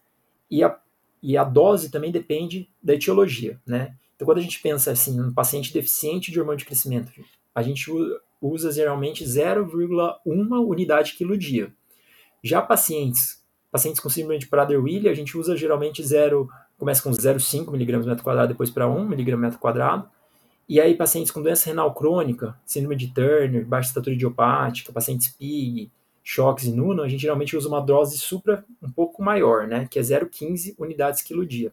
e 0.50 0.64
a, 0.64 0.76
e 1.22 1.36
a 1.36 1.44
dose 1.44 1.90
também 1.90 2.10
depende 2.10 2.68
da 2.82 2.94
etiologia, 2.94 3.60
né? 3.66 3.94
Então 4.16 4.26
quando 4.26 4.38
a 4.38 4.42
gente 4.42 4.60
pensa 4.60 4.90
assim, 4.90 5.20
um 5.20 5.32
paciente 5.32 5.72
deficiente 5.72 6.32
de 6.32 6.38
hormônio 6.38 6.58
de 6.58 6.64
crescimento, 6.64 7.12
a 7.54 7.62
gente 7.62 7.90
usa 8.40 8.72
geralmente 8.72 9.24
0,1 9.24 10.66
unidade 10.66 11.14
quilo 11.14 11.38
dia. 11.38 11.72
Já 12.42 12.60
pacientes, 12.60 13.42
pacientes 13.70 14.00
com 14.00 14.08
síndrome 14.08 14.38
de 14.38 14.46
Prader-Willi, 14.46 15.08
a 15.08 15.14
gente 15.14 15.36
usa 15.38 15.56
geralmente 15.56 16.02
0, 16.02 16.48
começa 16.76 17.02
com 17.02 17.10
0,5 17.10 17.74
mg 17.74 18.06
metro 18.06 18.24
quadrado, 18.24 18.48
depois 18.48 18.70
para 18.70 18.88
1 18.88 19.12
mg 19.12 19.36
metro 19.36 19.58
quadrado, 19.58 20.08
e 20.68 20.80
aí, 20.80 20.94
pacientes 20.94 21.30
com 21.30 21.42
doença 21.42 21.68
renal 21.68 21.92
crônica, 21.94 22.58
síndrome 22.64 22.96
de 22.96 23.08
Turner, 23.08 23.66
baixa 23.66 23.88
estatura 23.88 24.14
idiopática, 24.14 24.92
pacientes 24.92 25.28
PIG, 25.28 25.90
choques 26.22 26.64
e 26.64 26.72
Noonan, 26.72 27.04
a 27.04 27.08
gente 27.08 27.20
geralmente 27.20 27.54
usa 27.54 27.68
uma 27.68 27.80
dose 27.80 28.16
supra 28.16 28.64
um 28.82 28.90
pouco 28.90 29.22
maior, 29.22 29.66
né, 29.66 29.86
que 29.90 29.98
é 29.98 30.02
0,15 30.02 30.74
unidades 30.78 31.20
quilo 31.20 31.44
dia. 31.46 31.70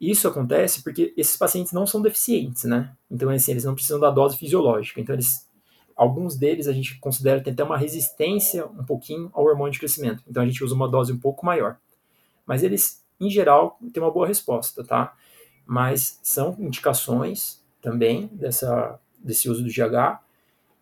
Isso 0.00 0.26
acontece 0.26 0.82
porque 0.82 1.12
esses 1.14 1.36
pacientes 1.36 1.72
não 1.74 1.86
são 1.86 2.00
deficientes, 2.00 2.64
né? 2.64 2.90
Então, 3.10 3.28
assim, 3.28 3.50
eles 3.50 3.64
não 3.64 3.74
precisam 3.74 4.00
da 4.00 4.10
dose 4.10 4.38
fisiológica. 4.38 4.98
Então, 4.98 5.14
eles, 5.14 5.46
alguns 5.94 6.36
deles 6.36 6.66
a 6.66 6.72
gente 6.72 6.98
considera 7.00 7.42
ter 7.42 7.50
até 7.50 7.62
uma 7.62 7.76
resistência 7.76 8.64
um 8.64 8.82
pouquinho 8.82 9.30
ao 9.34 9.44
hormônio 9.44 9.74
de 9.74 9.78
crescimento. 9.78 10.24
Então, 10.26 10.42
a 10.42 10.46
gente 10.46 10.64
usa 10.64 10.74
uma 10.74 10.88
dose 10.88 11.12
um 11.12 11.18
pouco 11.18 11.44
maior. 11.44 11.76
Mas 12.46 12.62
eles, 12.62 13.04
em 13.20 13.28
geral, 13.28 13.78
têm 13.92 14.02
uma 14.02 14.10
boa 14.10 14.26
resposta, 14.26 14.82
tá? 14.82 15.14
Mas 15.66 16.18
são 16.22 16.56
indicações 16.58 17.59
também 17.80 18.28
dessa, 18.32 18.98
desse 19.18 19.48
uso 19.48 19.62
do 19.62 19.68
GH. 19.68 20.20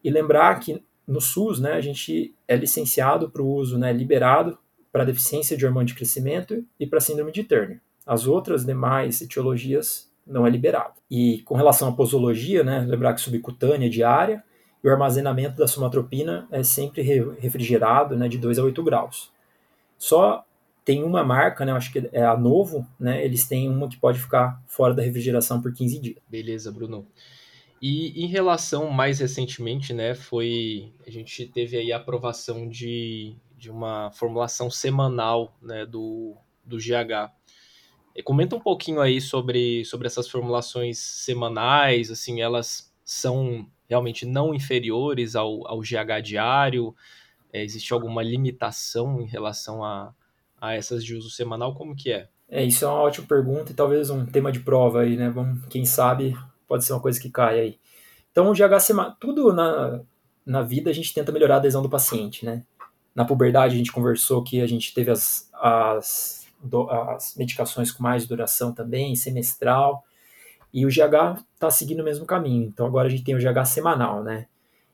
E 0.02 0.10
lembrar 0.10 0.58
que 0.60 0.82
no 1.06 1.20
SUS, 1.20 1.58
né, 1.58 1.72
a 1.72 1.80
gente 1.80 2.34
é 2.46 2.54
licenciado 2.54 3.30
para 3.30 3.42
o 3.42 3.50
uso, 3.50 3.78
né, 3.78 3.92
liberado 3.92 4.58
para 4.92 5.04
deficiência 5.04 5.56
de 5.56 5.64
hormônio 5.64 5.88
de 5.88 5.94
crescimento 5.94 6.64
e 6.78 6.86
para 6.86 7.00
síndrome 7.00 7.32
de 7.32 7.44
Turner. 7.44 7.80
As 8.06 8.26
outras 8.26 8.64
demais 8.64 9.20
etiologias 9.20 10.10
não 10.26 10.46
é 10.46 10.50
liberado. 10.50 10.94
E 11.10 11.42
com 11.42 11.54
relação 11.54 11.88
à 11.88 11.92
posologia, 11.92 12.62
né, 12.62 12.80
lembrar 12.80 13.14
que 13.14 13.20
subcutânea 13.20 13.88
diária 13.88 14.44
e 14.82 14.88
o 14.88 14.90
armazenamento 14.90 15.56
da 15.56 15.66
somatropina 15.66 16.46
é 16.50 16.62
sempre 16.62 17.02
refrigerado, 17.38 18.16
né, 18.16 18.28
de 18.28 18.38
2 18.38 18.58
a 18.58 18.62
8 18.62 18.82
graus. 18.82 19.32
Só 19.96 20.44
tem 20.88 21.04
uma 21.04 21.22
marca, 21.22 21.66
né, 21.66 21.72
acho 21.72 21.92
que 21.92 22.08
é 22.12 22.24
a 22.24 22.34
Novo, 22.34 22.88
né, 22.98 23.22
eles 23.22 23.46
têm 23.46 23.68
uma 23.68 23.90
que 23.90 23.98
pode 23.98 24.18
ficar 24.18 24.58
fora 24.66 24.94
da 24.94 25.02
refrigeração 25.02 25.60
por 25.60 25.70
15 25.70 26.00
dias. 26.00 26.16
Beleza, 26.26 26.72
Bruno. 26.72 27.06
E 27.80 28.24
em 28.24 28.26
relação 28.26 28.88
mais 28.88 29.20
recentemente, 29.20 29.92
né, 29.92 30.14
foi 30.14 30.90
a 31.06 31.10
gente 31.10 31.44
teve 31.44 31.76
aí 31.76 31.92
a 31.92 31.98
aprovação 31.98 32.66
de, 32.66 33.36
de 33.54 33.70
uma 33.70 34.10
formulação 34.12 34.70
semanal, 34.70 35.54
né, 35.60 35.84
do, 35.84 36.34
do 36.64 36.78
GH. 36.78 37.34
E 38.16 38.22
comenta 38.22 38.56
um 38.56 38.60
pouquinho 38.60 39.02
aí 39.02 39.20
sobre, 39.20 39.84
sobre 39.84 40.06
essas 40.06 40.26
formulações 40.26 40.98
semanais, 40.98 42.10
assim, 42.10 42.40
elas 42.40 42.90
são 43.04 43.68
realmente 43.86 44.24
não 44.24 44.54
inferiores 44.54 45.36
ao, 45.36 45.68
ao 45.68 45.80
GH 45.80 46.22
diário? 46.24 46.96
É, 47.52 47.62
existe 47.62 47.92
alguma 47.92 48.22
limitação 48.22 49.20
em 49.20 49.26
relação 49.26 49.84
a, 49.84 50.14
a 50.60 50.74
essas 50.74 51.04
de 51.04 51.14
uso 51.14 51.30
semanal? 51.30 51.74
Como 51.74 51.94
que 51.94 52.12
é? 52.12 52.28
É, 52.48 52.64
isso 52.64 52.84
é 52.84 52.88
uma 52.88 53.00
ótima 53.00 53.26
pergunta 53.26 53.72
e 53.72 53.74
talvez 53.74 54.08
um 54.10 54.24
tema 54.24 54.50
de 54.50 54.60
prova 54.60 55.02
aí, 55.02 55.16
né? 55.16 55.28
Vamos, 55.28 55.64
quem 55.66 55.84
sabe 55.84 56.36
pode 56.66 56.84
ser 56.84 56.92
uma 56.92 57.00
coisa 57.00 57.20
que 57.20 57.30
cai 57.30 57.60
aí. 57.60 57.78
Então, 58.30 58.50
o 58.50 58.54
GH 58.54 58.80
semanal, 58.80 59.16
tudo 59.20 59.52
na, 59.52 60.00
na 60.46 60.62
vida 60.62 60.90
a 60.90 60.92
gente 60.94 61.12
tenta 61.12 61.32
melhorar 61.32 61.56
a 61.56 61.58
adesão 61.58 61.82
do 61.82 61.90
paciente, 61.90 62.44
né? 62.44 62.62
Na 63.14 63.24
puberdade 63.24 63.74
a 63.74 63.78
gente 63.78 63.92
conversou 63.92 64.42
que 64.42 64.60
a 64.60 64.66
gente 64.66 64.94
teve 64.94 65.10
as, 65.10 65.50
as, 65.54 66.46
as 66.90 67.34
medicações 67.36 67.90
com 67.90 68.02
mais 68.02 68.26
duração 68.26 68.72
também, 68.72 69.14
semestral, 69.14 70.04
e 70.72 70.86
o 70.86 70.88
GH 70.88 71.42
está 71.54 71.70
seguindo 71.70 72.00
o 72.00 72.04
mesmo 72.04 72.24
caminho. 72.24 72.68
Então, 72.68 72.86
agora 72.86 73.08
a 73.08 73.10
gente 73.10 73.24
tem 73.24 73.34
o 73.34 73.38
GH 73.38 73.64
semanal, 73.66 74.22
né? 74.22 74.46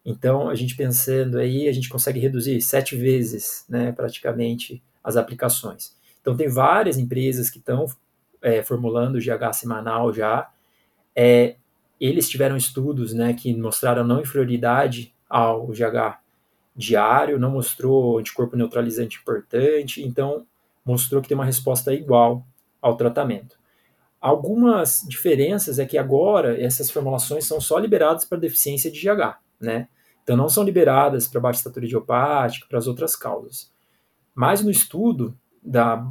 Então, 0.04 0.48
a 0.48 0.54
gente 0.54 0.76
pensando 0.76 1.38
aí, 1.38 1.68
a 1.68 1.72
gente 1.72 1.88
consegue 1.88 2.20
reduzir 2.20 2.60
sete 2.60 2.94
vezes, 2.94 3.64
né, 3.68 3.90
praticamente, 3.92 4.82
as 5.04 5.16
aplicações. 5.16 5.94
Então, 6.20 6.36
tem 6.36 6.48
várias 6.48 6.98
empresas 6.98 7.50
que 7.50 7.58
estão 7.58 7.86
é, 8.42 8.62
formulando 8.62 9.18
GH 9.18 9.52
semanal 9.52 10.12
já. 10.12 10.50
É, 11.14 11.56
eles 12.00 12.28
tiveram 12.28 12.56
estudos 12.56 13.12
né, 13.12 13.34
que 13.34 13.54
mostraram 13.54 14.04
não 14.04 14.20
inferioridade 14.20 15.14
ao 15.28 15.66
GH 15.68 16.18
diário, 16.76 17.38
não 17.38 17.50
mostrou 17.50 18.18
anticorpo 18.18 18.56
neutralizante 18.56 19.18
importante, 19.20 20.02
então 20.02 20.46
mostrou 20.84 21.22
que 21.22 21.28
tem 21.28 21.36
uma 21.36 21.44
resposta 21.44 21.92
igual 21.94 22.44
ao 22.82 22.96
tratamento. 22.96 23.56
Algumas 24.20 25.04
diferenças 25.06 25.78
é 25.78 25.86
que 25.86 25.98
agora 25.98 26.60
essas 26.60 26.90
formulações 26.90 27.46
são 27.46 27.60
só 27.60 27.78
liberadas 27.78 28.24
para 28.24 28.38
deficiência 28.38 28.90
de 28.90 29.00
GH, 29.00 29.38
né? 29.60 29.88
Então 30.22 30.36
não 30.36 30.48
são 30.48 30.64
liberadas 30.64 31.28
para 31.28 31.40
baixa 31.40 31.58
estatura 31.58 31.84
idiopática, 31.84 32.66
para 32.66 32.78
as 32.78 32.86
outras 32.86 33.14
causas. 33.14 33.70
Mas 34.34 34.62
no 34.62 34.70
estudo 34.70 35.38
da 35.62 36.06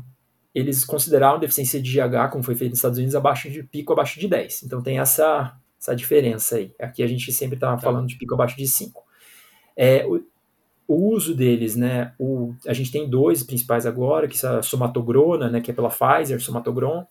eles 0.54 0.86
consideraram 0.86 1.40
deficiência 1.40 1.82
de 1.82 1.92
GH, 1.92 2.30
como 2.32 2.44
foi 2.44 2.54
feito 2.54 2.72
nos 2.72 2.78
Estados 2.78 3.00
Unidos, 3.00 3.16
abaixo 3.16 3.50
de 3.50 3.64
pico 3.64 3.92
abaixo 3.92 4.20
de 4.20 4.28
10. 4.28 4.64
Então 4.64 4.82
tem 4.82 5.00
essa 5.00 5.58
essa 5.84 5.96
diferença 5.96 6.56
aí. 6.56 6.74
Aqui 6.80 7.04
a 7.04 7.08
gente 7.08 7.32
sempre 7.34 7.56
está 7.56 7.76
tá. 7.76 7.78
falando 7.78 8.08
de 8.08 8.16
pico 8.16 8.34
abaixo 8.34 8.56
de 8.56 8.66
5. 8.66 9.04
É, 9.76 10.06
o, 10.06 10.24
o, 10.88 11.14
uso 11.14 11.36
deles, 11.36 11.76
né? 11.76 12.14
O, 12.18 12.56
a 12.66 12.74
gente 12.74 12.90
tem 12.90 13.10
dois 13.10 13.44
principais 13.44 13.86
agora, 13.86 14.28
que 14.28 14.38
são 14.38 14.60
a 14.60 14.62
somatogrona, 14.62 15.50
né, 15.50 15.60
que 15.60 15.72
é 15.72 15.74
pela 15.74 15.90
Pfizer, 15.90 16.42
somatogron, 16.42 17.06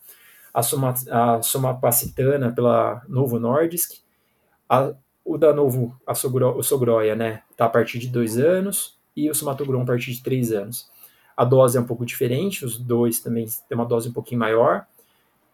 a, 0.55 0.63
soma, 0.63 0.95
a 1.11 1.43
somapacitana 1.43 2.51
pela 2.51 3.03
Novo 3.09 3.39
Nordisk, 3.39 4.01
a, 4.69 4.95
o 5.25 5.37
da 5.37 5.53
Novo, 5.53 5.95
a 6.07 6.15
Sogro, 6.15 6.57
o 6.57 6.63
Sogroia, 6.63 7.15
né, 7.15 7.43
tá 7.57 7.67
a 7.67 7.69
partir 7.69 7.99
de 7.99 8.09
dois 8.09 8.39
anos, 8.39 8.99
e 9.15 9.29
o 9.29 9.35
somatogron 9.35 9.83
a 9.83 9.87
partir 9.87 10.13
de 10.13 10.23
três 10.23 10.51
anos. 10.51 10.91
A 11.37 11.45
dose 11.45 11.77
é 11.77 11.81
um 11.81 11.87
pouco 11.87 12.05
diferente, 12.05 12.65
os 12.65 12.77
dois 12.79 13.21
também 13.21 13.47
têm 13.69 13.77
uma 13.77 13.87
dose 13.87 14.09
um 14.09 14.13
pouquinho 14.13 14.41
maior, 14.41 14.87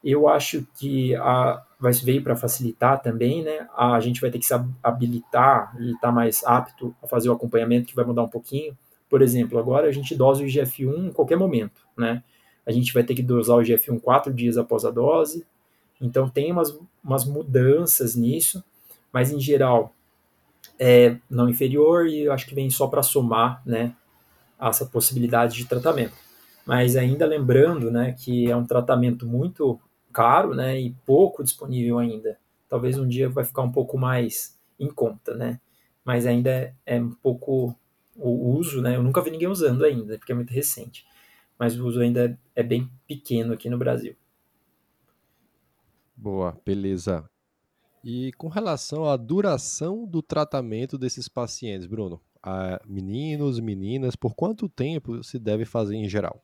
eu 0.03 0.29
acho 0.29 0.67
que 0.79 1.15
a, 1.17 1.63
vai 1.79 1.93
veio 1.93 2.23
para 2.23 2.37
facilitar 2.37 3.01
também, 3.03 3.43
né? 3.43 3.69
A 3.77 3.99
gente 4.01 4.21
vai 4.21 4.31
ter 4.31 4.39
que 4.39 4.47
se 4.47 4.55
habilitar 4.83 5.77
e 5.81 5.89
estar 5.89 6.09
tá 6.09 6.13
mais 6.13 6.45
apto 6.45 6.95
a 7.03 7.07
fazer 7.07 7.29
o 7.29 7.33
acompanhamento, 7.33 7.87
que 7.87 7.97
vai 7.97 8.05
mudar 8.05 8.23
um 8.23 8.29
pouquinho. 8.29 8.77
Por 9.09 9.23
exemplo, 9.23 9.59
agora 9.59 9.89
a 9.89 9.93
gente 9.93 10.15
dosa 10.15 10.43
o 10.43 10.47
IGF-1 10.47 11.09
em 11.09 11.13
qualquer 11.13 11.37
momento, 11.37 11.83
né? 11.97 12.23
A 12.65 12.71
gente 12.71 12.93
vai 12.93 13.03
ter 13.03 13.15
que 13.15 13.23
dosar 13.23 13.57
o 13.57 13.63
IGF-1 13.63 14.01
quatro 14.01 14.33
dias 14.33 14.57
após 14.57 14.85
a 14.85 14.91
dose. 14.91 15.47
Então 16.01 16.29
tem 16.29 16.53
umas, 16.53 16.79
umas 17.03 17.25
mudanças 17.25 18.15
nisso, 18.15 18.63
mas 19.13 19.33
em 19.33 19.41
geral 19.41 19.93
é 20.79 21.17
não 21.29 21.49
inferior 21.49 22.07
e 22.07 22.29
acho 22.29 22.47
que 22.47 22.55
vem 22.55 22.71
só 22.71 22.87
para 22.87 23.03
somar, 23.03 23.63
né? 23.67 23.95
Essa 24.61 24.87
possibilidade 24.87 25.57
de 25.57 25.67
tratamento. 25.67 26.15
Mas 26.67 26.97
ainda 26.97 27.25
lembrando, 27.27 27.91
né, 27.91 28.13
que 28.13 28.51
é 28.51 28.57
um 28.57 28.67
tratamento 28.67 29.27
muito 29.27 29.81
caro, 30.13 30.55
né, 30.55 30.79
e 30.79 30.95
pouco 31.07 31.43
disponível 31.43 31.99
ainda. 31.99 32.39
Talvez 32.69 32.99
um 32.99 33.09
dia 33.09 33.29
vai 33.29 33.45
ficar 33.45 33.63
um 33.63 33.73
pouco 33.73 33.97
mais 33.97 34.59
em 34.79 34.89
conta, 34.89 35.35
né? 35.35 35.61
Mas 36.05 36.27
ainda 36.27 36.51
é, 36.51 36.75
é 36.87 37.01
um 37.01 37.11
pouco 37.11 37.75
o 38.17 38.57
uso, 38.57 38.83
né? 38.83 38.97
Eu 38.97 39.03
nunca 39.03 39.23
vi 39.23 39.31
ninguém 39.31 39.49
usando 39.49 39.85
ainda, 39.85 40.19
porque 40.19 40.33
é 40.33 40.35
muito 40.35 40.53
recente. 40.53 41.07
Mas 41.59 41.79
o 41.79 41.87
uso 41.87 42.01
ainda 42.01 42.27
é, 42.27 42.37
é 42.57 42.63
bem 42.63 42.91
pequeno 43.07 43.53
aqui 43.53 43.71
no 43.71 43.79
Brasil. 43.79 44.15
Boa, 46.17 46.59
beleza. 46.65 47.29
E 48.03 48.33
com 48.33 48.49
relação 48.49 49.05
à 49.05 49.17
duração 49.17 50.07
do 50.07 50.23
tratamento 50.23 50.97
desses 50.97 51.29
pacientes, 51.29 51.87
Bruno, 51.87 52.21
a 52.49 52.81
meninos, 52.87 53.61
meninas, 53.61 54.17
por 54.17 54.35
quanto 54.35 54.69
tempo 54.69 55.23
se 55.23 55.39
deve 55.39 55.65
fazer 55.65 55.97
em 55.97 56.09
geral? 56.09 56.43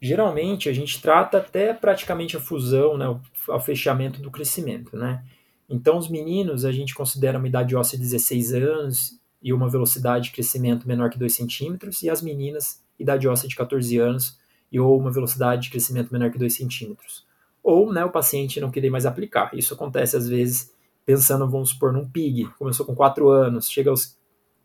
geralmente 0.00 0.68
a 0.68 0.72
gente 0.72 1.00
trata 1.00 1.38
até 1.38 1.74
praticamente 1.74 2.36
a 2.36 2.40
fusão, 2.40 2.96
né, 2.96 3.06
o, 3.08 3.60
fechamento 3.60 4.22
do 4.22 4.30
crescimento, 4.30 4.96
né? 4.96 5.22
Então 5.68 5.98
os 5.98 6.08
meninos 6.08 6.64
a 6.64 6.72
gente 6.72 6.94
considera 6.94 7.38
uma 7.38 7.46
idade 7.46 7.76
óssea 7.76 7.98
de 7.98 8.04
16 8.04 8.54
anos 8.54 9.20
e 9.42 9.52
uma 9.52 9.68
velocidade 9.68 10.24
de 10.24 10.32
crescimento 10.32 10.88
menor 10.88 11.10
que 11.10 11.18
2 11.18 11.32
centímetros, 11.32 12.02
e 12.02 12.10
as 12.10 12.22
meninas 12.22 12.82
idade 12.98 13.28
óssea 13.28 13.48
de 13.48 13.56
14 13.56 13.98
anos 13.98 14.38
e 14.72 14.80
ou 14.80 14.98
uma 14.98 15.10
velocidade 15.10 15.62
de 15.62 15.70
crescimento 15.70 16.12
menor 16.12 16.30
que 16.30 16.38
2 16.38 16.54
centímetros. 16.54 17.26
Ou 17.62 17.92
né, 17.92 18.04
o 18.04 18.10
paciente 18.10 18.60
não 18.60 18.70
querer 18.70 18.90
mais 18.90 19.06
aplicar. 19.06 19.50
Isso 19.54 19.74
acontece 19.74 20.16
às 20.16 20.28
vezes 20.28 20.72
pensando, 21.04 21.48
vamos 21.48 21.70
supor, 21.70 21.92
num 21.92 22.08
PIG, 22.08 22.46
começou 22.58 22.84
com 22.86 22.94
4 22.94 23.28
anos, 23.28 23.70
chega 23.70 23.90
aos 23.90 24.18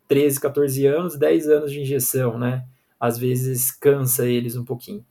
13, 0.08 0.40
14 0.40 0.86
anos, 0.86 1.16
10 1.16 1.48
anos 1.48 1.72
de 1.72 1.80
injeção, 1.80 2.38
né? 2.38 2.64
Às 2.98 3.18
vezes 3.18 3.70
cansa 3.70 4.26
eles 4.26 4.56
um 4.56 4.64
pouquinho. 4.64 5.04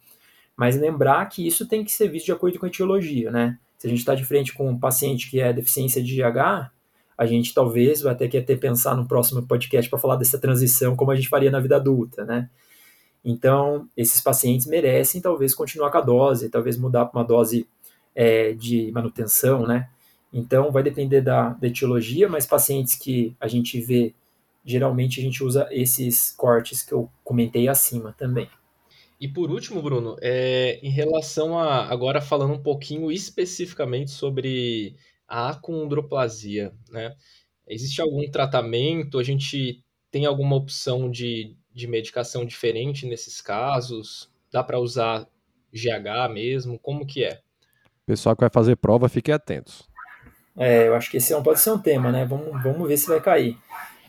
Mas 0.55 0.77
lembrar 0.77 1.25
que 1.25 1.45
isso 1.45 1.67
tem 1.67 1.83
que 1.83 1.91
ser 1.91 2.07
visto 2.07 2.25
de 2.25 2.31
acordo 2.31 2.57
com 2.57 2.65
a 2.65 2.69
etiologia, 2.69 3.29
né? 3.29 3.57
Se 3.77 3.87
a 3.87 3.89
gente 3.89 3.99
está 3.99 4.15
de 4.15 4.23
frente 4.23 4.53
com 4.53 4.69
um 4.69 4.79
paciente 4.79 5.29
que 5.29 5.39
é 5.39 5.51
deficiência 5.51 6.01
de 6.01 6.15
GH, 6.15 6.71
a 7.17 7.25
gente 7.25 7.53
talvez 7.53 8.01
vai 8.01 8.15
ter 8.15 8.27
que 8.27 8.37
até 8.37 8.55
pensar 8.55 8.95
no 8.95 9.07
próximo 9.07 9.45
podcast 9.45 9.89
para 9.89 9.99
falar 9.99 10.15
dessa 10.15 10.37
transição, 10.37 10.95
como 10.95 11.11
a 11.11 11.15
gente 11.15 11.29
faria 11.29 11.51
na 11.51 11.59
vida 11.59 11.75
adulta, 11.75 12.25
né? 12.25 12.49
Então, 13.23 13.89
esses 13.97 14.21
pacientes 14.21 14.67
merecem 14.67 15.19
talvez 15.19 15.55
continuar 15.55 15.89
com 15.89 15.97
a 15.97 16.01
dose, 16.01 16.49
talvez 16.49 16.77
mudar 16.77 17.05
para 17.05 17.19
uma 17.19 17.25
dose 17.25 17.67
é, 18.13 18.53
de 18.53 18.91
manutenção, 18.91 19.65
né? 19.65 19.89
Então, 20.31 20.71
vai 20.71 20.83
depender 20.83 21.21
da, 21.21 21.49
da 21.49 21.67
etiologia, 21.67 22.29
mas 22.29 22.45
pacientes 22.45 22.95
que 22.95 23.35
a 23.39 23.47
gente 23.47 23.79
vê, 23.81 24.13
geralmente 24.65 25.19
a 25.19 25.23
gente 25.23 25.43
usa 25.43 25.67
esses 25.71 26.31
cortes 26.31 26.81
que 26.81 26.93
eu 26.93 27.09
comentei 27.23 27.67
acima 27.67 28.13
também. 28.17 28.49
E 29.19 29.27
por 29.27 29.49
último, 29.49 29.81
Bruno, 29.81 30.17
é, 30.21 30.79
em 30.83 30.89
relação 30.89 31.57
a 31.57 31.85
agora 31.85 32.19
falando 32.19 32.53
um 32.53 32.61
pouquinho 32.61 33.11
especificamente 33.11 34.11
sobre 34.11 34.95
a 35.27 35.49
acondroplasia, 35.51 36.73
né? 36.89 37.15
Existe 37.67 38.01
algum 38.01 38.29
tratamento? 38.29 39.17
A 39.17 39.23
gente 39.23 39.83
tem 40.11 40.25
alguma 40.25 40.55
opção 40.55 41.09
de, 41.09 41.55
de 41.73 41.87
medicação 41.87 42.45
diferente 42.45 43.05
nesses 43.05 43.41
casos? 43.41 44.29
Dá 44.51 44.63
para 44.63 44.79
usar 44.79 45.27
GH 45.73 46.31
mesmo? 46.31 46.77
Como 46.77 47.05
que 47.05 47.23
é? 47.23 47.39
Pessoal 48.05 48.35
que 48.35 48.41
vai 48.41 48.49
fazer 48.51 48.75
prova, 48.75 49.09
fiquem 49.09 49.33
atentos. 49.33 49.89
É, 50.57 50.87
eu 50.87 50.95
acho 50.95 51.09
que 51.09 51.17
esse 51.17 51.33
não 51.33 51.43
pode 51.43 51.59
ser 51.59 51.71
um 51.71 51.79
tema, 51.79 52.11
né? 52.11 52.23
Vamos, 52.25 52.61
vamos 52.63 52.87
ver 52.87 52.97
se 52.97 53.07
vai 53.07 53.19
cair. 53.19 53.57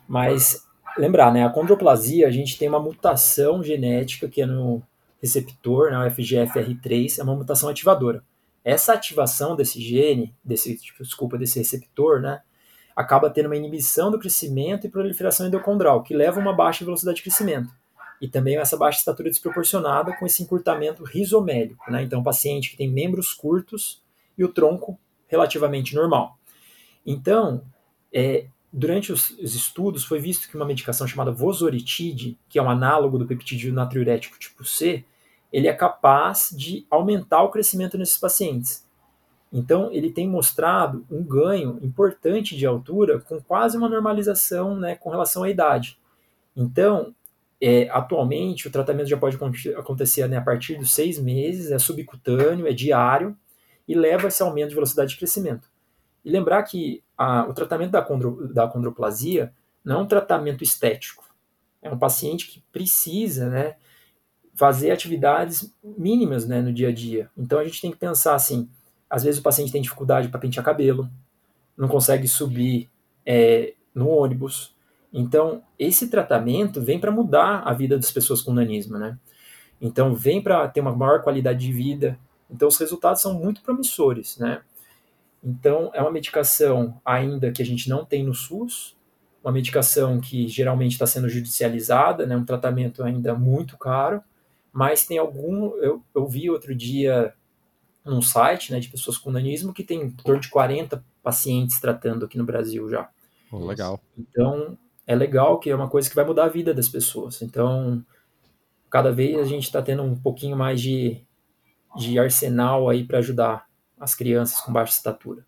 Mas 0.09 0.67
lembrar, 0.99 1.33
né? 1.33 1.45
A 1.45 1.51
condroplasia, 1.51 2.27
a 2.27 2.31
gente 2.31 2.59
tem 2.59 2.69
uma 2.69 2.81
mutação 2.81 3.63
genética 3.63 4.29
que 4.29 4.43
é 4.43 4.47
no 4.47 4.83
receptor, 5.21 5.91
né, 5.91 5.99
o 5.99 6.11
FGFR3, 6.11 7.19
é 7.19 7.23
uma 7.23 7.35
mutação 7.35 7.69
ativadora. 7.69 8.23
Essa 8.65 8.93
ativação 8.93 9.57
desse 9.57 9.81
gene, 9.81 10.35
desse, 10.45 10.77
tipo, 10.77 11.03
desculpa, 11.03 11.39
desse 11.39 11.59
receptor, 11.59 12.21
né, 12.21 12.41
acaba 12.95 13.31
tendo 13.31 13.47
uma 13.47 13.57
inibição 13.57 14.11
do 14.11 14.19
crescimento 14.19 14.87
e 14.87 14.91
proliferação 14.91 15.47
endocondral, 15.47 16.03
que 16.03 16.15
leva 16.15 16.39
a 16.39 16.43
uma 16.43 16.53
baixa 16.53 16.85
velocidade 16.85 17.17
de 17.17 17.23
crescimento. 17.23 17.71
e 18.21 18.29
também 18.29 18.57
essa 18.57 18.77
baixa 18.77 18.99
estatura 18.99 19.29
desproporcionada 19.29 20.17
com 20.17 20.25
esse 20.27 20.43
encurtamento 20.43 21.05
rizomélico, 21.05 21.91
né? 21.91 22.03
Então, 22.03 22.23
paciente 22.23 22.71
que 22.71 22.77
tem 22.77 22.91
membros 22.91 23.33
curtos 23.35 24.03
e 24.39 24.45
o 24.45 24.49
tronco 24.49 24.99
relativamente 25.29 25.95
normal. 25.95 26.39
Então, 27.05 27.63
é, 28.13 28.47
durante 28.77 29.11
os, 29.11 29.31
os, 29.31 29.55
estudos 29.55 30.05
foi 30.05 30.20
visto 30.20 30.49
que 30.49 30.55
uma 30.55 30.66
medicação 30.66 31.07
chamada 31.07 31.33
vosoritide, 31.33 32.39
que 32.47 32.59
é 32.59 32.62
um 32.62 32.68
análogo 32.68 33.18
do 33.18 33.27
peptídeo 33.27 33.72
natriurético 33.72 34.39
tipo 34.39 34.64
C, 34.66 35.03
ele 35.51 35.66
é 35.66 35.72
capaz 35.72 36.55
de 36.55 36.87
aumentar 36.91 37.43
o 37.43 37.51
crescimento 37.51 37.97
nesses 37.97 38.18
pacientes. 38.18 38.87
Então, 39.51 39.91
ele 39.91 40.11
tem 40.11 40.29
mostrado 40.29 41.07
um 41.11 41.22
ganho 41.22 41.79
importante 41.81 42.55
de 42.55 42.66
altura 42.66 43.18
com 43.18 43.41
quase 43.41 43.79
uma 43.79 43.89
normalização 43.89 44.77
né, 44.77 44.95
com 44.95 45.09
relação 45.09 45.43
à 45.43 45.49
idade. 45.49 45.99
Então, 46.55 47.14
é, 47.59 47.89
atualmente, 47.89 48.68
o 48.68 48.70
tratamento 48.70 49.09
já 49.09 49.16
pode 49.16 49.39
acontecer 49.74 50.29
né, 50.29 50.37
a 50.37 50.43
partir 50.43 50.77
dos 50.77 50.93
seis 50.93 51.18
meses, 51.18 51.70
é 51.70 51.79
subcutâneo, 51.79 52.66
é 52.66 52.72
diário 52.72 53.35
e 53.89 53.95
leva 53.95 54.29
esse 54.29 54.43
aumento 54.43 54.70
de 54.70 54.74
velocidade 54.74 55.12
de 55.12 55.16
crescimento. 55.16 55.66
E 56.22 56.31
lembrar 56.31 56.62
que 56.64 57.03
a, 57.17 57.47
o 57.49 57.55
tratamento 57.55 57.93
da, 57.93 58.03
condro, 58.03 58.53
da 58.53 58.67
condroplasia 58.67 59.53
não 59.85 60.01
é 60.01 60.03
um 60.03 60.07
tratamento 60.07 60.62
estético. 60.62 61.25
É 61.81 61.91
um 61.91 61.99
paciente 61.99 62.49
que 62.49 62.62
precisa 62.73 63.49
né, 63.49 63.77
fazer 64.55 64.91
atividades 64.91 65.73
mínimas 65.83 66.47
né, 66.47 66.61
no 66.61 66.73
dia 66.73 66.89
a 66.89 66.93
dia. 66.93 67.31
Então 67.37 67.59
a 67.59 67.64
gente 67.64 67.81
tem 67.81 67.91
que 67.91 67.99
pensar 67.99 68.35
assim: 68.35 68.69
às 69.09 69.23
vezes 69.23 69.41
o 69.41 69.43
paciente 69.43 69.73
tem 69.73 69.83
dificuldade 69.83 70.29
para 70.29 70.41
pentear 70.41 70.64
cabelo, 70.64 71.09
não 71.77 71.89
consegue 71.89 72.27
subir 72.27 72.91
é, 73.25 73.75
no 73.95 74.09
ônibus, 74.09 74.77
então, 75.19 75.62
esse 75.79 76.09
tratamento 76.09 76.79
vem 76.79 77.01
para 77.01 77.11
mudar 77.11 77.62
a 77.64 77.73
vida 77.73 77.97
das 77.97 78.11
pessoas 78.11 78.43
com 78.43 78.53
nanismo, 78.53 78.99
né? 78.99 79.19
Então, 79.81 80.14
vem 80.14 80.43
para 80.43 80.69
ter 80.69 80.83
uma 80.83 80.95
maior 80.95 81.23
qualidade 81.23 81.61
de 81.61 81.73
vida. 81.73 82.19
Então, 82.51 82.69
os 82.69 82.77
resultados 82.77 83.23
são 83.23 83.33
muito 83.33 83.62
promissores, 83.62 84.37
né? 84.37 84.61
Então, 85.47 85.93
é 85.95 86.03
uma 86.03 86.11
medicação 86.11 87.01
ainda 87.05 87.53
que 87.53 87.63
a 87.63 87.65
gente 87.65 87.89
não 87.89 88.05
tem 88.05 88.25
no 88.25 88.35
SUS, 88.35 88.97
uma 89.45 89.53
medicação 89.53 90.21
que 90.21 90.49
geralmente 90.49 90.95
está 90.95 91.07
sendo 91.07 91.29
judicializada, 91.29 92.27
né? 92.27 92.37
Um 92.37 92.45
tratamento 92.45 93.05
ainda 93.05 93.33
muito 93.33 93.79
caro, 93.79 94.21
mas 94.73 95.07
tem 95.07 95.19
algum... 95.19 95.77
Eu, 95.77 96.03
eu 96.13 96.27
vi 96.27 96.51
outro 96.51 96.75
dia 96.75 97.33
num 98.05 98.21
site 98.21 98.73
né, 98.73 98.81
de 98.81 98.89
pessoas 98.89 99.17
com 99.17 99.31
nanismo 99.31 99.73
que 99.73 99.85
tem 99.85 100.03
em 100.03 100.11
torno 100.11 100.41
de 100.41 100.49
40 100.49 101.05
pacientes 101.23 101.79
tratando 101.79 102.25
aqui 102.25 102.37
no 102.37 102.45
Brasil 102.45 102.89
já. 102.91 103.09
Oh, 103.53 103.65
legal. 103.65 104.01
Então, 104.19 104.77
é 105.07 105.15
legal, 105.15 105.61
que 105.61 105.71
é 105.71 105.77
uma 105.77 105.89
coisa 105.89 106.09
que 106.11 106.17
vai 106.17 106.25
mudar 106.25 106.47
a 106.47 106.49
vida 106.49 106.75
das 106.75 106.89
pessoas. 106.89 107.41
Então, 107.41 108.05
cada 108.91 109.13
vez 109.13 109.39
a 109.39 109.45
gente 109.45 109.65
está 109.65 109.81
tendo 109.81 110.03
um 110.03 110.17
pouquinho 110.17 110.57
mais 110.57 110.81
de, 110.81 111.25
de 111.97 112.19
arsenal 112.19 112.89
aí 112.89 113.05
para 113.05 113.19
ajudar 113.19 113.67
as 113.99 114.15
crianças 114.15 114.61
com 114.61 114.73
baixa 114.73 114.93
estatura. 114.93 115.45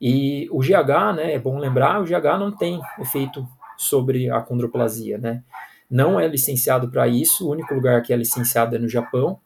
E 0.00 0.48
o 0.50 0.60
GH, 0.60 1.16
né, 1.16 1.32
é 1.34 1.38
bom 1.38 1.58
lembrar, 1.58 2.00
o 2.00 2.04
GH 2.04 2.38
não 2.38 2.50
tem 2.54 2.80
efeito 2.98 3.46
sobre 3.78 4.30
a 4.30 4.40
condroplasia, 4.40 5.18
né? 5.18 5.42
Não 5.88 6.18
é 6.18 6.26
licenciado 6.26 6.88
para 6.88 7.06
isso, 7.06 7.46
o 7.46 7.52
único 7.52 7.72
lugar 7.74 8.02
que 8.02 8.12
é 8.12 8.16
licenciado 8.16 8.74
é 8.74 8.78
no 8.78 8.88
Japão, 8.88 9.38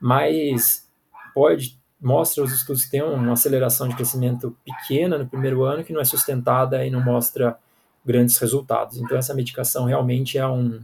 mas 0.00 0.88
pode 1.34 1.78
mostra 2.00 2.44
os 2.44 2.52
estudos 2.52 2.84
que 2.84 2.92
tem 2.92 3.02
uma 3.02 3.32
aceleração 3.32 3.88
de 3.88 3.96
crescimento 3.96 4.56
pequena 4.64 5.18
no 5.18 5.26
primeiro 5.26 5.64
ano 5.64 5.82
que 5.82 5.92
não 5.92 6.00
é 6.00 6.04
sustentada 6.04 6.84
e 6.84 6.90
não 6.90 7.00
mostra 7.00 7.58
grandes 8.04 8.38
resultados. 8.38 8.98
Então 8.98 9.16
essa 9.16 9.34
medicação 9.34 9.84
realmente 9.86 10.38
é 10.38 10.46
um 10.46 10.80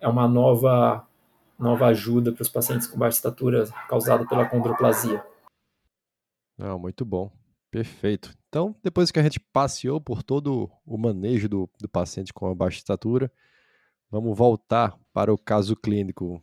é 0.00 0.08
uma 0.08 0.28
nova 0.28 1.04
nova 1.58 1.86
ajuda 1.86 2.32
para 2.32 2.42
os 2.42 2.48
pacientes 2.48 2.86
com 2.86 2.98
baixa 2.98 3.18
estatura 3.18 3.68
causada 3.88 4.26
pela 4.26 4.44
condroplasia. 4.46 5.22
Não, 6.56 6.78
muito 6.78 7.04
bom. 7.04 7.30
Perfeito. 7.70 8.34
Então, 8.48 8.76
depois 8.82 9.10
que 9.10 9.18
a 9.18 9.22
gente 9.22 9.40
passeou 9.40 10.00
por 10.00 10.22
todo 10.22 10.70
o 10.84 10.98
manejo 10.98 11.48
do, 11.48 11.70
do 11.80 11.88
paciente 11.88 12.32
com 12.32 12.46
a 12.46 12.54
baixa 12.54 12.78
estatura, 12.78 13.32
vamos 14.10 14.36
voltar 14.36 14.94
para 15.12 15.32
o 15.32 15.38
caso 15.38 15.74
clínico. 15.74 16.42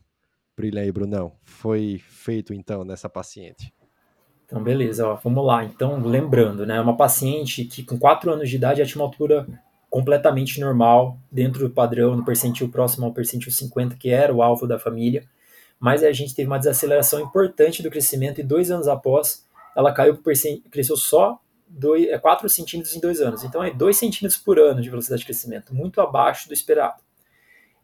Brilha 0.58 0.82
aí, 0.82 0.92
Brunão. 0.92 1.34
Foi 1.44 2.00
feito 2.00 2.54
então 2.54 2.84
nessa 2.84 3.08
paciente. 3.08 3.72
Então, 4.46 4.64
beleza, 4.64 5.08
ó, 5.08 5.16
vamos 5.16 5.46
lá. 5.46 5.64
Então, 5.64 6.02
lembrando, 6.02 6.66
né, 6.66 6.82
uma 6.82 6.98
paciente 6.98 7.64
que 7.64 7.84
com 7.84 8.00
4 8.00 8.32
anos 8.32 8.50
de 8.50 8.56
idade 8.56 8.80
já 8.80 8.86
tinha 8.86 9.00
uma 9.00 9.08
altura 9.08 9.48
completamente 9.90 10.60
normal, 10.60 11.18
dentro 11.32 11.68
do 11.68 11.74
padrão, 11.74 12.16
no 12.16 12.26
percentil 12.26 12.70
próximo 12.70 13.06
ao 13.06 13.14
percentil 13.14 13.52
50, 13.52 13.96
que 13.96 14.10
era 14.10 14.34
o 14.34 14.42
alvo 14.42 14.68
da 14.68 14.80
família, 14.80 15.24
mas 15.80 16.04
a 16.04 16.12
gente 16.12 16.36
teve 16.36 16.48
uma 16.48 16.58
desaceleração 16.58 17.20
importante 17.20 17.82
do 17.82 17.90
crescimento 17.90 18.40
e 18.40 18.44
dois 18.44 18.70
anos 18.70 18.88
após, 18.88 19.48
ela 19.76 19.94
caiu 19.94 20.20
cresceu 20.70 20.98
só 20.98 21.40
4 22.22 22.46
é, 22.46 22.50
centímetros 22.50 22.96
em 22.96 23.00
dois 23.00 23.22
anos. 23.22 23.44
Então 23.44 23.64
é 23.64 23.72
2 23.72 23.96
centímetros 23.96 24.40
por 24.40 24.60
ano 24.60 24.82
de 24.82 24.90
velocidade 24.90 25.20
de 25.20 25.26
crescimento, 25.26 25.74
muito 25.74 26.02
abaixo 26.02 26.48
do 26.48 26.54
esperado. 26.54 27.02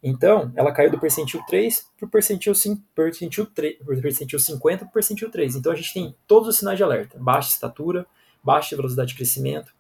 Então, 0.08 0.52
ela 0.56 0.72
caiu 0.72 0.92
do 0.92 1.00
percentil 1.00 1.42
3 1.48 1.90
para 1.98 2.06
o 2.06 2.10
percentil, 2.10 2.54
percentil, 2.94 3.48
3, 3.48 3.78
percentil 4.00 4.40
50 4.40 4.78
para 4.86 4.88
o 4.88 4.94
percentil 4.94 5.32
3. 5.32 5.56
Então, 5.56 5.72
a 5.72 5.76
gente 5.76 5.92
tem 5.96 6.16
todos 6.28 6.48
os 6.48 6.58
sinais 6.58 6.78
de 6.78 6.84
alerta: 6.84 7.18
baixa 7.20 7.50
estatura, 7.50 8.06
baixa 8.44 8.76
velocidade 8.76 9.10
de 9.10 9.16
crescimento 9.16 9.74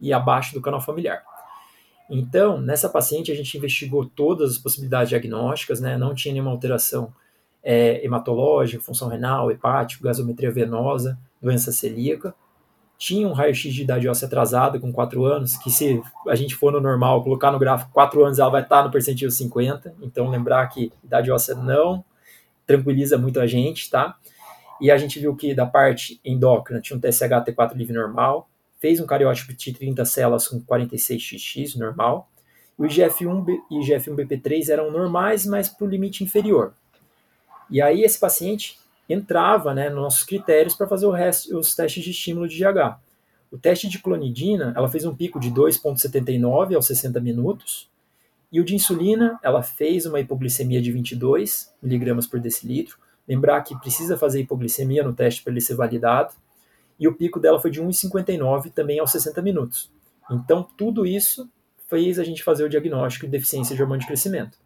e 0.00 0.12
abaixo 0.12 0.52
do 0.52 0.60
canal 0.60 0.80
familiar. 0.80 1.22
Então, 2.10 2.60
nessa 2.60 2.88
paciente, 2.88 3.30
a 3.30 3.36
gente 3.36 3.56
investigou 3.56 4.04
todas 4.04 4.50
as 4.50 4.58
possibilidades 4.58 5.10
diagnósticas, 5.10 5.80
né? 5.80 5.96
não 5.96 6.12
tinha 6.12 6.32
nenhuma 6.32 6.50
alteração 6.50 7.14
é, 7.62 8.04
hematológica, 8.04 8.82
função 8.82 9.08
renal, 9.08 9.50
hepático, 9.50 10.04
gasometria 10.04 10.50
venosa, 10.50 11.18
doença 11.40 11.70
celíaca. 11.70 12.34
Tinha 12.98 13.26
um 13.26 13.32
raio-x 13.32 13.72
de 13.74 13.82
idade 13.82 14.08
óssea 14.08 14.26
atrasada 14.26 14.78
com 14.78 14.92
4 14.92 15.24
anos, 15.24 15.56
que 15.56 15.70
se 15.70 16.00
a 16.28 16.34
gente 16.34 16.54
for 16.54 16.72
no 16.72 16.80
normal, 16.80 17.22
colocar 17.22 17.50
no 17.50 17.58
gráfico 17.58 17.90
4 17.92 18.24
anos, 18.24 18.38
ela 18.38 18.50
vai 18.50 18.62
estar 18.62 18.84
no 18.84 18.90
percentil 18.90 19.30
50. 19.30 19.94
Então, 20.00 20.30
lembrar 20.30 20.66
que 20.68 20.92
idade 21.02 21.30
óssea 21.30 21.54
não 21.54 22.04
tranquiliza 22.66 23.18
muito 23.18 23.40
a 23.40 23.46
gente, 23.46 23.90
tá? 23.90 24.16
E 24.80 24.90
a 24.90 24.96
gente 24.96 25.18
viu 25.18 25.34
que 25.34 25.54
da 25.54 25.66
parte 25.66 26.20
endócrina 26.24 26.80
tinha 26.80 26.96
um 26.96 27.00
TSH-T4 27.00 27.74
livre 27.74 27.94
normal, 27.94 28.48
fez 28.80 29.00
um 29.00 29.06
cariótipo 29.06 29.52
de 29.52 29.72
30 29.72 30.04
células 30.04 30.48
com 30.48 30.60
46xx, 30.60 31.76
normal. 31.76 32.28
O 32.76 32.84
IGF-1 32.84 33.46
e 33.70 33.78
IGF-1BP3 33.80 34.70
eram 34.70 34.90
normais, 34.90 35.46
mas 35.46 35.68
para 35.68 35.86
o 35.86 35.88
limite 35.88 36.24
inferior. 36.24 36.74
E 37.72 37.80
aí 37.80 38.02
esse 38.02 38.20
paciente 38.20 38.78
entrava 39.08 39.74
né, 39.74 39.88
nos 39.88 40.02
nossos 40.02 40.22
critérios 40.22 40.76
para 40.76 40.86
fazer 40.86 41.10
resto, 41.10 41.58
os 41.58 41.74
testes 41.74 42.04
de 42.04 42.10
estímulo 42.10 42.46
de 42.46 42.58
GH. 42.58 43.00
O 43.50 43.58
teste 43.58 43.88
de 43.88 43.98
clonidina, 43.98 44.72
ela 44.76 44.88
fez 44.88 45.04
um 45.04 45.14
pico 45.14 45.40
de 45.40 45.50
2,79 45.50 46.76
aos 46.76 46.86
60 46.86 47.18
minutos, 47.20 47.90
e 48.52 48.60
o 48.60 48.64
de 48.64 48.74
insulina, 48.74 49.38
ela 49.42 49.62
fez 49.62 50.04
uma 50.04 50.20
hipoglicemia 50.20 50.80
de 50.82 50.92
22 50.92 51.72
miligramas 51.82 52.26
por 52.26 52.38
decilitro. 52.38 52.98
Lembrar 53.26 53.62
que 53.62 53.74
precisa 53.80 54.18
fazer 54.18 54.42
hipoglicemia 54.42 55.02
no 55.02 55.14
teste 55.14 55.42
para 55.42 55.52
ele 55.52 55.60
ser 55.62 55.74
validado 55.74 56.34
e 57.00 57.08
o 57.08 57.14
pico 57.14 57.40
dela 57.40 57.58
foi 57.58 57.70
de 57.70 57.82
1,59 57.82 58.70
também 58.70 58.98
aos 58.98 59.10
60 59.10 59.40
minutos. 59.40 59.90
Então, 60.30 60.62
tudo 60.76 61.06
isso 61.06 61.50
fez 61.88 62.18
a 62.18 62.24
gente 62.24 62.44
fazer 62.44 62.64
o 62.64 62.68
diagnóstico 62.68 63.26
de 63.26 63.32
deficiência 63.32 63.74
de 63.74 63.82
hormônio 63.82 64.02
de 64.02 64.06
crescimento. 64.06 64.58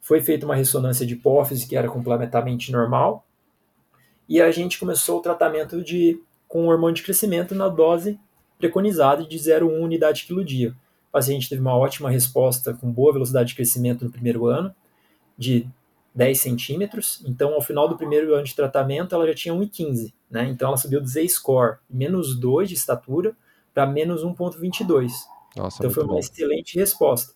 Foi 0.00 0.20
feita 0.20 0.46
uma 0.46 0.54
ressonância 0.54 1.06
de 1.06 1.14
hipófise 1.14 1.66
que 1.66 1.76
era 1.76 1.88
completamente 1.88 2.72
normal, 2.72 3.26
e 4.28 4.40
a 4.40 4.50
gente 4.52 4.78
começou 4.78 5.18
o 5.18 5.22
tratamento 5.22 5.82
de 5.82 6.22
com 6.46 6.66
hormônio 6.68 6.94
de 6.94 7.02
crescimento 7.02 7.52
na 7.52 7.68
dose 7.68 8.18
preconizada 8.58 9.24
de 9.24 9.36
0,1 9.36 9.82
unidade 9.82 10.24
quilo 10.24 10.44
dia. 10.44 10.70
O 11.08 11.12
paciente 11.12 11.48
teve 11.48 11.60
uma 11.60 11.76
ótima 11.76 12.08
resposta 12.08 12.72
com 12.72 12.92
boa 12.92 13.12
velocidade 13.12 13.48
de 13.48 13.54
crescimento 13.56 14.04
no 14.04 14.10
primeiro 14.10 14.46
ano, 14.46 14.72
de 15.36 15.68
10 16.14 16.38
centímetros. 16.38 17.24
Então, 17.26 17.54
ao 17.54 17.60
final 17.60 17.88
do 17.88 17.96
primeiro 17.96 18.32
ano 18.34 18.44
de 18.44 18.54
tratamento, 18.54 19.14
ela 19.14 19.26
já 19.26 19.34
tinha 19.34 19.54
1,15. 19.54 20.12
Né? 20.30 20.44
Então, 20.48 20.68
ela 20.68 20.76
subiu 20.76 21.00
do 21.00 21.08
Z-score 21.08 21.78
menos 21.88 22.38
2 22.38 22.68
de 22.68 22.74
estatura 22.76 23.34
para 23.74 23.86
menos 23.86 24.22
1,22. 24.22 25.10
Então, 25.56 25.90
foi 25.90 26.04
uma 26.04 26.12
bom. 26.12 26.18
excelente 26.18 26.78
resposta. 26.78 27.34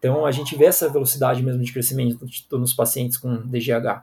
Então, 0.00 0.24
a 0.24 0.32
gente 0.32 0.56
vê 0.56 0.64
essa 0.64 0.88
velocidade 0.88 1.42
mesmo 1.42 1.62
de 1.62 1.72
crescimento 1.72 2.26
nos 2.52 2.72
pacientes 2.72 3.18
com 3.18 3.36
DGH. 3.36 4.02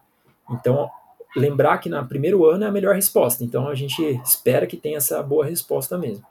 Então, 0.51 0.89
lembrar 1.35 1.79
que 1.79 1.89
no 1.89 2.05
primeiro 2.05 2.45
ano 2.45 2.65
é 2.65 2.67
a 2.67 2.71
melhor 2.71 2.93
resposta. 2.93 3.43
Então, 3.43 3.67
a 3.67 3.73
gente 3.73 4.01
espera 4.23 4.67
que 4.67 4.77
tenha 4.77 4.97
essa 4.97 5.21
boa 5.23 5.43
resposta 5.43 5.97
mesmo. 5.97 6.23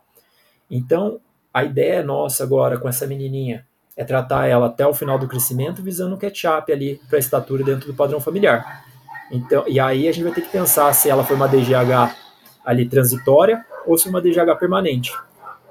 Então, 0.71 1.21
a 1.53 1.64
ideia 1.64 2.03
nossa 2.03 2.45
agora 2.45 2.79
com 2.79 2.89
essa 2.89 3.09
menininha 3.09 3.67
é 3.97 4.05
tratar 4.05 4.47
ela 4.47 4.67
até 4.67 4.87
o 4.87 4.95
final 4.95 5.19
do 5.19 5.27
crescimento, 5.27 5.83
visando 5.83 6.14
um 6.14 6.19
catch-up 6.19 6.71
ali 6.71 7.01
para 7.09 7.17
a 7.17 7.21
estatura 7.21 7.64
dentro 7.64 7.89
do 7.89 7.95
padrão 7.95 8.21
familiar. 8.21 8.85
Então, 9.33 9.64
e 9.67 9.81
aí 9.81 10.07
a 10.07 10.12
gente 10.12 10.23
vai 10.23 10.33
ter 10.33 10.43
que 10.43 10.51
pensar 10.51 10.93
se 10.93 11.11
ela 11.11 11.25
foi 11.25 11.35
uma 11.35 11.49
DGH 11.49 12.14
ali 12.64 12.89
transitória 12.89 13.64
ou 13.85 13.99
se 13.99 14.09
uma 14.09 14.21
DGH 14.21 14.55
permanente. 14.61 15.12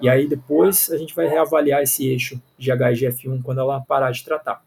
E 0.01 0.09
aí 0.09 0.27
depois 0.27 0.89
a 0.91 0.97
gente 0.97 1.15
vai 1.15 1.27
reavaliar 1.27 1.81
esse 1.81 2.07
eixo 2.07 2.41
GH 2.59 2.67
e 2.67 3.07
GF1 3.07 3.41
quando 3.43 3.61
ela 3.61 3.81
parar 3.81 4.11
de 4.11 4.23
tratar. 4.23 4.63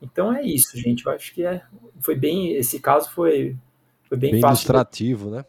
Então 0.00 0.32
é 0.34 0.42
isso, 0.42 0.76
gente. 0.78 1.04
Eu 1.04 1.12
acho 1.12 1.34
que 1.34 1.44
é, 1.44 1.62
foi 2.00 2.14
bem. 2.14 2.52
Esse 2.54 2.80
caso 2.80 3.10
foi, 3.10 3.56
foi 4.04 4.16
bem, 4.16 4.32
bem 4.32 4.40
fácil. 4.40 4.62
ilustrativo, 4.62 5.30
né? 5.30 5.44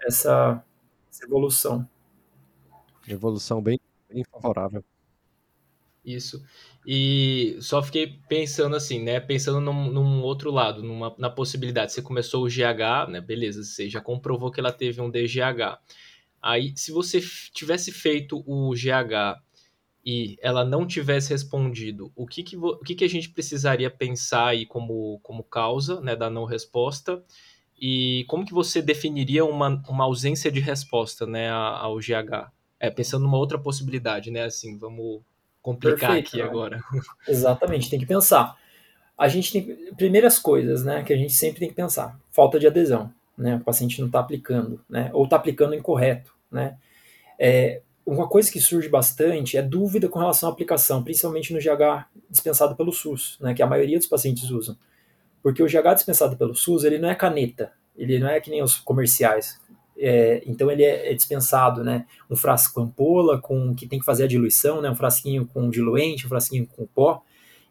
Essa, 0.00 0.62
essa 1.10 1.24
evolução. 1.24 1.86
Evolução 3.06 3.60
bem, 3.60 3.78
bem 4.08 4.24
favorável. 4.24 4.84
Isso. 6.04 6.42
E 6.86 7.58
só 7.60 7.82
fiquei 7.82 8.18
pensando 8.26 8.74
assim, 8.74 9.02
né? 9.02 9.20
Pensando 9.20 9.60
num, 9.60 9.90
num 9.90 10.22
outro 10.22 10.50
lado, 10.50 10.82
numa, 10.82 11.14
na 11.18 11.28
possibilidade. 11.28 11.92
Você 11.92 12.00
começou 12.00 12.44
o 12.44 12.48
GH, 12.48 13.10
né? 13.10 13.20
Beleza, 13.20 13.62
você 13.62 13.88
já 13.88 14.00
comprovou 14.00 14.50
que 14.50 14.60
ela 14.60 14.72
teve 14.72 15.00
um 15.00 15.10
DGH. 15.10 15.78
Aí, 16.42 16.72
se 16.76 16.90
você 16.90 17.20
tivesse 17.52 17.92
feito 17.92 18.42
o 18.46 18.72
GH 18.72 19.40
e 20.04 20.36
ela 20.40 20.64
não 20.64 20.86
tivesse 20.86 21.30
respondido, 21.30 22.10
o 22.16 22.26
que, 22.26 22.42
que, 22.42 22.56
o 22.56 22.78
que, 22.78 22.94
que 22.94 23.04
a 23.04 23.08
gente 23.08 23.28
precisaria 23.28 23.90
pensar 23.90 24.48
aí 24.48 24.64
como, 24.64 25.20
como 25.22 25.44
causa 25.44 26.00
né, 26.00 26.16
da 26.16 26.30
não 26.30 26.44
resposta? 26.44 27.22
E 27.78 28.24
como 28.28 28.44
que 28.44 28.52
você 28.52 28.80
definiria 28.82 29.44
uma, 29.44 29.82
uma 29.88 30.04
ausência 30.04 30.50
de 30.50 30.60
resposta 30.60 31.26
né, 31.26 31.50
ao 31.50 31.96
GH? 31.96 32.50
É, 32.78 32.90
pensando 32.90 33.22
numa 33.22 33.36
outra 33.38 33.58
possibilidade, 33.58 34.30
né? 34.30 34.44
Assim, 34.44 34.78
vamos 34.78 35.20
complicar 35.60 36.12
Perfeito, 36.12 36.28
aqui 36.28 36.38
né? 36.38 36.44
agora. 36.44 36.82
Exatamente, 37.28 37.90
tem 37.90 37.98
que 37.98 38.06
pensar. 38.06 38.56
A 39.16 39.28
gente 39.28 39.52
tem 39.52 39.94
primeiras 39.94 40.38
coisas, 40.38 40.82
né, 40.82 41.02
que 41.02 41.12
a 41.12 41.16
gente 41.16 41.34
sempre 41.34 41.60
tem 41.60 41.68
que 41.68 41.74
pensar. 41.74 42.18
Falta 42.30 42.58
de 42.58 42.66
adesão, 42.66 43.12
né? 43.40 43.56
O 43.56 43.60
paciente 43.60 43.98
não 43.98 44.06
está 44.06 44.20
aplicando, 44.20 44.80
né? 44.88 45.10
Ou 45.14 45.24
está 45.24 45.36
aplicando 45.36 45.74
incorreto, 45.74 46.32
né? 46.50 46.76
É, 47.38 47.80
uma 48.04 48.28
coisa 48.28 48.50
que 48.52 48.60
surge 48.60 48.88
bastante 48.88 49.56
é 49.56 49.62
dúvida 49.62 50.08
com 50.08 50.18
relação 50.18 50.48
à 50.48 50.52
aplicação, 50.52 51.02
principalmente 51.02 51.52
no 51.52 51.58
GH 51.58 52.06
dispensado 52.28 52.76
pelo 52.76 52.92
SUS, 52.92 53.38
né, 53.40 53.54
que 53.54 53.62
a 53.62 53.66
maioria 53.66 53.96
dos 53.96 54.06
pacientes 54.06 54.50
usam. 54.50 54.76
Porque 55.42 55.62
o 55.62 55.66
GH 55.66 55.94
dispensado 55.94 56.36
pelo 56.36 56.54
SUS, 56.54 56.84
ele 56.84 56.98
não 56.98 57.08
é 57.08 57.14
caneta, 57.14 57.72
ele 57.96 58.18
não 58.18 58.28
é 58.28 58.40
que 58.40 58.50
nem 58.50 58.62
os 58.62 58.76
comerciais. 58.76 59.58
É, 59.96 60.42
então 60.46 60.70
ele 60.70 60.82
é, 60.82 61.12
é, 61.12 61.14
dispensado, 61.14 61.82
né, 61.82 62.04
um 62.28 62.36
frasco 62.36 62.80
ampola 62.80 63.40
com 63.40 63.74
que 63.74 63.86
tem 63.86 63.98
que 63.98 64.04
fazer 64.04 64.24
a 64.24 64.28
diluição, 64.28 64.82
né, 64.82 64.90
um 64.90 64.96
frasquinho 64.96 65.46
com 65.46 65.70
diluente, 65.70 66.26
um 66.26 66.28
frasquinho 66.28 66.66
com 66.66 66.86
pó. 66.86 67.22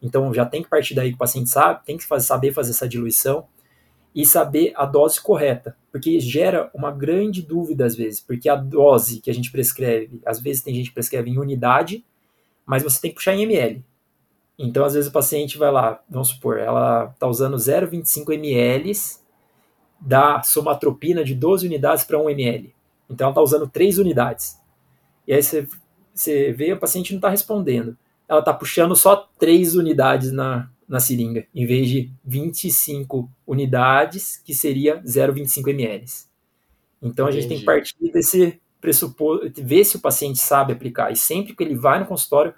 Então 0.01 0.33
já 0.33 0.45
tem 0.45 0.63
que 0.63 0.69
partir 0.69 0.95
daí 0.95 1.09
que 1.09 1.15
o 1.15 1.19
paciente 1.19 1.49
sabe, 1.49 1.85
tem 1.85 1.97
que 1.97 2.05
fazer, 2.05 2.25
saber 2.25 2.53
fazer 2.53 2.71
essa 2.71 2.87
diluição 2.87 3.45
e 4.13 4.25
saber 4.25 4.73
a 4.75 4.85
dose 4.85 5.21
correta, 5.21 5.77
porque 5.91 6.19
gera 6.19 6.69
uma 6.73 6.91
grande 6.91 7.41
dúvida 7.41 7.85
às 7.85 7.95
vezes, 7.95 8.19
porque 8.19 8.49
a 8.49 8.55
dose 8.55 9.21
que 9.21 9.29
a 9.29 9.33
gente 9.33 9.51
prescreve, 9.51 10.19
às 10.25 10.39
vezes 10.39 10.63
tem 10.63 10.73
gente 10.73 10.89
que 10.89 10.93
prescreve 10.95 11.29
em 11.29 11.37
unidade, 11.37 12.03
mas 12.65 12.83
você 12.83 12.99
tem 12.99 13.11
que 13.11 13.15
puxar 13.15 13.35
em 13.35 13.43
ml. 13.43 13.83
Então, 14.57 14.83
às 14.83 14.93
vezes 14.93 15.09
o 15.09 15.13
paciente 15.13 15.57
vai 15.57 15.71
lá, 15.71 16.01
vamos 16.09 16.29
supor, 16.29 16.59
ela 16.59 17.11
está 17.13 17.27
usando 17.27 17.55
0,25 17.55 18.33
ml 18.33 18.91
da 20.01 20.41
somatropina 20.43 21.23
de 21.23 21.33
12 21.33 21.65
unidades 21.67 22.03
para 22.03 22.19
1 22.19 22.29
ml. 22.29 22.73
Então, 23.09 23.25
ela 23.25 23.31
está 23.31 23.41
usando 23.41 23.69
3 23.69 23.97
unidades. 23.99 24.59
E 25.27 25.33
aí 25.33 25.41
você, 25.41 25.67
você 26.13 26.51
vê, 26.51 26.73
o 26.73 26.79
paciente 26.79 27.11
não 27.11 27.19
está 27.19 27.29
respondendo. 27.29 27.97
Ela 28.27 28.39
está 28.39 28.53
puxando 28.53 28.95
só 28.95 29.29
3 29.39 29.75
unidades 29.75 30.31
na, 30.31 30.69
na 30.89 30.99
seringa, 30.99 31.45
em 31.53 31.67
vez 31.67 31.87
de 31.87 32.11
25 32.25 33.29
unidades, 33.45 34.41
que 34.43 34.55
seria 34.55 34.99
0,25 35.03 35.69
ml. 35.69 36.05
Então 36.99 37.25
Entendi. 37.25 37.29
a 37.29 37.31
gente 37.31 37.47
tem 37.47 37.59
que 37.59 37.65
partir 37.65 38.11
desse 38.11 38.59
pressuposto, 38.81 39.51
ver 39.63 39.83
se 39.83 39.97
o 39.97 39.99
paciente 39.99 40.39
sabe 40.39 40.73
aplicar. 40.73 41.11
E 41.11 41.15
sempre 41.15 41.55
que 41.55 41.63
ele 41.63 41.75
vai 41.75 41.99
no 41.99 42.07
consultório, 42.07 42.55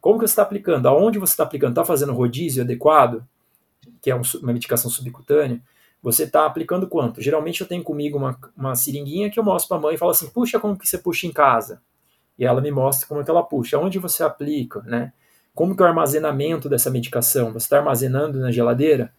como 0.00 0.20
que 0.20 0.26
você 0.26 0.32
está 0.32 0.42
aplicando? 0.42 0.86
Aonde 0.86 1.18
você 1.18 1.32
está 1.32 1.42
aplicando? 1.42 1.72
Está 1.72 1.84
fazendo 1.84 2.12
rodízio 2.12 2.62
adequado? 2.62 3.26
Que 4.00 4.12
é 4.12 4.14
uma 4.14 4.22
medicação 4.42 4.88
subcutânea. 4.88 5.60
Você 6.00 6.24
está 6.24 6.46
aplicando 6.46 6.86
quanto? 6.86 7.20
Geralmente 7.20 7.60
eu 7.60 7.66
tenho 7.66 7.82
comigo 7.82 8.16
uma, 8.16 8.38
uma 8.56 8.76
seringuinha 8.76 9.30
que 9.30 9.40
eu 9.40 9.42
mostro 9.42 9.68
para 9.68 9.78
a 9.78 9.80
mãe 9.80 9.94
e 9.94 9.98
falo 9.98 10.12
assim, 10.12 10.28
puxa 10.28 10.60
como 10.60 10.78
que 10.78 10.86
você 10.86 10.98
puxa 10.98 11.26
em 11.26 11.32
casa. 11.32 11.82
E 12.38 12.44
ela 12.44 12.60
me 12.60 12.70
mostra 12.70 13.08
como 13.08 13.20
é 13.20 13.24
que 13.24 13.30
ela 13.30 13.42
puxa, 13.42 13.78
onde 13.78 13.98
você 13.98 14.22
aplica, 14.22 14.80
né? 14.82 15.12
Como 15.54 15.76
que 15.76 15.82
é 15.82 15.86
o 15.86 15.88
armazenamento 15.88 16.68
dessa 16.68 16.90
medicação? 16.90 17.52
Você 17.52 17.66
está 17.66 17.78
armazenando 17.78 18.40
na 18.40 18.50
geladeira? 18.50 19.12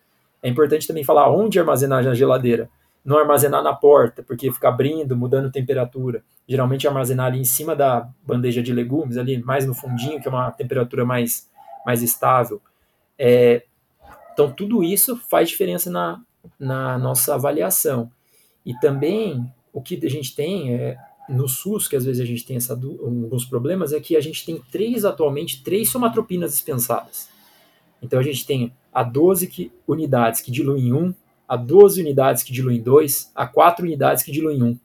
É 0.43 0.49
importante 0.49 0.88
também 0.88 1.03
falar 1.03 1.29
onde 1.31 1.59
armazenar 1.59 2.03
na 2.03 2.13
geladeira. 2.13 2.69
Não 3.03 3.17
armazenar 3.17 3.63
na 3.63 3.73
porta, 3.73 4.21
porque 4.23 4.51
fica 4.51 4.67
abrindo, 4.67 5.15
mudando 5.15 5.51
temperatura. 5.51 6.23
Geralmente 6.47 6.88
armazenar 6.88 7.27
ali 7.27 7.39
em 7.39 7.45
cima 7.45 7.75
da 7.75 8.09
bandeja 8.25 8.61
de 8.61 8.73
legumes, 8.73 9.17
ali 9.17 9.41
mais 9.41 9.65
no 9.65 9.73
fundinho, 9.73 10.19
que 10.21 10.27
é 10.27 10.31
uma 10.31 10.51
temperatura 10.51 11.05
mais, 11.05 11.49
mais 11.86 12.01
estável. 12.01 12.61
É, 13.17 13.63
então, 14.33 14.51
tudo 14.51 14.83
isso 14.83 15.15
faz 15.15 15.49
diferença 15.49 15.89
na, 15.89 16.21
na 16.59 16.97
nossa 16.97 17.36
avaliação. 17.36 18.11
E 18.65 18.77
também, 18.79 19.45
o 19.71 19.81
que 19.81 19.99
a 20.03 20.09
gente 20.09 20.36
tem 20.36 20.73
é 20.73 20.97
no 21.28 21.47
SUS, 21.47 21.88
que 21.88 21.95
às 21.95 22.05
vezes 22.05 22.21
a 22.21 22.26
gente 22.26 22.45
tem 22.45 22.57
essa, 22.57 22.73
alguns 22.73 23.45
problemas, 23.45 23.93
é 23.93 23.99
que 23.99 24.15
a 24.15 24.21
gente 24.21 24.45
tem 24.45 24.61
três, 24.71 25.05
atualmente, 25.05 25.63
três 25.63 25.89
somatropinas 25.89 26.51
dispensadas. 26.51 27.30
Então 28.01 28.19
a 28.19 28.23
gente 28.23 28.45
tem 28.45 28.71
a 28.93 29.03
12 29.03 29.47
que, 29.47 29.71
unidades 29.88 30.41
que 30.41 30.51
diluem 30.51 30.93
1, 30.93 31.13
a 31.47 31.55
12 31.55 32.01
unidades 32.01 32.43
que 32.43 32.53
diluem 32.53 32.82
2, 32.82 33.32
a 33.36 33.47
4 33.47 33.86
unidades 33.86 34.23
que 34.23 34.32
diluem 34.32 34.63
1. 34.63 34.80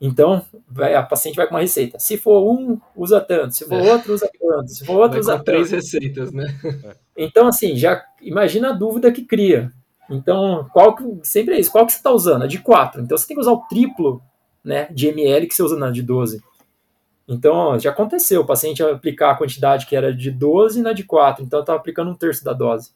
Então, 0.00 0.44
vai, 0.68 0.96
a 0.96 1.02
paciente 1.02 1.36
vai 1.36 1.46
com 1.46 1.54
uma 1.54 1.60
receita. 1.60 1.96
Se 1.98 2.16
for 2.16 2.42
um, 2.50 2.80
usa 2.96 3.20
tanto. 3.20 3.54
Se 3.54 3.64
for 3.64 3.78
é. 3.78 3.92
outro, 3.92 4.14
usa 4.14 4.28
tanto. 4.40 4.68
Se 4.68 4.84
for 4.84 4.94
outro, 4.94 5.10
vai 5.10 5.20
usa 5.20 5.38
com 5.38 5.44
três 5.44 5.70
receitas, 5.70 6.32
né? 6.32 6.44
Então, 7.16 7.46
assim, 7.46 7.76
já 7.76 8.02
imagina 8.20 8.70
a 8.70 8.72
dúvida 8.72 9.12
que 9.12 9.22
cria. 9.22 9.70
Então, 10.10 10.66
qual 10.72 10.96
que, 10.96 11.04
sempre 11.22 11.54
é 11.54 11.60
isso. 11.60 11.70
Qual 11.70 11.86
que 11.86 11.92
você 11.92 11.98
está 11.98 12.10
usando? 12.10 12.42
A 12.42 12.46
de 12.46 12.58
4. 12.58 13.02
Então, 13.02 13.16
você 13.16 13.26
tem 13.28 13.36
que 13.36 13.40
usar 13.40 13.52
o 13.52 13.66
triplo 13.68 14.20
né, 14.64 14.88
de 14.90 15.08
ml 15.08 15.46
que 15.46 15.54
você 15.54 15.62
usa 15.62 15.76
na 15.76 15.90
de 15.90 16.02
12. 16.02 16.42
Então, 17.26 17.54
ó, 17.54 17.78
já 17.78 17.90
aconteceu, 17.90 18.42
o 18.42 18.46
paciente 18.46 18.82
aplicar 18.82 19.30
a 19.30 19.34
quantidade 19.36 19.86
que 19.86 19.96
era 19.96 20.14
de 20.14 20.30
12 20.30 20.82
na 20.82 20.92
de 20.92 21.04
4, 21.04 21.44
então 21.44 21.60
estava 21.60 21.78
aplicando 21.78 22.10
um 22.10 22.14
terço 22.14 22.44
da 22.44 22.52
dose. 22.52 22.90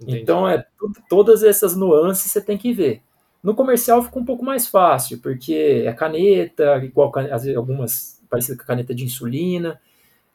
Entendi. 0.00 0.20
Então, 0.20 0.48
é 0.48 0.64
todas 1.08 1.42
essas 1.42 1.76
nuances 1.76 2.30
você 2.30 2.40
tem 2.40 2.58
que 2.58 2.72
ver. 2.72 3.02
No 3.42 3.54
comercial 3.54 4.02
fica 4.02 4.18
um 4.18 4.24
pouco 4.24 4.44
mais 4.44 4.66
fácil, 4.66 5.18
porque 5.20 5.84
é 5.86 5.92
caneta, 5.92 6.76
igual 6.84 7.12
algumas 7.56 8.20
parecidas 8.28 8.58
com 8.58 8.64
a 8.64 8.66
caneta 8.66 8.94
de 8.94 9.04
insulina, 9.04 9.80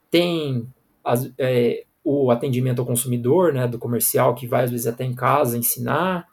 tem 0.10 0.68
as, 1.04 1.30
é, 1.38 1.84
o 2.04 2.32
atendimento 2.32 2.80
ao 2.80 2.86
consumidor, 2.86 3.54
né, 3.54 3.68
do 3.68 3.78
comercial, 3.78 4.34
que 4.34 4.48
vai 4.48 4.64
às 4.64 4.72
vezes 4.72 4.88
até 4.88 5.04
em 5.04 5.14
casa 5.14 5.58
ensinar, 5.58 6.28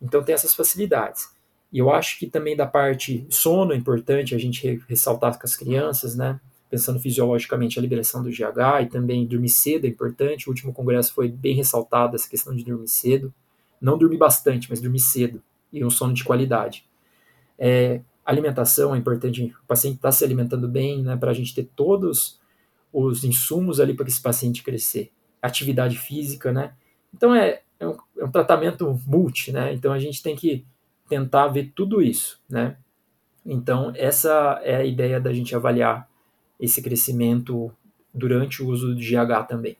então 0.00 0.22
tem 0.22 0.34
essas 0.34 0.54
facilidades. 0.54 1.30
E 1.72 1.78
eu 1.78 1.90
acho 1.90 2.18
que 2.18 2.26
também 2.26 2.54
da 2.54 2.66
parte 2.66 3.26
sono 3.30 3.72
é 3.72 3.76
importante 3.76 4.34
a 4.34 4.38
gente 4.38 4.82
ressaltar 4.86 5.38
com 5.38 5.46
as 5.46 5.56
crianças, 5.56 6.14
né? 6.14 6.38
Pensando 6.68 7.00
fisiologicamente 7.00 7.78
a 7.78 7.82
liberação 7.82 8.22
do 8.22 8.30
GH 8.30 8.82
e 8.82 8.86
também 8.86 9.26
dormir 9.26 9.48
cedo 9.48 9.86
é 9.86 9.88
importante. 9.88 10.48
O 10.48 10.50
último 10.50 10.72
congresso 10.72 11.14
foi 11.14 11.28
bem 11.28 11.54
ressaltado 11.54 12.14
essa 12.14 12.28
questão 12.28 12.54
de 12.54 12.64
dormir 12.64 12.88
cedo. 12.88 13.32
Não 13.80 13.96
dormir 13.96 14.18
bastante, 14.18 14.68
mas 14.68 14.80
dormir 14.80 15.00
cedo 15.00 15.42
e 15.72 15.82
um 15.82 15.90
sono 15.90 16.12
de 16.12 16.24
qualidade. 16.24 16.84
É, 17.58 18.02
alimentação 18.24 18.94
é 18.94 18.98
importante, 18.98 19.54
o 19.62 19.66
paciente 19.66 19.96
está 19.96 20.12
se 20.12 20.24
alimentando 20.24 20.68
bem, 20.68 21.02
né? 21.02 21.16
Para 21.16 21.30
a 21.30 21.34
gente 21.34 21.54
ter 21.54 21.70
todos 21.74 22.38
os 22.92 23.24
insumos 23.24 23.80
ali 23.80 23.94
para 23.94 24.06
esse 24.06 24.20
paciente 24.20 24.62
crescer. 24.62 25.10
Atividade 25.40 25.98
física, 25.98 26.52
né? 26.52 26.74
Então 27.14 27.34
é, 27.34 27.62
é 27.80 27.88
um, 27.88 27.96
é 28.18 28.24
um 28.24 28.30
tratamento 28.30 29.00
multi, 29.06 29.52
né? 29.52 29.72
Então 29.72 29.90
a 29.90 29.98
gente 29.98 30.22
tem 30.22 30.36
que 30.36 30.66
tentar 31.12 31.48
ver 31.48 31.72
tudo 31.76 32.00
isso, 32.00 32.40
né? 32.48 32.78
Então, 33.44 33.92
essa 33.94 34.58
é 34.64 34.76
a 34.76 34.84
ideia 34.84 35.20
da 35.20 35.30
gente 35.30 35.54
avaliar 35.54 36.08
esse 36.58 36.80
crescimento 36.80 37.70
durante 38.14 38.62
o 38.62 38.68
uso 38.68 38.94
do 38.94 39.00
GH 39.00 39.46
também. 39.46 39.76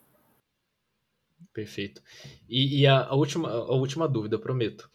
Perfeito. 1.54 2.02
E, 2.46 2.80
e 2.82 2.86
a, 2.86 3.06
a, 3.06 3.14
última, 3.14 3.48
a 3.48 3.72
última 3.72 4.06
dúvida, 4.06 4.38
prometo. 4.38 4.90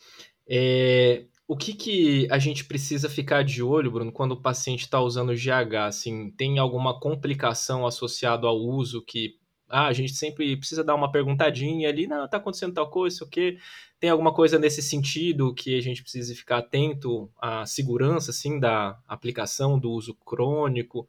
É, 0.48 1.26
o 1.48 1.58
que, 1.58 1.74
que 1.74 2.28
a 2.30 2.38
gente 2.38 2.66
precisa 2.66 3.10
ficar 3.10 3.44
de 3.44 3.64
olho, 3.64 3.90
Bruno, 3.90 4.12
quando 4.12 4.34
o 4.34 4.42
paciente 4.42 4.82
está 4.82 5.02
usando 5.02 5.34
GH? 5.34 5.88
Assim, 5.88 6.30
tem 6.30 6.60
alguma 6.60 7.00
complicação 7.00 7.84
associada 7.84 8.46
ao 8.46 8.58
uso 8.58 9.04
que 9.04 9.40
ah, 9.70 9.88
a 9.88 9.94
gente 9.94 10.14
sempre 10.14 10.56
precisa 10.56 10.84
dar 10.84 10.96
uma 10.96 11.12
perguntadinha 11.12 11.90
ali, 11.90 12.08
não, 12.08 12.28
tá 12.28 12.38
acontecendo 12.38 12.74
tal 12.74 12.90
coisa, 12.90 13.16
isso 13.16 13.26
o 13.26 13.30
quê? 13.30 13.58
Tem 14.00 14.10
alguma 14.10 14.34
coisa 14.34 14.60
nesse 14.60 14.82
sentido 14.82 15.54
que 15.54 15.78
a 15.78 15.82
gente 15.82 16.02
precisa 16.02 16.34
ficar 16.36 16.60
atento 16.60 17.30
à 17.42 17.66
segurança, 17.66 18.32
assim, 18.32 18.60
da 18.60 18.98
aplicação, 19.08 19.78
do 19.78 19.92
uso 19.92 20.14
crônico? 20.26 21.08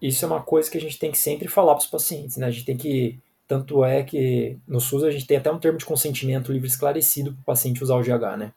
Isso 0.00 0.24
é 0.24 0.28
uma 0.28 0.42
coisa 0.42 0.70
que 0.70 0.78
a 0.78 0.80
gente 0.80 0.98
tem 0.98 1.10
que 1.10 1.18
sempre 1.18 1.46
falar 1.46 1.74
para 1.74 1.82
os 1.82 1.86
pacientes, 1.86 2.38
né? 2.38 2.46
A 2.46 2.50
gente 2.50 2.64
tem 2.64 2.76
que, 2.76 3.20
tanto 3.46 3.84
é 3.84 4.02
que 4.02 4.58
no 4.66 4.80
SUS 4.80 5.04
a 5.04 5.10
gente 5.10 5.26
tem 5.26 5.36
até 5.36 5.52
um 5.52 5.58
termo 5.58 5.78
de 5.78 5.84
consentimento 5.84 6.52
livre 6.52 6.68
esclarecido 6.68 7.32
para 7.32 7.40
o 7.40 7.44
paciente 7.44 7.82
usar 7.82 7.96
o 7.96 8.02
GH, 8.02 8.38
né? 8.38 8.52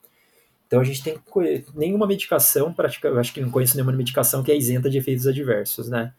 Então 0.66 0.80
a 0.80 0.84
gente 0.84 1.04
tem 1.04 1.18
que 1.18 1.66
nenhuma 1.76 2.08
medicação, 2.08 2.74
praticamente, 2.74 3.16
eu 3.16 3.20
acho 3.20 3.34
que 3.34 3.42
não 3.42 3.52
conheço 3.52 3.76
nenhuma 3.76 3.92
medicação 3.92 4.42
que 4.42 4.52
é 4.52 4.58
isenta 4.58 4.90
de 4.90 4.98
efeitos 4.98 5.28
adversos, 5.28 5.90
né? 5.90 6.14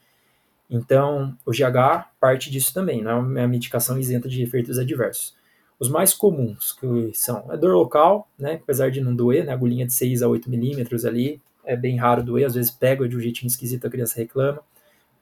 Então, 0.68 1.36
o 1.44 1.50
GH 1.50 2.08
parte 2.18 2.50
disso 2.50 2.72
também, 2.72 3.02
não 3.02 3.10
é 3.10 3.14
uma 3.14 3.48
medicação 3.48 3.98
isenta 3.98 4.28
de 4.28 4.42
efeitos 4.42 4.78
adversos. 4.78 5.34
Os 5.78 5.88
mais 5.88 6.14
comuns 6.14 6.72
que 6.72 7.10
são 7.14 7.50
a 7.50 7.56
dor 7.56 7.74
local, 7.74 8.28
né, 8.38 8.54
apesar 8.54 8.90
de 8.90 9.00
não 9.00 9.14
doer, 9.14 9.44
né, 9.44 9.52
agulhinha 9.52 9.86
de 9.86 9.92
6 9.92 10.22
a 10.22 10.28
8 10.28 10.48
milímetros 10.48 11.04
ali, 11.04 11.40
é 11.64 11.76
bem 11.76 11.96
raro 11.96 12.22
doer, 12.22 12.46
às 12.46 12.54
vezes 12.54 12.70
pega 12.70 13.08
de 13.08 13.16
um 13.16 13.20
jeitinho 13.20 13.48
esquisito, 13.48 13.86
a 13.86 13.90
criança 13.90 14.16
reclama. 14.16 14.60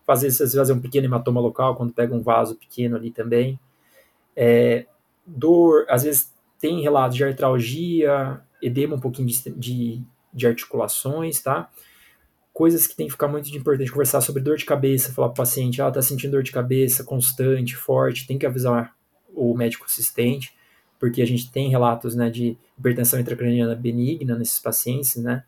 Fazer, 0.04 0.32
fazer 0.32 0.72
um 0.72 0.80
pequeno 0.80 1.06
hematoma 1.06 1.40
local, 1.40 1.76
quando 1.76 1.92
pega 1.92 2.14
um 2.14 2.22
vaso 2.22 2.56
pequeno 2.56 2.96
ali 2.96 3.10
também. 3.10 3.58
É, 4.36 4.86
dor, 5.24 5.86
às 5.88 6.02
vezes 6.02 6.32
tem 6.58 6.80
relatos 6.80 7.16
de 7.16 7.24
artralgia, 7.24 8.40
edema 8.60 8.96
um 8.96 9.00
pouquinho 9.00 9.28
de, 9.28 9.50
de, 9.52 10.02
de 10.32 10.46
articulações, 10.46 11.40
tá? 11.40 11.70
Coisas 12.52 12.86
que 12.86 12.94
tem 12.94 13.06
que 13.06 13.12
ficar 13.12 13.28
muito 13.28 13.50
de 13.50 13.56
importante 13.56 13.90
conversar 13.90 14.20
sobre 14.20 14.42
dor 14.42 14.56
de 14.56 14.64
cabeça, 14.64 15.12
falar 15.12 15.28
para 15.28 15.34
o 15.34 15.36
paciente, 15.36 15.80
ah, 15.80 15.90
tá 15.90 16.02
sentindo 16.02 16.32
dor 16.32 16.42
de 16.42 16.52
cabeça 16.52 17.02
constante, 17.02 17.74
forte, 17.74 18.26
tem 18.26 18.38
que 18.38 18.44
avisar 18.44 18.94
o 19.34 19.56
médico 19.56 19.86
assistente, 19.86 20.54
porque 20.98 21.22
a 21.22 21.26
gente 21.26 21.50
tem 21.50 21.70
relatos, 21.70 22.14
né, 22.14 22.28
de 22.28 22.56
hipertensão 22.78 23.18
intracraniana 23.18 23.74
benigna 23.74 24.36
nesses 24.36 24.58
pacientes, 24.58 25.16
né? 25.16 25.44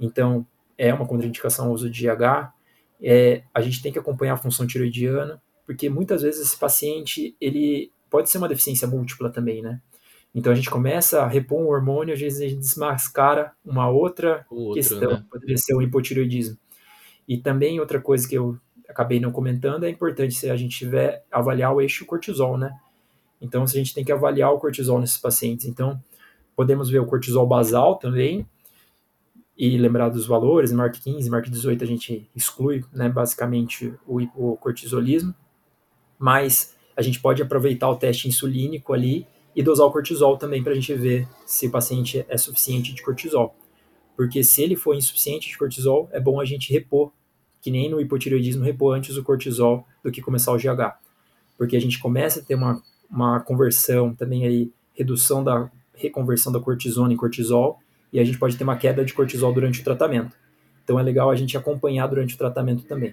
Então, 0.00 0.44
é 0.76 0.92
uma 0.92 1.06
contraindicação 1.06 1.66
ao 1.66 1.72
uso 1.72 1.88
de 1.88 2.06
GH. 2.06 2.52
É, 3.00 3.42
a 3.54 3.60
gente 3.60 3.80
tem 3.82 3.92
que 3.92 3.98
acompanhar 3.98 4.34
a 4.34 4.36
função 4.36 4.66
tiroidiana, 4.66 5.40
porque 5.66 5.88
muitas 5.88 6.22
vezes 6.22 6.46
esse 6.46 6.56
paciente, 6.56 7.36
ele 7.40 7.92
pode 8.10 8.30
ser 8.30 8.38
uma 8.38 8.48
deficiência 8.48 8.88
múltipla 8.88 9.30
também, 9.30 9.62
né? 9.62 9.80
Então 10.38 10.52
a 10.52 10.54
gente 10.54 10.70
começa 10.70 11.22
a 11.22 11.26
repor 11.26 11.60
um 11.60 11.66
hormônio, 11.66 12.14
às 12.14 12.20
vezes 12.20 12.40
a 12.40 12.46
gente 12.46 12.60
desmascara 12.60 13.50
uma 13.64 13.90
outra 13.90 14.46
Outro, 14.48 14.74
questão, 14.74 15.10
né? 15.10 15.24
poderia 15.28 15.56
ser 15.58 15.74
o 15.74 15.82
hipotireoidismo. 15.82 16.56
E 17.26 17.36
também 17.38 17.80
outra 17.80 18.00
coisa 18.00 18.26
que 18.28 18.36
eu 18.36 18.56
acabei 18.88 19.18
não 19.18 19.32
comentando, 19.32 19.84
é 19.84 19.90
importante 19.90 20.34
se 20.34 20.48
a 20.48 20.56
gente 20.56 20.78
tiver 20.78 21.24
avaliar 21.32 21.74
o 21.74 21.80
eixo 21.80 22.06
cortisol, 22.06 22.56
né? 22.56 22.72
Então 23.40 23.66
se 23.66 23.76
a 23.76 23.80
gente 23.80 23.92
tem 23.92 24.04
que 24.04 24.12
avaliar 24.12 24.52
o 24.52 24.60
cortisol 24.60 25.00
nesses 25.00 25.18
pacientes. 25.18 25.66
Então 25.66 26.00
podemos 26.54 26.88
ver 26.88 27.00
o 27.00 27.06
cortisol 27.06 27.44
basal 27.44 27.96
também, 27.96 28.46
e 29.56 29.76
lembrar 29.76 30.08
dos 30.08 30.24
valores, 30.24 30.70
Mark 30.70 30.94
15, 30.94 31.28
Mark 31.28 31.48
18 31.48 31.82
a 31.82 31.86
gente 31.86 32.30
exclui, 32.34 32.84
né, 32.92 33.08
basicamente 33.08 33.92
o, 34.06 34.22
o 34.36 34.56
cortisolismo, 34.56 35.34
mas 36.16 36.76
a 36.96 37.02
gente 37.02 37.20
pode 37.20 37.42
aproveitar 37.42 37.88
o 37.90 37.96
teste 37.96 38.28
insulínico 38.28 38.92
ali 38.92 39.26
e 39.58 39.62
dosar 39.62 39.88
o 39.88 39.90
cortisol 39.90 40.36
também 40.36 40.62
para 40.62 40.70
a 40.70 40.74
gente 40.76 40.94
ver 40.94 41.26
se 41.44 41.66
o 41.66 41.70
paciente 41.72 42.24
é 42.28 42.38
suficiente 42.38 42.94
de 42.94 43.02
cortisol. 43.02 43.56
Porque 44.16 44.44
se 44.44 44.62
ele 44.62 44.76
for 44.76 44.94
insuficiente 44.94 45.48
de 45.48 45.58
cortisol, 45.58 46.08
é 46.12 46.20
bom 46.20 46.40
a 46.40 46.44
gente 46.44 46.72
repor, 46.72 47.10
que 47.60 47.68
nem 47.68 47.90
no 47.90 48.00
hipotireoidismo, 48.00 48.62
repor 48.62 48.94
antes 48.94 49.16
o 49.16 49.22
cortisol 49.24 49.84
do 50.00 50.12
que 50.12 50.22
começar 50.22 50.52
o 50.52 50.56
GH. 50.56 50.94
Porque 51.56 51.76
a 51.76 51.80
gente 51.80 51.98
começa 51.98 52.38
a 52.38 52.42
ter 52.44 52.54
uma, 52.54 52.80
uma 53.10 53.40
conversão 53.40 54.14
também 54.14 54.46
aí, 54.46 54.70
redução 54.94 55.42
da 55.42 55.68
reconversão 55.92 56.52
da 56.52 56.60
cortisona 56.60 57.12
em 57.12 57.16
cortisol, 57.16 57.80
e 58.12 58.20
a 58.20 58.24
gente 58.24 58.38
pode 58.38 58.56
ter 58.56 58.62
uma 58.62 58.76
queda 58.76 59.04
de 59.04 59.12
cortisol 59.12 59.52
durante 59.52 59.80
o 59.80 59.84
tratamento. 59.84 60.36
Então 60.84 61.00
é 61.00 61.02
legal 61.02 61.30
a 61.30 61.34
gente 61.34 61.56
acompanhar 61.56 62.06
durante 62.06 62.36
o 62.36 62.38
tratamento 62.38 62.84
também. 62.84 63.12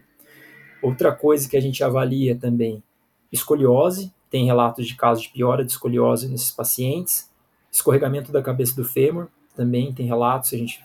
Outra 0.80 1.12
coisa 1.12 1.50
que 1.50 1.58
a 1.58 1.60
gente 1.60 1.84
avalia 1.84 2.36
também, 2.36 2.84
escoliose, 3.32 4.14
tem 4.30 4.46
relatos 4.46 4.88
de 4.88 4.96
casos 4.96 5.24
de 5.24 5.30
piora 5.30 5.64
de 5.64 5.72
escoliose 5.72 6.28
nesses 6.28 6.52
pacientes. 6.52 7.30
Escorregamento 7.72 8.32
da 8.32 8.42
cabeça 8.42 8.76
do 8.76 8.86
fêmur, 8.86 9.28
também 9.56 9.94
tem 9.94 10.06
relatos, 10.06 10.54
a 10.54 10.58
gente 10.58 10.84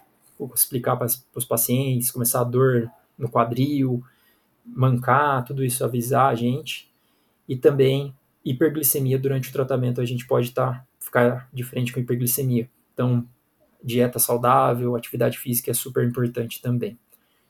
explicar 0.55 0.97
para 0.97 1.07
os 1.35 1.45
pacientes, 1.45 2.11
começar 2.11 2.41
a 2.41 2.45
dor 2.45 2.91
no 3.19 3.29
quadril, 3.29 4.03
mancar, 4.65 5.45
tudo 5.45 5.65
isso 5.65 5.85
avisar 5.85 6.31
a 6.31 6.35
gente. 6.35 6.91
E 7.49 7.57
também 7.57 8.15
hiperglicemia 8.45 9.19
durante 9.19 9.51
o 9.51 9.53
tratamento, 9.53 10.01
a 10.01 10.05
gente 10.05 10.27
pode 10.27 10.53
tá, 10.53 10.85
ficar 10.99 11.49
de 11.53 11.63
frente 11.63 11.93
com 11.93 12.01
hiperglicemia. 12.01 12.71
Então, 12.95 13.27
dieta 13.83 14.19
saudável, 14.19 14.97
atividade 14.97 15.39
física 15.39 15.71
é 15.71 15.75
super 15.75 16.07
importante 16.07 16.63
também. 16.63 16.99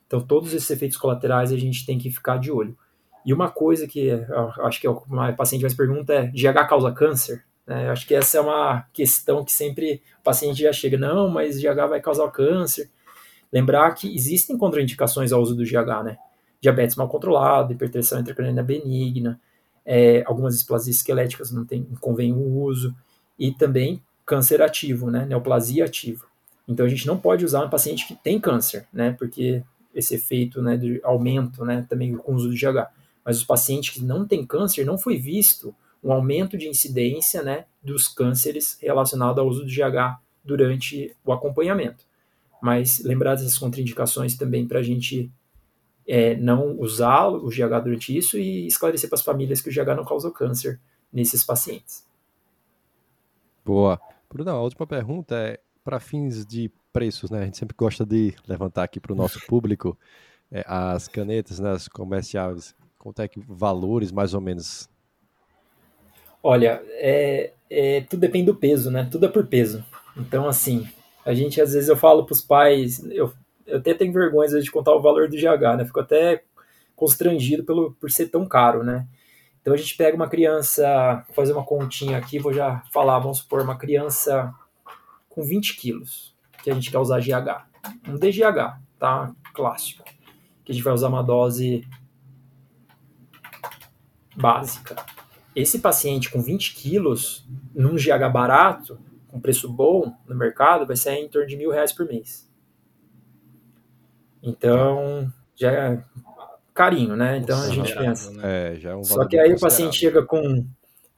Então, 0.07 0.21
todos 0.21 0.53
esses 0.53 0.69
efeitos 0.71 0.97
colaterais 0.97 1.53
a 1.53 1.57
gente 1.57 1.87
tem 1.87 1.99
que 1.99 2.11
ficar 2.11 2.39
de 2.39 2.51
olho. 2.51 2.77
E 3.25 3.33
uma 3.33 3.51
coisa 3.51 3.87
que 3.87 4.11
acho 4.63 4.81
que 4.81 4.87
é 4.87 4.91
uma 4.91 5.33
paciente 5.33 5.63
mais 5.63 5.75
pergunta 5.75 6.13
é: 6.13 6.27
GH 6.29 6.69
causa 6.69 6.91
câncer? 6.93 7.45
Né? 7.67 7.91
Acho 7.91 8.07
que 8.07 8.15
essa 8.15 8.39
é 8.39 8.41
uma 8.41 8.85
questão 8.93 9.45
que 9.45 9.53
sempre 9.53 10.03
o 10.21 10.23
paciente 10.23 10.63
já 10.63 10.73
chega: 10.73 10.99
não, 10.99 11.29
mas 11.29 11.61
GH 11.61 11.89
vai 11.89 12.01
causar 12.01 12.31
câncer. 12.31 12.91
Lembrar 13.53 13.93
que 13.95 14.15
existem 14.15 14.57
contraindicações 14.57 15.33
ao 15.33 15.43
uso 15.43 15.55
do 15.55 15.65
GH, 15.65 16.05
né? 16.05 16.19
Diabetes 16.61 16.97
mal 16.97 17.09
controlado, 17.09 17.73
hipertensão 17.73 18.21
intracraniana 18.21 18.63
benigna, 18.63 19.41
é, 19.85 20.23
algumas 20.27 20.55
displasias 20.55 20.97
esqueléticas 20.97 21.51
não 21.51 21.65
tem, 21.65 21.85
convém 22.01 22.33
o 22.33 22.61
uso, 22.61 22.95
e 23.39 23.53
também 23.53 24.03
câncer 24.25 24.63
ativo, 24.63 25.11
né? 25.11 25.27
Neoplasia 25.27 25.85
ativa. 25.85 26.27
Então 26.69 26.87
a 26.87 26.89
gente 26.89 27.07
não 27.07 27.19
pode 27.19 27.45
usar 27.45 27.65
um 27.65 27.71
paciente 27.71 28.07
que 28.07 28.15
tem 28.15 28.39
câncer, 28.39 28.87
né? 28.93 29.17
Porque 29.19 29.65
esse 29.95 30.15
efeito 30.15 30.63
né, 30.63 30.77
de 30.77 31.01
aumento 31.03 31.65
né, 31.65 31.85
também 31.89 32.17
com 32.17 32.33
o 32.33 32.35
uso 32.35 32.49
do 32.49 32.55
GH. 32.55 32.89
Mas 33.31 33.37
os 33.37 33.45
pacientes 33.45 33.91
que 33.91 34.03
não 34.03 34.27
têm 34.27 34.45
câncer 34.45 34.85
não 34.85 34.99
foi 34.99 35.17
visto 35.17 35.73
um 36.03 36.11
aumento 36.11 36.59
de 36.59 36.67
incidência 36.67 37.45
né, 37.45 37.67
dos 37.81 38.09
cânceres 38.09 38.77
relacionado 38.81 39.41
ao 39.41 39.47
uso 39.47 39.65
do 39.65 39.71
GH 39.71 40.19
durante 40.45 41.17
o 41.25 41.33
acompanhamento. 41.33 42.05
Mas 42.61 42.99
lembrar 43.05 43.37
dessas 43.37 43.57
contraindicações 43.57 44.37
também 44.37 44.67
para 44.67 44.81
a 44.81 44.83
gente 44.83 45.31
é, 46.09 46.35
não 46.35 46.77
usar 46.81 47.29
o 47.29 47.49
GH 47.49 47.85
durante 47.85 48.17
isso 48.17 48.37
e 48.37 48.67
esclarecer 48.67 49.09
para 49.09 49.17
as 49.17 49.23
famílias 49.23 49.61
que 49.61 49.71
o 49.71 49.73
GH 49.73 49.95
não 49.95 50.05
causa 50.05 50.29
câncer 50.33 50.81
nesses 51.13 51.45
pacientes. 51.45 52.05
Boa. 53.65 54.01
Bruna, 54.29 54.51
a 54.51 54.61
última 54.61 54.89
pergunta 54.89 55.37
é 55.37 55.61
para 55.85 56.01
fins 56.01 56.45
de 56.45 56.69
preços, 56.93 57.31
né? 57.31 57.43
A 57.43 57.45
gente 57.45 57.59
sempre 57.59 57.77
gosta 57.79 58.05
de 58.05 58.35
levantar 58.49 58.83
aqui 58.83 58.99
para 58.99 59.13
o 59.13 59.17
nosso 59.17 59.39
público 59.47 59.97
é, 60.51 60.65
as 60.67 61.07
canetas, 61.07 61.61
né, 61.61 61.71
as 61.71 61.87
comerciais, 61.87 62.75
quanto 63.01 63.23
é 63.23 63.27
que 63.27 63.41
valores 63.41 64.13
mais 64.13 64.35
ou 64.35 64.41
menos? 64.41 64.89
Olha, 66.43 66.83
é, 66.91 67.53
é, 67.69 68.03
tudo 68.03 68.21
depende 68.21 68.47
do 68.47 68.55
peso, 68.55 68.91
né? 68.91 69.09
Tudo 69.11 69.27
é 69.27 69.29
por 69.29 69.47
peso. 69.47 69.85
Então, 70.17 70.47
assim, 70.47 70.87
a 71.25 71.35
gente 71.35 71.61
às 71.61 71.73
vezes 71.73 71.89
eu 71.89 71.97
falo 71.97 72.25
para 72.25 72.35
os 72.35 72.43
pais, 72.43 73.03
eu, 73.11 73.33
eu 73.67 73.79
até 73.79 73.95
tenho 73.95 74.13
vergonha 74.13 74.49
vezes, 74.49 74.65
de 74.65 74.71
contar 74.71 74.95
o 74.95 75.03
valor 75.03 75.29
do 75.29 75.37
GH, 75.37 75.77
né? 75.79 75.85
Fico 75.85 76.01
até 76.01 76.45
constrangido 76.95 77.65
pelo, 77.65 77.93
por 77.93 78.11
ser 78.11 78.27
tão 78.27 78.47
caro, 78.47 78.85
né? 78.85 79.07
Então 79.61 79.75
a 79.75 79.77
gente 79.77 79.97
pega 79.97 80.17
uma 80.17 80.29
criança, 80.29 81.25
fazer 81.35 81.53
uma 81.53 81.65
continha 81.65 82.19
aqui, 82.19 82.39
vou 82.39 82.53
já 82.53 82.83
falar, 82.93 83.19
vamos 83.19 83.39
supor, 83.39 83.63
uma 83.63 83.77
criança 83.77 84.55
com 85.29 85.43
20 85.43 85.77
quilos, 85.77 86.35
que 86.63 86.71
a 86.71 86.75
gente 86.75 86.91
quer 86.91 86.99
usar 86.99 87.21
GH. 87.21 87.67
Um 88.09 88.17
DGH, 88.17 88.79
tá? 88.99 89.33
Clássico. 89.55 90.05
Que 90.65 90.73
a 90.73 90.75
gente 90.75 90.85
vai 90.85 90.93
usar 90.93 91.09
uma 91.09 91.23
dose 91.23 91.87
básica. 94.37 94.97
Esse 95.55 95.81
paciente 95.81 96.31
com 96.31 96.41
20 96.41 96.75
quilos, 96.75 97.47
num 97.75 97.97
GH 97.97 98.31
barato, 98.33 98.99
com 99.29 99.41
preço 99.41 99.69
bom 99.69 100.13
no 100.27 100.37
mercado, 100.37 100.87
vai 100.87 100.97
ser 100.97 101.13
em 101.13 101.29
torno 101.29 101.49
de 101.49 101.57
mil 101.57 101.71
reais 101.71 101.93
por 101.93 102.07
mês. 102.07 102.49
Então, 104.43 105.31
já 105.55 105.71
é 105.71 106.05
carinho, 106.75 107.15
né? 107.15 107.37
Então 107.37 107.57
Nossa, 107.57 107.71
a 107.71 107.75
gente 107.75 107.95
pensa. 107.95 108.31
Né? 108.33 108.73
É, 108.73 108.77
já 108.77 108.91
é 108.91 108.97
um 108.97 109.05
Só 109.05 109.27
que 109.27 109.39
aí 109.39 109.53
o 109.53 109.61
paciente 109.61 109.99
chega 109.99 110.25
com 110.25 110.65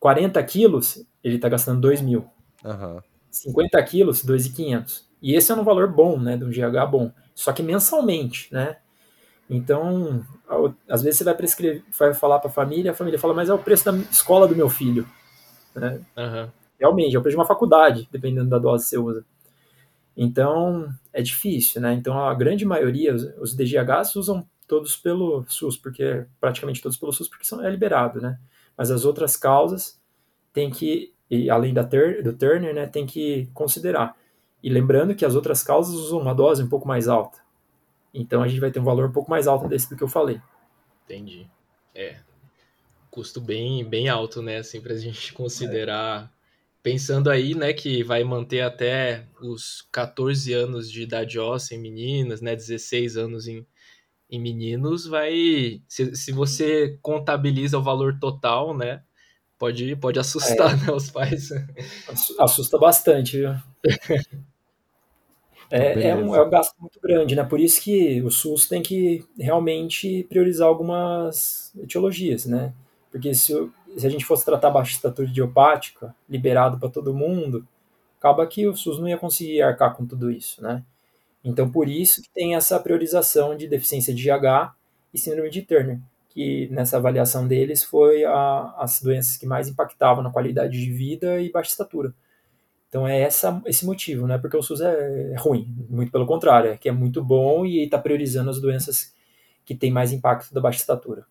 40 0.00 0.42
quilos, 0.42 1.06
ele 1.22 1.36
está 1.36 1.48
gastando 1.48 1.80
2 1.80 2.00
mil. 2.00 2.26
Uhum. 2.64 3.00
50 3.30 3.82
quilos, 3.84 4.24
2.500. 4.24 5.04
E 5.22 5.34
esse 5.34 5.52
é 5.52 5.54
um 5.54 5.62
valor 5.62 5.90
bom, 5.90 6.18
né? 6.18 6.36
De 6.36 6.44
um 6.44 6.50
GH 6.50 6.90
bom. 6.90 7.12
Só 7.34 7.52
que 7.52 7.62
mensalmente, 7.62 8.52
né? 8.52 8.76
Então, 9.48 10.24
às 10.88 11.02
vezes 11.02 11.18
você 11.18 11.24
vai 11.24 11.34
prescrever, 11.34 11.82
vai 11.98 12.14
falar 12.14 12.38
para 12.38 12.48
a 12.48 12.52
família, 12.52 12.92
a 12.92 12.94
família 12.94 13.18
fala, 13.18 13.34
mas 13.34 13.48
é 13.48 13.54
o 13.54 13.58
preço 13.58 13.84
da 13.84 13.96
escola 14.10 14.48
do 14.48 14.56
meu 14.56 14.68
filho. 14.68 15.06
Né? 15.74 16.00
Uhum. 16.16 16.48
Realmente, 16.78 17.14
é 17.14 17.18
o 17.18 17.22
preço 17.22 17.36
de 17.36 17.40
uma 17.40 17.46
faculdade, 17.46 18.08
dependendo 18.10 18.48
da 18.48 18.58
dose 18.58 18.84
que 18.84 18.90
você 18.90 18.98
usa. 18.98 19.24
Então, 20.16 20.88
é 21.12 21.22
difícil, 21.22 21.80
né? 21.80 21.94
Então, 21.94 22.18
a 22.18 22.34
grande 22.34 22.64
maioria, 22.64 23.14
os 23.40 23.54
DGHs 23.54 24.16
usam 24.16 24.46
todos 24.66 24.96
pelo 24.96 25.44
SUS, 25.48 25.76
porque 25.76 26.26
praticamente 26.40 26.82
todos 26.82 26.96
pelo 26.96 27.12
SUS, 27.12 27.28
porque 27.28 27.44
são, 27.44 27.64
é 27.64 27.70
liberado, 27.70 28.20
né? 28.20 28.38
Mas 28.76 28.90
as 28.90 29.04
outras 29.04 29.36
causas 29.36 30.00
tem 30.52 30.70
que, 30.70 31.14
além 31.50 31.72
da 31.72 31.84
ter, 31.84 32.22
do 32.22 32.32
Turner, 32.32 32.74
né, 32.74 32.86
tem 32.86 33.06
que 33.06 33.48
considerar. 33.54 34.16
E 34.62 34.70
lembrando 34.70 35.14
que 35.14 35.24
as 35.24 35.34
outras 35.34 35.62
causas 35.62 35.94
usam 35.94 36.20
uma 36.20 36.34
dose 36.34 36.62
um 36.62 36.68
pouco 36.68 36.86
mais 36.86 37.08
alta. 37.08 37.38
Então 38.12 38.42
a 38.42 38.48
gente 38.48 38.60
vai 38.60 38.70
ter 38.70 38.80
um 38.80 38.84
valor 38.84 39.08
um 39.08 39.12
pouco 39.12 39.30
mais 39.30 39.46
alto 39.46 39.68
desse 39.68 39.88
do 39.88 39.96
que 39.96 40.02
eu 40.02 40.08
falei. 40.08 40.40
Entendi. 41.04 41.46
É. 41.94 42.16
Custo 43.10 43.40
bem, 43.40 43.84
bem 43.84 44.08
alto, 44.08 44.42
né? 44.42 44.58
Assim, 44.58 44.80
pra 44.80 44.96
gente 44.96 45.32
considerar. 45.34 46.24
É. 46.24 46.42
Pensando 46.82 47.30
aí, 47.30 47.54
né, 47.54 47.72
que 47.72 48.02
vai 48.02 48.24
manter 48.24 48.60
até 48.60 49.24
os 49.40 49.86
14 49.92 50.52
anos 50.52 50.90
de 50.90 51.02
idade 51.02 51.38
óssea 51.38 51.76
em 51.76 51.78
meninas, 51.78 52.40
né? 52.40 52.56
16 52.56 53.16
anos 53.16 53.46
em, 53.46 53.64
em 54.28 54.40
meninos 54.40 55.06
vai. 55.06 55.80
Se, 55.86 56.16
se 56.16 56.32
você 56.32 56.98
contabiliza 57.00 57.78
o 57.78 57.82
valor 57.82 58.18
total, 58.18 58.76
né? 58.76 59.02
pode, 59.62 59.94
pode 59.94 60.18
assustar 60.18 60.72
é. 60.72 60.76
né, 60.86 60.92
os 60.92 61.08
pais. 61.08 61.50
Assusta 62.40 62.76
bastante, 62.78 63.38
viu? 63.38 63.54
É, 65.74 66.08
é, 66.08 66.14
um, 66.14 66.36
é 66.36 66.42
um 66.42 66.50
gasto 66.50 66.74
muito 66.78 67.00
grande, 67.00 67.34
né? 67.34 67.42
Por 67.42 67.58
isso 67.58 67.80
que 67.80 68.20
o 68.20 68.30
SUS 68.30 68.68
tem 68.68 68.82
que 68.82 69.24
realmente 69.38 70.26
priorizar 70.28 70.68
algumas 70.68 71.72
etiologias, 71.82 72.44
né? 72.44 72.74
Porque 73.10 73.32
se, 73.32 73.54
se 73.96 74.06
a 74.06 74.10
gente 74.10 74.26
fosse 74.26 74.44
tratar 74.44 74.70
baixa 74.70 74.92
estatura 74.92 75.26
idiopática, 75.26 76.14
liberado 76.28 76.78
para 76.78 76.90
todo 76.90 77.14
mundo, 77.14 77.66
acaba 78.18 78.46
que 78.46 78.66
o 78.68 78.76
SUS 78.76 78.98
não 78.98 79.08
ia 79.08 79.16
conseguir 79.16 79.62
arcar 79.62 79.96
com 79.96 80.04
tudo 80.04 80.30
isso, 80.30 80.62
né? 80.62 80.84
Então, 81.42 81.70
por 81.70 81.88
isso 81.88 82.20
que 82.20 82.28
tem 82.28 82.54
essa 82.54 82.78
priorização 82.78 83.56
de 83.56 83.66
deficiência 83.66 84.14
de 84.14 84.22
GH 84.22 84.74
e 85.14 85.18
síndrome 85.18 85.48
de 85.48 85.62
Turner, 85.62 85.98
que 86.28 86.68
nessa 86.70 86.98
avaliação 86.98 87.48
deles 87.48 87.82
foi 87.82 88.26
a, 88.26 88.74
as 88.76 89.00
doenças 89.00 89.38
que 89.38 89.46
mais 89.46 89.68
impactavam 89.68 90.22
na 90.22 90.30
qualidade 90.30 90.78
de 90.78 90.92
vida 90.92 91.40
e 91.40 91.50
baixa 91.50 91.70
estatura. 91.70 92.14
Então 92.92 93.08
é 93.08 93.22
essa, 93.22 93.62
esse 93.64 93.86
motivo, 93.86 94.26
não 94.26 94.34
é 94.34 94.38
porque 94.38 94.54
o 94.54 94.62
SUS 94.62 94.82
é, 94.82 95.32
é 95.32 95.36
ruim, 95.38 95.74
muito 95.88 96.12
pelo 96.12 96.26
contrário, 96.26 96.72
é 96.72 96.76
que 96.76 96.90
é 96.90 96.92
muito 96.92 97.24
bom 97.24 97.64
e 97.64 97.84
está 97.84 97.98
priorizando 97.98 98.50
as 98.50 98.60
doenças 98.60 99.14
que 99.64 99.74
têm 99.74 99.90
mais 99.90 100.12
impacto 100.12 100.52
da 100.52 100.60
baixa 100.60 100.80
estatura. 100.80 101.24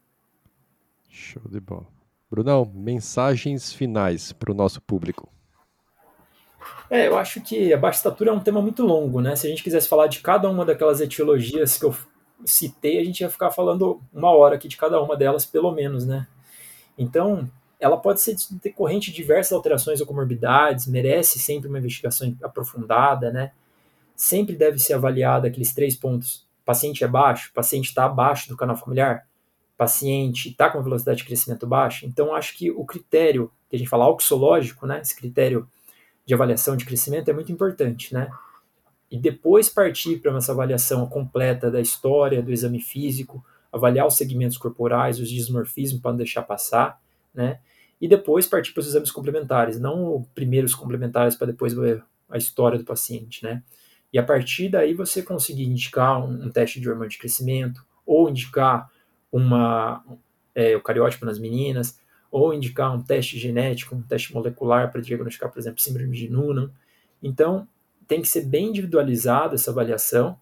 Show 1.07 1.43
de 1.47 1.59
bola. 1.59 1.85
Brunão, 2.31 2.65
mensagens 2.73 3.71
finais 3.71 4.33
para 4.33 4.51
o 4.51 4.55
nosso 4.55 4.81
público. 4.81 5.29
É, 6.89 7.07
eu 7.07 7.15
acho 7.15 7.41
que 7.41 7.71
a 7.71 7.77
baixa 7.77 7.97
estatura 7.97 8.31
é 8.31 8.33
um 8.33 8.39
tema 8.39 8.59
muito 8.59 8.83
longo, 8.83 9.21
né? 9.21 9.35
Se 9.35 9.45
a 9.45 9.49
gente 9.51 9.61
quisesse 9.61 9.87
falar 9.87 10.07
de 10.07 10.19
cada 10.19 10.49
uma 10.49 10.65
daquelas 10.65 10.99
etiologias 10.99 11.77
que 11.77 11.85
eu 11.85 11.95
citei, 12.43 12.97
a 12.97 13.03
gente 13.03 13.19
ia 13.19 13.29
ficar 13.29 13.51
falando 13.51 14.01
uma 14.11 14.31
hora 14.31 14.55
aqui 14.55 14.67
de 14.67 14.77
cada 14.77 14.99
uma 14.99 15.15
delas, 15.15 15.45
pelo 15.45 15.71
menos, 15.71 16.07
né? 16.07 16.25
Então, 16.97 17.47
ela 17.81 17.97
pode 17.97 18.21
ser 18.21 18.35
decorrente 18.63 19.09
de 19.09 19.17
diversas 19.17 19.51
alterações 19.51 19.99
ou 19.99 20.05
comorbidades, 20.05 20.85
merece 20.85 21.39
sempre 21.39 21.67
uma 21.67 21.79
investigação 21.79 22.33
aprofundada, 22.43 23.31
né? 23.31 23.51
Sempre 24.15 24.55
deve 24.55 24.77
ser 24.77 24.93
avaliada 24.93 25.47
aqueles 25.47 25.73
três 25.73 25.95
pontos. 25.95 26.45
Paciente 26.63 27.03
é 27.03 27.07
baixo, 27.07 27.51
paciente 27.53 27.87
está 27.87 28.05
abaixo 28.05 28.47
do 28.47 28.55
canal 28.55 28.77
familiar, 28.77 29.27
paciente 29.75 30.49
está 30.49 30.69
com 30.69 30.83
velocidade 30.83 31.17
de 31.17 31.25
crescimento 31.25 31.65
baixa. 31.65 32.05
Então, 32.05 32.35
acho 32.35 32.55
que 32.55 32.69
o 32.69 32.85
critério 32.85 33.51
que 33.67 33.75
a 33.75 33.79
gente 33.79 33.89
fala 33.89 34.05
auxológico, 34.05 34.85
né? 34.85 35.01
Esse 35.01 35.15
critério 35.15 35.67
de 36.23 36.35
avaliação 36.35 36.77
de 36.77 36.85
crescimento 36.85 37.29
é 37.29 37.33
muito 37.33 37.51
importante, 37.51 38.13
né? 38.13 38.29
E 39.09 39.17
depois 39.17 39.69
partir 39.69 40.19
para 40.19 40.37
essa 40.37 40.51
avaliação 40.51 41.07
completa 41.07 41.71
da 41.71 41.81
história, 41.81 42.43
do 42.43 42.51
exame 42.51 42.79
físico, 42.79 43.43
avaliar 43.71 44.05
os 44.05 44.15
segmentos 44.15 44.57
corporais, 44.57 45.19
os 45.19 45.29
dismorfismos 45.29 45.99
para 45.99 46.11
não 46.11 46.17
deixar 46.17 46.43
passar, 46.43 47.01
né? 47.33 47.59
E 48.01 48.07
depois 48.07 48.47
partir 48.47 48.73
para 48.73 48.81
os 48.81 48.87
exames 48.87 49.11
complementares, 49.11 49.79
não 49.79 50.27
primeiros 50.33 50.73
complementares 50.73 51.35
para 51.35 51.47
depois 51.47 51.73
ver 51.73 52.03
a 52.27 52.37
história 52.37 52.79
do 52.79 52.83
paciente, 52.83 53.43
né? 53.43 53.61
E 54.11 54.17
a 54.17 54.23
partir 54.23 54.69
daí 54.69 54.93
você 54.93 55.21
conseguir 55.21 55.63
indicar 55.65 56.21
um, 56.21 56.45
um 56.45 56.49
teste 56.49 56.81
de 56.81 56.89
hormônio 56.89 57.11
de 57.11 57.19
crescimento, 57.19 57.85
ou 58.05 58.27
indicar 58.27 58.89
uma 59.31 60.03
é, 60.55 60.77
cariótipo 60.79 61.25
nas 61.25 61.39
meninas, 61.39 61.99
ou 62.31 62.53
indicar 62.53 62.93
um 62.93 63.01
teste 63.01 63.37
genético, 63.37 63.95
um 63.95 64.01
teste 64.01 64.33
molecular 64.33 64.91
para 64.91 65.01
diagnosticar, 65.01 65.51
por 65.51 65.59
exemplo, 65.59 65.79
síndrome 65.79 66.17
de 66.17 66.29
Noonan. 66.29 66.71
Então, 67.21 67.67
tem 68.07 68.21
que 68.21 68.27
ser 68.27 68.45
bem 68.45 68.69
individualizada 68.69 69.55
essa 69.55 69.71
avaliação, 69.71 70.37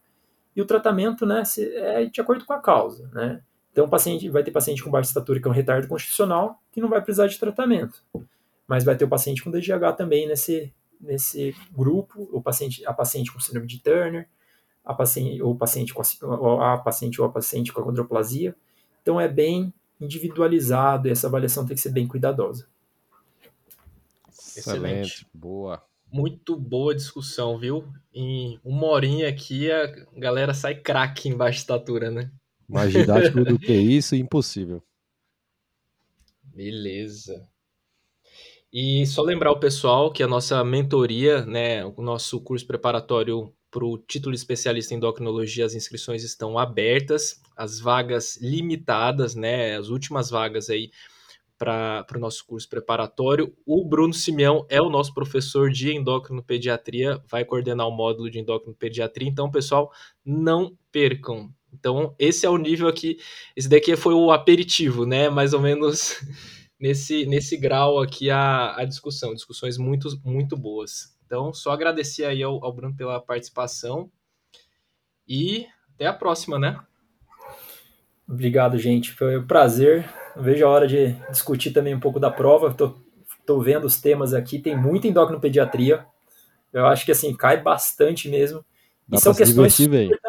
e 0.55 0.61
o 0.61 0.65
tratamento 0.65 1.25
né, 1.25 1.43
é 1.75 2.05
de 2.05 2.19
acordo 2.19 2.45
com 2.45 2.53
a 2.53 2.59
causa, 2.59 3.09
né? 3.13 3.41
Então, 3.79 3.87
paciente 3.87 4.27
vai 4.27 4.43
ter 4.43 4.51
paciente 4.51 4.83
com 4.83 4.91
baixa 4.91 5.07
estatura 5.07 5.39
que 5.39 5.47
é 5.47 5.49
um 5.49 5.53
retardo 5.53 5.87
constitucional 5.87 6.61
que 6.69 6.81
não 6.81 6.89
vai 6.89 7.01
precisar 7.01 7.27
de 7.27 7.39
tratamento. 7.39 8.03
Mas 8.67 8.83
vai 8.83 8.97
ter 8.97 9.05
o 9.05 9.07
paciente 9.07 9.41
com 9.41 9.49
DGH 9.49 9.93
também 9.95 10.27
nesse, 10.27 10.73
nesse 10.99 11.55
grupo, 11.71 12.27
o 12.33 12.41
paciente, 12.41 12.85
a 12.85 12.91
paciente 12.91 13.31
com 13.31 13.39
síndrome 13.39 13.67
de 13.67 13.79
Turner, 13.79 14.27
a 14.83 14.93
paciente, 14.93 15.41
ou 15.41 15.55
paciente 15.55 15.93
com 15.93 16.01
a, 16.01 16.73
a 16.73 16.77
paciente 16.77 17.21
ou 17.21 17.27
a 17.27 17.31
paciente 17.31 17.71
com 17.71 17.79
a 17.79 17.83
condroplasia. 17.85 18.53
Então, 19.01 19.17
é 19.17 19.29
bem 19.29 19.73
individualizado 19.97 21.07
e 21.07 21.11
essa 21.11 21.27
avaliação 21.27 21.65
tem 21.65 21.73
que 21.73 21.81
ser 21.81 21.93
bem 21.93 22.05
cuidadosa. 22.05 22.67
Excelente, 24.57 25.25
boa. 25.33 25.81
Muito 26.11 26.57
boa 26.57 26.93
discussão, 26.93 27.57
viu? 27.57 27.87
Em 28.13 28.59
uma 28.61 28.87
horinha 28.87 29.29
aqui 29.29 29.71
a 29.71 29.87
galera 30.17 30.53
sai 30.53 30.75
craque 30.75 31.29
em 31.29 31.37
baixa 31.37 31.59
estatura, 31.59 32.11
né? 32.11 32.29
Mais 32.69 32.93
didático 32.93 33.43
do 33.43 33.57
que 33.57 33.73
isso, 33.73 34.15
impossível. 34.15 34.83
Beleza. 36.43 37.49
E 38.71 39.07
só 39.07 39.23
lembrar 39.23 39.51
o 39.51 39.59
pessoal 39.59 40.11
que 40.11 40.21
a 40.21 40.27
nossa 40.27 40.63
mentoria, 40.63 41.43
né, 41.45 41.83
o 41.83 42.01
nosso 42.03 42.39
curso 42.39 42.67
preparatório 42.67 43.51
para 43.71 43.83
o 43.83 43.97
título 43.97 44.33
de 44.33 44.39
especialista 44.39 44.93
em 44.93 44.97
endocrinologia, 44.97 45.65
as 45.65 45.73
inscrições 45.73 46.23
estão 46.23 46.57
abertas, 46.57 47.41
as 47.57 47.79
vagas 47.79 48.37
limitadas, 48.39 49.33
né, 49.33 49.75
as 49.75 49.89
últimas 49.89 50.29
vagas 50.29 50.69
aí 50.69 50.91
para 51.57 52.05
o 52.15 52.19
nosso 52.19 52.45
curso 52.45 52.69
preparatório. 52.69 53.53
O 53.65 53.83
Bruno 53.83 54.13
Simeão 54.13 54.65
é 54.69 54.81
o 54.81 54.89
nosso 54.89 55.13
professor 55.13 55.69
de 55.69 55.91
endocrinopediatria, 55.93 57.21
vai 57.27 57.43
coordenar 57.43 57.87
o 57.87 57.91
módulo 57.91 58.29
de 58.29 58.39
endocrinopediatria. 58.39 59.27
Então, 59.27 59.51
pessoal, 59.51 59.91
não 60.23 60.77
percam. 60.91 61.53
Então, 61.73 62.15
esse 62.17 62.45
é 62.45 62.49
o 62.49 62.57
nível 62.57 62.87
aqui. 62.87 63.17
Esse 63.55 63.69
daqui 63.69 63.95
foi 63.95 64.13
o 64.13 64.31
aperitivo, 64.31 65.05
né? 65.05 65.29
Mais 65.29 65.53
ou 65.53 65.61
menos 65.61 66.19
nesse, 66.79 67.25
nesse 67.25 67.57
grau 67.57 68.01
aqui 68.01 68.29
a, 68.29 68.75
a 68.75 68.85
discussão. 68.85 69.33
Discussões 69.33 69.77
muito, 69.77 70.09
muito 70.23 70.57
boas. 70.57 71.15
Então, 71.25 71.53
só 71.53 71.71
agradecer 71.71 72.25
aí 72.25 72.41
ao, 72.41 72.63
ao 72.63 72.73
Bruno 72.73 72.95
pela 72.95 73.21
participação. 73.21 74.11
E 75.27 75.67
até 75.95 76.07
a 76.07 76.13
próxima, 76.13 76.57
né? 76.57 76.79
Obrigado, 78.27 78.77
gente. 78.77 79.11
Foi 79.11 79.37
um 79.37 79.45
prazer. 79.45 80.09
Vejo 80.35 80.65
a 80.65 80.69
hora 80.69 80.87
de 80.87 81.13
discutir 81.29 81.71
também 81.71 81.95
um 81.95 81.99
pouco 81.99 82.19
da 82.19 82.31
prova. 82.31 82.69
Estou 82.69 83.61
vendo 83.61 83.85
os 83.85 83.99
temas 83.99 84.33
aqui. 84.33 84.59
Tem 84.59 84.75
muita 84.75 85.07
endocrinopediatria. 85.07 86.05
Eu 86.71 86.85
acho 86.85 87.05
que 87.05 87.11
assim, 87.11 87.35
cai 87.35 87.61
bastante 87.61 88.29
mesmo. 88.29 88.63
E 89.07 89.13
Dá 89.13 89.17
são 89.17 89.33
questões 89.33 89.73
super 89.73 90.19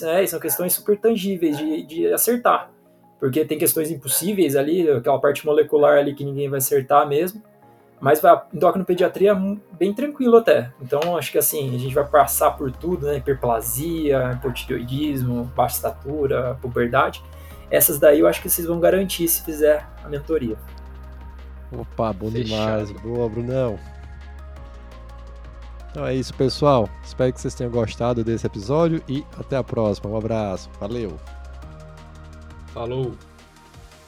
né? 0.00 0.26
são 0.26 0.40
questões 0.40 0.72
super 0.72 0.98
tangíveis 0.98 1.56
de, 1.56 1.82
de 1.82 2.12
acertar. 2.12 2.70
Porque 3.20 3.44
tem 3.44 3.58
questões 3.58 3.90
impossíveis 3.90 4.56
ali, 4.56 4.90
aquela 4.90 5.20
parte 5.20 5.46
molecular 5.46 5.98
ali 5.98 6.14
que 6.14 6.24
ninguém 6.24 6.48
vai 6.48 6.58
acertar 6.58 7.06
mesmo. 7.08 7.42
Mas 8.00 8.20
vai, 8.20 8.36
endocrinopediatria 8.52 9.30
é 9.30 9.76
bem 9.76 9.94
tranquilo 9.94 10.38
até. 10.38 10.72
Então, 10.80 11.16
acho 11.16 11.30
que 11.30 11.38
assim, 11.38 11.72
a 11.72 11.78
gente 11.78 11.94
vai 11.94 12.04
passar 12.04 12.50
por 12.50 12.72
tudo, 12.72 13.06
né? 13.06 13.18
Hiperplasia, 13.18 14.32
hipotireoidismo, 14.32 15.44
baixa 15.54 15.76
estatura, 15.76 16.58
puberdade. 16.60 17.22
Essas 17.70 18.00
daí 18.00 18.18
eu 18.18 18.26
acho 18.26 18.42
que 18.42 18.50
vocês 18.50 18.66
vão 18.66 18.80
garantir 18.80 19.28
se 19.28 19.44
fizer 19.44 19.86
a 20.04 20.08
mentoria. 20.08 20.56
Opa, 21.70 22.12
bom 22.12 22.28
Fechado. 22.28 22.86
demais. 22.86 22.90
Boa, 22.90 23.28
Brunão. 23.28 23.78
Então 25.92 26.06
é 26.06 26.14
isso, 26.14 26.32
pessoal. 26.34 26.88
Espero 27.04 27.32
que 27.32 27.40
vocês 27.40 27.54
tenham 27.54 27.70
gostado 27.70 28.24
desse 28.24 28.46
episódio 28.46 29.02
e 29.06 29.22
até 29.38 29.58
a 29.58 29.62
próxima. 29.62 30.10
Um 30.10 30.16
abraço. 30.16 30.70
Valeu. 30.80 31.20
Falou. 32.72 33.14